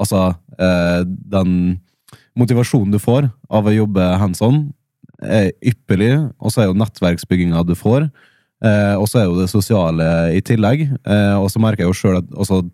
altså 0.00 0.34
eh, 0.58 1.00
den 1.06 1.80
motivasjonen 2.36 2.92
du 2.92 3.00
får 3.00 3.30
av 3.52 3.68
å 3.68 3.74
jobbe 3.74 4.04
hands 4.20 4.42
on, 4.44 4.64
er 5.22 5.52
ypperlig, 5.64 6.14
og 6.42 6.52
så 6.52 6.62
er 6.62 6.70
jo 6.70 6.78
nettverksbygginga 6.80 7.64
du 7.68 7.74
får, 7.78 8.08
eh, 8.64 8.94
og 8.98 9.06
så 9.08 9.22
er 9.22 9.28
jo 9.28 9.38
det 9.40 9.50
sosiale 9.52 10.08
i 10.36 10.40
tillegg, 10.44 10.88
eh, 10.88 11.36
og 11.38 11.48
så 11.52 11.62
merker 11.62 11.84
jeg 11.86 11.92
jo 11.92 12.00
sjøl 12.00 12.20
at 12.20 12.32
også 12.32 12.64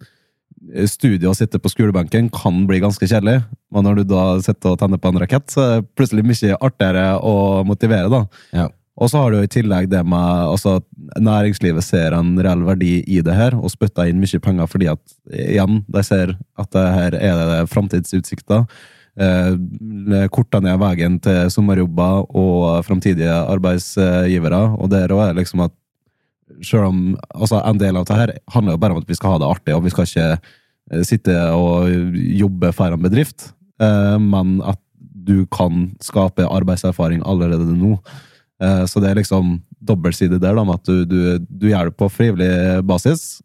studiet 0.90 1.28
å 1.30 1.36
sitte 1.36 1.61
på 1.62 1.70
skolebenken 1.72 2.30
kan 2.34 2.64
bli 2.68 2.80
ganske 2.82 3.06
kjedelig, 3.06 3.42
men 3.74 3.86
når 3.86 4.00
du 4.00 4.09
da 4.11 4.24
sitter 4.44 4.74
og 4.74 4.80
tenner 4.80 5.00
på 5.00 5.12
en 5.12 5.20
rakett, 5.22 5.46
så 5.52 5.62
er 5.62 5.70
det 5.78 5.88
plutselig 5.98 6.26
mye 6.26 6.59
artigere 6.59 7.06
å 7.22 7.36
motivere, 7.68 8.11
da. 8.12 8.24
Ja. 8.56 8.66
Og 8.98 9.12
så 9.12 9.20
har 9.22 9.30
du 9.30 9.38
i 9.38 9.50
tillegg 9.50 9.86
det 9.92 10.00
med 10.11 10.44
altså, 10.50 10.80
næringslivet 11.22 11.86
ser 11.86 12.16
en 12.16 12.34
reell 12.42 12.64
verdi 12.66 12.96
i 13.06 13.20
det 13.22 13.36
her, 13.36 13.54
og 13.54 13.70
spytter 13.70 14.11
inn 14.11 14.18
mye 14.22 14.42
penger 14.42 14.70
fordi 14.70 14.90
at 14.90 15.02
igjen, 15.30 15.82
de 15.86 16.04
ser 16.06 16.34
at 16.59 16.70
det 16.74 16.86
her 16.96 17.18
er 17.20 17.42
det 17.52 17.61
framtidsutsikter. 17.70 18.66
Eh, 19.18 20.26
korter 20.34 20.62
ned 20.62 20.78
veien 20.82 21.18
til 21.22 21.50
sommerjobber 21.50 22.26
og 22.38 22.84
framtidige 22.86 23.34
arbeidsgivere, 23.54 24.61
og 24.78 24.90
der 24.90 25.14
òg 25.14 25.28
er 25.28 25.38
liksom 25.38 25.62
at 25.66 25.77
selv 26.64 26.88
om 26.88 27.01
altså 27.34 27.61
En 27.64 27.78
del 27.80 27.96
av 27.96 28.07
det 28.09 28.16
her 28.16 28.32
handler 28.55 28.76
jo 28.76 28.80
bare 28.82 28.96
om 28.96 29.03
at 29.03 29.09
vi 29.11 29.16
skal 29.18 29.34
ha 29.34 29.40
det 29.42 29.51
artig, 29.51 29.74
og 29.76 29.84
vi 29.84 29.92
skal 29.94 30.09
ikke 30.09 30.28
eh, 30.92 31.03
sitte 31.07 31.36
og 31.55 31.88
jobbe 32.14 32.72
for 32.76 32.94
en 32.94 33.05
bedrift, 33.05 33.51
eh, 33.82 34.16
men 34.22 34.59
at 34.66 34.80
du 35.28 35.44
kan 35.53 35.90
skape 36.01 36.46
arbeidserfaring 36.49 37.20
allerede 37.28 37.76
nå. 37.76 37.99
Eh, 38.62 38.84
Så 38.88 39.01
det 39.01 39.11
er 39.11 39.20
liksom 39.20 39.59
dobbeltsidig 39.84 40.40
der, 40.40 40.57
da, 40.57 40.64
med 40.64 40.80
at 40.80 40.88
du, 40.88 41.05
du, 41.05 41.18
du 41.38 41.68
gjør 41.68 41.90
det 41.90 41.99
på 42.01 42.09
frivillig 42.11 42.84
basis 42.88 43.42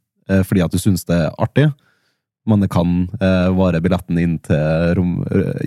fordi 0.47 0.61
at 0.63 0.71
du 0.71 0.79
syns 0.79 1.01
det 1.03 1.17
er 1.19 1.33
artig, 1.43 1.65
men 2.47 2.61
det 2.63 2.69
kan 2.71 3.09
være 3.19 3.81
billetten 3.83 4.15
inn 4.21 4.37
til 4.39 4.93
rom, 4.95 5.17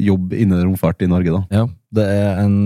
jobb 0.01 0.32
innen 0.32 0.62
romfart 0.64 1.05
i 1.05 1.09
Norge, 1.12 1.34
da. 1.34 1.43
Ja, 1.53 1.64
det 1.93 2.07
er 2.09 2.41
en 2.41 2.57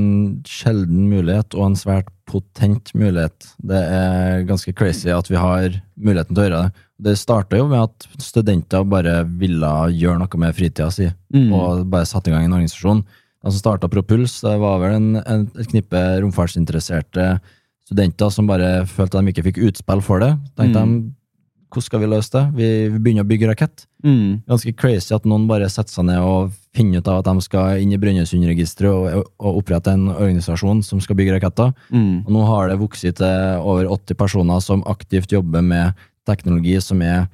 sjelden 0.46 1.08
mulighet, 1.10 1.50
og 1.58 1.66
en 1.66 1.76
svært 1.76 2.14
potent 2.30 2.92
mulighet. 2.94 3.50
Det 3.66 3.80
er 3.98 4.44
ganske 4.48 4.72
crazy 4.78 5.10
at 5.12 5.28
vi 5.30 5.36
har 5.40 5.74
muligheten 5.98 6.34
til 6.36 6.44
å 6.44 6.46
gjøre 6.48 6.62
det. 6.68 6.84
Det 7.10 7.14
starta 7.18 7.58
jo 7.58 7.66
med 7.70 7.80
at 7.88 8.06
studenter 8.22 8.84
bare 8.88 9.24
ville 9.40 9.70
gjøre 9.96 10.20
noe 10.22 10.40
med 10.42 10.54
fritida 10.56 10.90
si, 10.94 11.08
Mm. 11.34 11.52
og 11.56 11.86
bare 11.90 12.06
satte 12.08 12.28
i 12.30 12.34
gang 12.34 12.44
en 12.46 12.52
organisasjon. 12.58 13.02
De 13.42 13.50
som 13.50 13.60
starta 13.62 13.88
Propuls, 13.88 14.40
det 14.44 14.58
var 14.60 14.78
vel 14.82 14.94
en, 14.98 15.16
en, 15.24 15.46
et 15.58 15.68
knippe 15.70 16.00
romfartsinteresserte 16.20 17.40
studenter 17.88 18.30
som 18.30 18.46
bare 18.50 18.84
følte 18.86 19.18
at 19.18 19.24
de 19.26 19.32
ikke 19.32 19.46
fikk 19.48 19.62
utspill 19.70 20.02
for 20.04 20.20
det. 20.20 20.34
Tenkte 20.58 20.82
Mm. 20.84 20.92
de, 21.00 21.14
hvordan 21.70 21.86
skal 21.86 22.02
vi 22.02 22.10
løse 22.10 22.32
det? 22.34 22.42
Vi, 22.58 22.68
vi 22.90 23.00
begynner 23.00 23.24
å 23.24 23.30
bygge 23.30 23.48
rakett. 23.50 23.84
Mm. 24.04 24.42
Ganske 24.48 24.72
crazy 24.78 25.14
at 25.14 25.26
noen 25.28 25.46
bare 25.48 25.68
setter 25.72 25.94
seg 25.94 26.08
ned 26.08 26.20
og 26.24 26.54
finner 26.76 27.00
ut 27.00 27.10
av 27.10 27.20
at 27.20 27.28
de 27.30 27.44
skal 27.44 27.82
inn 27.82 27.94
i 27.94 27.98
Brønnøysundregisteret 28.00 28.90
og, 28.90 29.28
og 29.40 29.60
opprette 29.62 29.94
en 29.94 30.08
organisasjon 30.12 30.82
som 30.86 31.02
skal 31.02 31.18
bygge 31.18 31.36
raketter. 31.36 31.74
Mm. 31.94 32.26
Og 32.26 32.32
nå 32.36 32.46
har 32.48 32.70
det 32.70 32.80
vokst 32.80 33.06
til 33.06 33.60
over 33.60 33.90
80 33.90 34.18
personer 34.18 34.64
som 34.64 34.84
aktivt 34.90 35.32
jobber 35.34 35.64
med 35.64 36.08
teknologi 36.28 36.76
som 36.84 37.02
er 37.06 37.28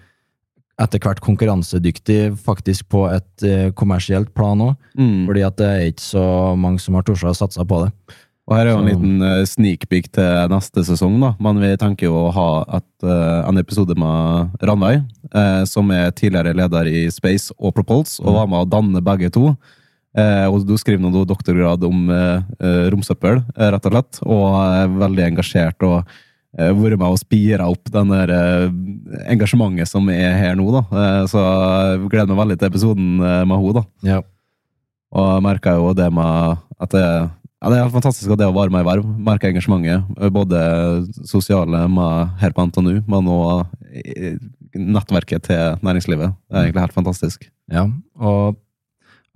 etter 0.76 1.00
hvert 1.00 1.22
konkurransedyktig, 1.24 2.34
faktisk 2.44 2.90
på 2.92 3.06
et 3.08 3.44
eh, 3.48 3.70
kommersielt 3.76 4.34
plan 4.36 4.60
òg. 4.60 4.74
Mm. 4.98 5.24
Fordi 5.28 5.44
at 5.46 5.56
det 5.60 5.68
er 5.72 5.90
ikke 5.92 6.04
så 6.04 6.26
mange 6.60 6.82
som 6.84 6.98
har 6.98 7.06
tort 7.06 7.24
å 7.24 7.32
satse 7.36 7.64
på 7.64 7.78
det. 7.86 8.16
Og 8.46 8.54
her 8.54 8.68
er 8.68 8.76
jo 8.76 8.78
en 8.78 8.86
liten 8.86 9.22
eh, 9.26 9.40
sneak 9.48 9.88
peek 9.90 10.06
til 10.14 10.50
neste 10.52 10.84
sesong, 10.86 11.16
da. 11.18 11.32
Men 11.42 11.58
vi 11.58 11.72
tenker 11.80 12.06
jo 12.06 12.28
å 12.28 12.34
ha 12.34 12.50
et, 12.78 12.92
eh, 13.02 13.40
en 13.48 13.58
episode 13.58 13.96
med 13.98 14.62
Ranveig, 14.62 15.00
eh, 15.32 15.64
som 15.66 15.90
er 15.90 16.12
tidligere 16.14 16.54
leder 16.54 16.86
i 16.86 17.08
Space 17.10 17.50
og 17.58 17.74
Propulse, 17.74 18.20
og 18.22 18.38
var 18.38 18.46
med 18.52 18.62
å 18.62 18.68
danne 18.70 19.02
begge 19.02 19.32
to. 19.34 19.56
Eh, 20.16 20.46
og 20.46 20.62
du 20.64 20.76
skriver 20.80 21.02
nå 21.02 21.24
doktorgrad 21.28 21.82
om 21.84 22.06
eh, 22.14 22.44
eh, 22.62 22.86
romsøppel, 22.94 23.42
eh, 23.56 23.72
rett 23.74 23.88
og 23.90 23.92
slett, 23.92 24.22
og 24.24 24.46
er 24.62 24.94
veldig 25.02 25.24
engasjert 25.26 25.84
og 25.84 25.98
eh, 26.56 26.70
vært 26.70 27.02
med 27.02 27.10
og 27.10 27.20
spira 27.20 27.66
opp 27.68 27.90
den 27.92 28.14
der 28.14 28.32
eh, 28.32 28.70
engasjementet 29.34 29.90
som 29.90 30.08
er 30.14 30.38
her 30.38 30.56
nå, 30.56 30.70
da. 30.72 30.84
Eh, 30.86 31.24
så 31.34 31.42
jeg 31.42 32.06
gleder 32.14 32.30
meg 32.30 32.40
veldig 32.44 32.60
til 32.62 32.70
episoden 32.70 33.10
eh, 33.18 33.42
med 33.42 33.58
henne, 33.58 33.82
da. 33.82 33.84
Ja. 34.14 34.22
Og 35.16 35.28
jeg 35.34 35.44
merka 35.50 35.76
jo 35.76 35.92
det 35.96 36.08
med 36.14 36.64
at 36.76 36.92
det, 36.92 37.04
ja, 37.62 37.70
det 37.72 37.78
er 37.80 37.94
fantastisk 37.94 38.34
at 38.34 38.40
det 38.40 38.48
å 38.50 38.54
være 38.54 38.72
med 38.74 38.84
i 38.84 38.88
verv. 38.90 39.06
Merker 39.28 39.48
engasjementet. 39.48 40.04
Både 40.34 40.60
sosiale 41.24 41.86
med 41.88 42.36
her 42.42 42.52
på 42.52 42.66
NTNU, 42.68 43.00
men 43.08 43.32
òg 43.32 43.64
nettverket 44.76 45.48
til 45.48 45.80
næringslivet. 45.86 46.36
Det 46.50 46.56
er 46.56 46.66
egentlig 46.66 46.84
helt 46.84 46.96
fantastisk. 46.98 47.48
Ja, 47.72 47.86
og 48.20 48.58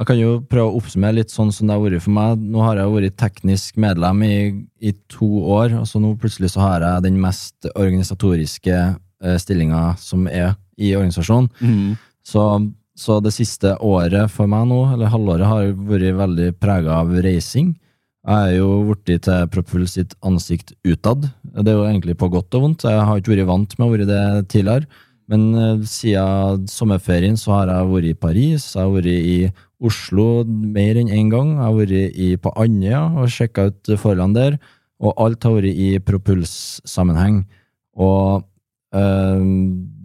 jeg 0.00 0.08
kan 0.08 0.16
jo 0.16 0.36
prøve 0.48 0.70
å 0.70 0.78
oppsummere 0.78 1.18
litt 1.18 1.32
sånn 1.32 1.50
som 1.52 1.68
det 1.68 1.74
har 1.76 1.82
vært 1.82 2.04
for 2.04 2.16
meg. 2.16 2.40
Nå 2.40 2.62
har 2.64 2.78
jeg 2.80 2.92
vært 2.94 3.18
teknisk 3.20 3.80
medlem 3.80 4.22
i, 4.24 4.36
i 4.80 4.94
to 5.12 5.28
år, 5.56 5.74
og 5.80 5.88
så 5.88 6.00
nå 6.00 6.14
plutselig 6.20 6.54
så 6.54 6.62
har 6.64 6.86
jeg 6.86 7.04
den 7.04 7.18
mest 7.20 7.68
organisatoriske 7.74 8.78
eh, 8.80 9.36
stillinga 9.42 9.82
som 10.00 10.24
er 10.30 10.54
i 10.80 10.94
organisasjonen. 10.96 11.50
Så, 12.24 12.46
så 12.96 13.18
det 13.20 13.34
siste 13.36 13.74
året 13.84 14.32
for 14.32 14.48
meg 14.48 14.70
nå, 14.70 14.80
eller 14.94 15.12
halvåret, 15.12 15.48
har 15.50 15.72
vært 15.88 16.16
veldig 16.22 16.50
prega 16.60 17.02
av 17.02 17.12
reising. 17.24 17.74
Jeg 18.20 18.50
er 18.50 18.58
jo 18.58 18.82
blitt 18.84 19.24
til 19.24 19.46
Propfull 19.48 19.86
sitt 19.88 20.12
ansikt 20.26 20.74
utad. 20.84 21.30
Det 21.40 21.72
er 21.72 21.78
jo 21.78 21.86
egentlig 21.88 22.18
på 22.20 22.28
godt 22.28 22.52
og 22.58 22.66
vondt. 22.66 22.84
Jeg 22.84 23.06
har 23.08 23.20
ikke 23.20 23.32
vært 23.32 23.48
vant 23.48 23.76
med 23.78 23.86
å 23.86 23.92
være 23.94 24.08
det 24.10 24.24
tidligere. 24.52 24.88
Men 25.30 25.46
eh, 25.54 25.86
siden 25.88 26.66
sommerferien 26.68 27.38
så 27.40 27.54
har 27.54 27.72
jeg 27.72 27.88
vært 27.92 28.10
i 28.10 28.18
Paris, 28.18 28.66
jeg 28.74 28.82
har 28.82 28.92
vært 28.92 29.08
i 29.14 29.38
Oslo 29.80 30.44
mer 30.44 30.98
enn 31.00 31.08
én 31.14 31.30
gang. 31.32 31.54
Jeg 31.54 31.64
har 31.64 31.78
vært 31.78 32.20
i, 32.26 32.28
på 32.36 32.52
Andøya 32.60 33.06
og 33.16 33.32
sjekka 33.32 33.70
ut 33.70 33.92
forholdene 33.94 34.36
der. 34.36 34.58
Og 35.00 35.16
alt 35.16 35.46
har 35.46 35.56
vært 35.56 35.80
i 35.80 35.94
Propuls-sammenheng. 36.04 37.46
Og 37.96 38.42
øh, 38.92 39.46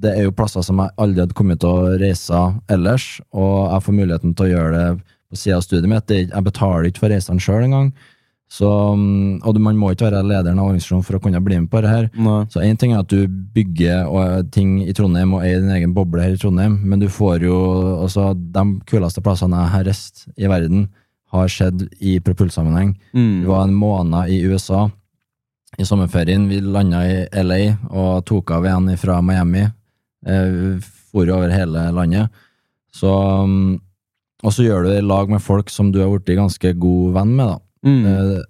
det 0.06 0.14
er 0.14 0.30
jo 0.30 0.36
plasser 0.38 0.64
som 0.64 0.80
jeg 0.80 0.96
aldri 1.04 1.26
hadde 1.26 1.36
kommet 1.36 1.60
til 1.66 1.74
å 1.74 1.98
reise 2.00 2.46
ellers, 2.72 3.18
og 3.36 3.74
jeg 3.74 3.86
får 3.88 4.00
muligheten 4.00 4.36
til 4.38 4.48
å 4.48 4.54
gjøre 4.54 4.72
det 4.78 5.15
på 5.36 5.42
sida 5.44 5.60
av 5.60 5.66
studiet 5.68 5.90
mitt. 5.92 6.08
Det- 6.08 6.30
Jeg 6.32 6.44
betaler 6.50 6.88
ikke 6.90 7.04
for 7.06 7.10
reisene 7.14 7.44
sjøl 7.44 7.64
engang. 7.68 7.92
Så, 8.48 8.68
mm, 8.96 9.42
og 9.44 9.58
man 9.60 9.76
må 9.76 9.90
ikke 9.92 10.06
være 10.06 10.22
lederen 10.24 10.60
av 10.62 10.68
organisasjonen 10.70 11.04
for 11.04 11.18
å 11.18 11.22
kunne 11.22 11.42
bli 11.44 11.58
med 11.60 11.70
på 11.72 11.82
det 11.82 11.90
her. 11.90 12.10
Nei. 12.16 12.44
Så 12.54 12.62
én 12.62 12.78
ting 12.78 12.94
er 12.94 13.00
at 13.02 13.08
du 13.10 13.28
bygger 13.28 14.06
og, 14.06 14.52
ting 14.54 14.84
i 14.86 14.94
Trondheim 14.94 15.34
og 15.34 15.42
er 15.44 15.58
i 15.58 15.62
din 15.64 15.72
egen 15.74 15.94
boble 15.96 16.22
her 16.22 16.36
i 16.36 16.38
Trondheim, 16.38 16.78
men 16.86 17.00
du 17.02 17.08
får 17.08 17.42
jo 17.42 17.58
altså 18.04 18.34
De 18.36 18.64
kuleste 18.86 19.22
plassene 19.26 19.58
jeg 19.64 19.74
har 19.74 19.84
reist 19.90 20.28
i 20.38 20.46
verden, 20.48 20.90
har 21.34 21.48
skjedd 21.48 21.88
i 22.00 22.20
propulsammenheng. 22.20 22.96
Mm. 23.16 23.42
Vi 23.42 23.48
var 23.50 23.64
en 23.66 23.74
måned 23.74 24.30
i 24.30 24.44
USA 24.46 24.86
i 25.80 25.84
sommerferien. 25.84 26.48
Vi 26.48 26.62
landa 26.62 27.02
i 27.04 27.26
LA 27.42 27.78
og 27.90 28.24
tok 28.26 28.52
av 28.52 28.64
igjen 28.64 28.94
fra 28.98 29.22
Miami. 29.22 29.66
Eh, 30.26 30.78
for 31.12 31.28
over 31.32 31.50
hele 31.50 31.90
landet. 31.92 32.30
Så 32.94 33.10
mm, 33.10 33.80
Og 34.46 34.54
så 34.54 34.66
gjør 34.66 34.86
du 34.86 34.92
det 34.92 35.00
i 35.02 35.06
lag 35.06 35.32
med 35.32 35.42
folk 35.42 35.72
som 35.74 35.90
du 35.92 36.02
har 36.04 36.12
blitt 36.14 36.38
ganske 36.38 36.74
god 36.78 37.16
venn 37.18 37.34
med, 37.38 37.56
da. 37.56 37.58
Mm. 37.86 38.06
Eh, 38.12 38.44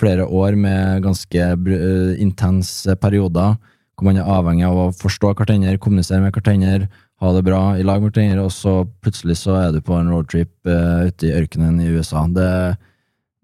flere 0.00 0.26
år 0.26 0.56
med 0.58 1.02
ganske 1.02 1.46
eh, 1.50 2.12
intense 2.22 2.94
perioder, 3.02 3.56
hvor 3.98 4.06
man 4.06 4.20
er 4.20 4.30
avhengig 4.30 4.68
av 4.68 4.78
å 4.78 4.90
forstå 4.96 5.34
hverandre, 5.34 5.80
kommunisere 5.82 6.22
med 6.22 6.36
hverandre, 6.36 6.88
ha 7.20 7.32
det 7.36 7.42
bra 7.44 7.64
i 7.76 7.84
lag 7.84 8.00
med 8.00 8.14
hverandre, 8.14 8.46
og 8.46 8.54
så 8.54 8.78
plutselig 9.02 9.40
så 9.42 9.58
er 9.58 9.74
du 9.74 9.82
på 9.84 9.98
en 9.98 10.08
roadtrip 10.08 10.54
uh, 10.64 11.04
ute 11.10 11.26
i 11.28 11.34
ørkenen 11.36 11.82
i 11.84 11.90
USA. 11.92 12.22
Det, 12.32 12.46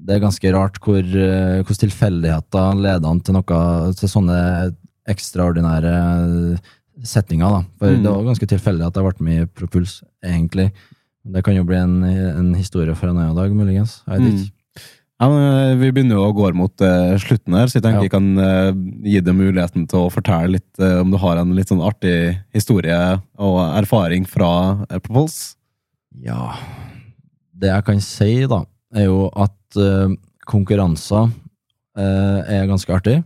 det 0.01 0.15
er 0.15 0.23
ganske 0.23 0.53
rart 0.55 0.81
hvor, 0.81 1.03
hvordan 1.05 1.83
tilfeldigheter 1.83 2.81
leder 2.81 3.11
an 3.11 3.21
til 3.21 3.37
noe, 3.37 3.61
til 3.99 4.09
sånne 4.15 4.39
ekstraordinære 5.13 5.93
settinger, 7.05 7.53
da. 7.53 7.61
For 7.77 7.93
Mm. 7.93 8.03
det 8.03 8.15
var 8.15 8.25
ganske 8.31 8.49
tilfeldig 8.55 8.87
at 8.87 8.97
jeg 8.97 9.05
ble 9.05 9.27
med 9.29 9.43
i 9.43 9.51
Propuls, 9.61 10.03
egentlig. 10.25 10.71
Det 11.27 11.43
kan 11.47 11.57
jo 11.57 11.64
bli 11.66 11.79
en, 11.81 12.03
en 12.07 12.53
historie 12.55 12.95
for 12.95 13.11
en 13.11 13.18
annen 13.18 13.37
dag, 13.39 13.55
muligens. 13.55 14.03
Jeg 14.07 14.22
vet 14.22 14.45
Mm. 14.47 14.53
Ja, 15.16 15.29
men 15.33 15.45
eh, 15.49 15.77
Vi 15.81 15.93
begynner 15.97 16.18
jo 16.18 16.27
å 16.29 16.35
gå 16.37 16.51
mot 16.57 16.83
uh, 16.85 17.16
slutten 17.20 17.57
her, 17.57 17.70
så 17.70 17.79
jeg 17.79 17.87
tenker 17.87 18.05
Ja. 18.05 18.09
jeg 18.09 18.12
kan 18.12 18.27
uh, 18.37 18.72
gi 19.07 19.22
deg 19.24 19.37
muligheten 19.37 19.87
til 19.89 20.05
å 20.05 20.12
fortelle 20.12 20.59
litt 20.59 20.83
uh, 20.83 21.01
om 21.01 21.14
du 21.14 21.16
har 21.22 21.41
en 21.41 21.55
litt 21.57 21.72
sånn 21.72 21.81
artig 21.81 22.37
historie 22.53 22.99
og 23.41 23.57
erfaring 23.79 24.27
fra 24.29 24.85
Propulse. 24.99 25.57
Ja 26.20 26.57
Det 27.57 27.72
jeg 27.72 27.87
kan 27.87 28.03
si, 28.05 28.45
da, 28.49 28.64
er 28.93 29.09
jo 29.09 29.31
at 29.33 29.53
konkurranser 30.47 31.33
er 31.97 32.68
ganske 32.68 32.93
artig. 32.93 33.16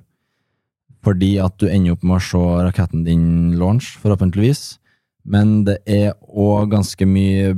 Fordi 1.04 1.32
at 1.42 1.56
du 1.58 1.66
ender 1.68 1.94
opp 1.94 2.04
med 2.06 2.18
å 2.18 2.22
se 2.22 2.40
raketten 2.66 3.02
din 3.06 3.24
launch, 3.58 3.96
forhåpentligvis. 4.02 4.78
Men 5.26 5.64
det 5.66 5.80
er 5.90 6.14
òg 6.30 6.70
ganske 6.72 7.06
mye 7.06 7.52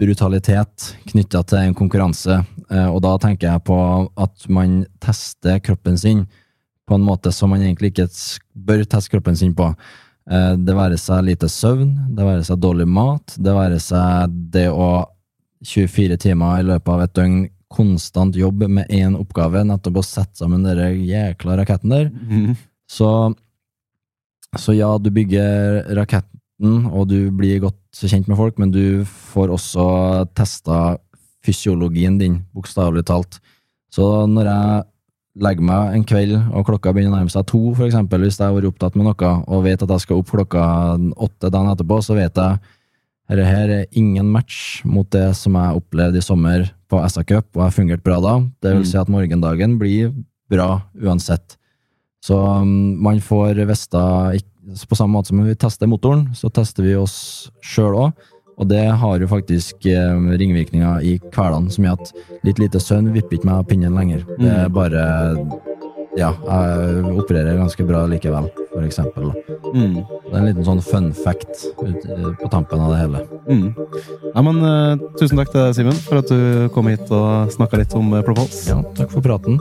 brutalitet 0.00 0.94
knytta 1.10 1.42
til 1.46 1.58
en 1.68 1.76
konkurranse. 1.76 2.40
Eh, 2.70 2.88
og 2.88 3.00
da 3.04 3.14
tenker 3.22 3.52
jeg 3.52 3.64
på 3.68 3.78
at 4.20 4.48
man 4.52 4.82
tester 5.02 5.60
kroppen 5.64 5.98
sin 6.00 6.24
på 6.88 6.98
en 6.98 7.06
måte 7.06 7.32
som 7.32 7.52
man 7.54 7.62
egentlig 7.64 7.94
ikke 7.94 8.08
bør 8.52 8.84
teste 8.84 9.14
kroppen 9.14 9.36
sin 9.38 9.54
på. 9.56 9.70
Eh, 10.30 10.52
Det 10.56 10.74
være 10.76 10.98
seg 11.00 11.24
lite 11.24 11.48
søvn, 11.48 11.94
det 12.16 12.24
være 12.26 12.44
seg 12.44 12.60
dårlig 12.60 12.88
mat, 12.88 13.36
det 13.38 13.54
være 13.54 13.80
seg 13.80 14.34
det 14.52 14.68
å 14.72 15.06
24 15.64 16.18
timer 16.20 16.60
i 16.60 16.66
løpet 16.68 16.92
av 16.92 17.02
et 17.06 17.14
døgn 17.16 17.38
konstant 17.74 18.36
jobb 18.36 18.66
med 18.68 18.90
én 18.92 19.16
oppgave, 19.18 19.64
nettopp 19.66 19.96
å 19.98 20.04
sette 20.04 20.36
sammen 20.38 20.62
den 20.62 21.00
jækla 21.08 21.56
raketten 21.58 21.90
der. 21.90 22.10
Så, 22.86 23.08
så 24.60 24.74
ja, 24.76 24.92
du 24.98 25.08
bygger 25.10 25.80
raketten, 26.60 26.92
og 26.92 27.08
du 27.08 27.30
blir 27.30 27.60
godt 27.60 27.76
kjent 27.94 28.28
med 28.28 28.36
folk, 28.36 28.58
men 28.58 28.70
du 28.70 29.04
får 29.04 29.50
også 29.50 30.28
testa 30.34 30.98
fysiologien 31.44 32.18
din, 32.18 32.44
bokstavelig 32.54 33.04
talt. 33.06 33.40
Så 33.92 34.26
når 34.26 34.44
jeg 34.48 34.84
legger 35.36 35.62
meg 35.66 35.94
en 35.94 36.04
kveld, 36.04 36.36
og 36.54 36.64
klokka 36.66 36.92
begynner 36.94 37.12
å 37.12 37.18
nærme 37.18 37.30
seg 37.30 37.46
to, 37.46 37.74
for 37.74 37.86
eksempel, 37.86 38.20
hvis 38.22 38.38
jeg 38.38 38.46
har 38.48 38.54
vært 38.54 38.70
opptatt 38.70 38.94
med 38.96 39.04
noe, 39.06 39.32
og 39.48 39.64
vet 39.64 39.82
at 39.82 39.90
jeg 39.90 40.00
skal 40.00 40.16
opp 40.22 40.30
klokka 40.30 40.64
åtte 41.16 41.50
dagen 41.50 41.72
etterpå, 41.72 42.00
så 42.02 42.14
vet 42.14 42.34
jeg 42.34 42.58
dette 43.28 43.44
her 43.48 43.68
er 43.72 43.86
ingen 43.96 44.26
match 44.30 44.82
mot 44.84 45.08
det 45.10 45.34
som 45.34 45.54
jeg 45.56 45.76
opplevde 45.80 46.18
i 46.20 46.24
sommer 46.24 46.66
på 46.90 47.00
SA 47.08 47.24
Cup, 47.24 47.46
og 47.56 47.62
har 47.64 47.70
fungert 47.74 48.02
bra 48.04 48.20
da. 48.20 48.38
Det 48.62 48.72
vil 48.74 48.82
Mm. 48.82 48.84
si 48.84 48.96
at 48.98 49.08
morgendagen 49.08 49.78
blir 49.78 50.12
bra 50.50 50.82
uansett. 51.02 51.56
Så 52.22 52.36
um, 52.36 53.00
man 53.02 53.20
får 53.20 53.54
vite 53.66 54.40
På 54.88 54.96
samme 54.96 55.18
måte 55.18 55.32
som 55.32 55.42
vi 55.44 55.56
tester 55.58 55.90
motoren, 55.90 56.28
så 56.34 56.48
tester 56.52 56.86
vi 56.86 56.94
oss 56.96 57.16
sjøl 57.64 57.98
òg. 58.06 58.24
Og 58.54 58.68
det 58.70 58.84
har 59.00 59.18
jo 59.18 59.26
faktisk 59.26 59.86
eh, 59.90 60.14
ringvirkninger 60.38 61.02
i 61.02 61.16
hverdagen, 61.24 61.70
som 61.74 61.88
gjør 61.88 61.98
at 61.98 62.12
litt 62.46 62.60
lite 62.62 62.80
søvn 62.82 63.10
vipper 63.14 63.38
ikke 63.38 63.48
meg 63.50 63.56
av 63.56 63.66
pinnen 63.70 63.98
lenger. 63.98 64.22
Det 64.38 64.52
er 64.52 64.70
bare 64.72 65.02
Ja, 66.14 66.30
jeg 66.46 67.14
opererer 67.18 67.56
ganske 67.58 67.84
bra 67.86 68.04
likevel, 68.06 68.46
for 68.70 68.84
eksempel. 68.86 69.32
Mm. 69.74 69.96
Det 69.98 70.30
er 70.30 70.38
en 70.38 70.46
liten 70.46 70.66
sånn 70.66 70.82
fun 70.84 71.08
fact 71.16 71.64
ut, 71.80 72.04
eh, 72.06 72.28
på 72.38 72.50
tampen 72.52 72.82
av 72.82 72.92
det 72.92 73.00
hele. 73.00 73.22
Mm. 73.48 73.64
Ja, 74.34 74.44
men 74.46 74.60
uh, 74.62 75.02
Tusen 75.18 75.38
takk 75.40 75.50
til 75.50 75.72
Simen, 75.74 75.98
for 76.06 76.22
at 76.22 76.30
du 76.30 76.68
kom 76.74 76.88
hit 76.90 77.10
og 77.14 77.50
snakka 77.54 77.80
litt 77.82 77.96
om 77.98 78.12
uh, 78.14 78.22
Propols. 78.26 78.62
Ja, 78.70 78.78
takk 78.94 79.10
for 79.14 79.26
praten. 79.26 79.58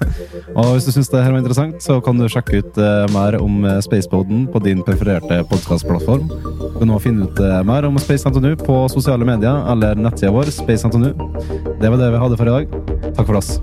Og 0.58 0.74
hvis 0.74 0.88
du 0.88 0.92
syns 0.94 1.10
det 1.12 1.24
her 1.24 1.32
var 1.32 1.40
interessant, 1.40 1.80
så 1.84 1.98
kan 2.04 2.20
du 2.20 2.28
sjekke 2.32 2.60
ut 2.60 2.80
uh, 2.80 3.08
mer 3.16 3.38
om 3.40 3.64
Spaceboden 3.84 4.46
på 4.52 4.62
din 4.64 4.84
prefererte 4.86 5.42
podkastplattform. 5.50 6.28
Du 6.28 6.78
kan 6.80 6.92
nå 6.92 7.00
finne 7.02 7.28
ut 7.30 7.44
mer 7.66 7.88
om 7.88 7.96
Space 8.02 8.28
NTNU 8.28 8.52
på 8.60 8.82
sosiale 8.92 9.24
medier 9.28 9.64
eller 9.72 9.96
nettsida 9.96 10.34
vår, 10.34 10.52
Space 10.52 10.88
NTNU. 10.88 11.12
Det 11.80 11.88
var 11.88 12.00
det 12.00 12.12
vi 12.12 12.24
hadde 12.26 12.40
for 12.40 12.52
i 12.52 12.58
dag. 12.58 13.14
Takk 13.16 13.24
for 13.24 13.40
oss. 13.40 13.56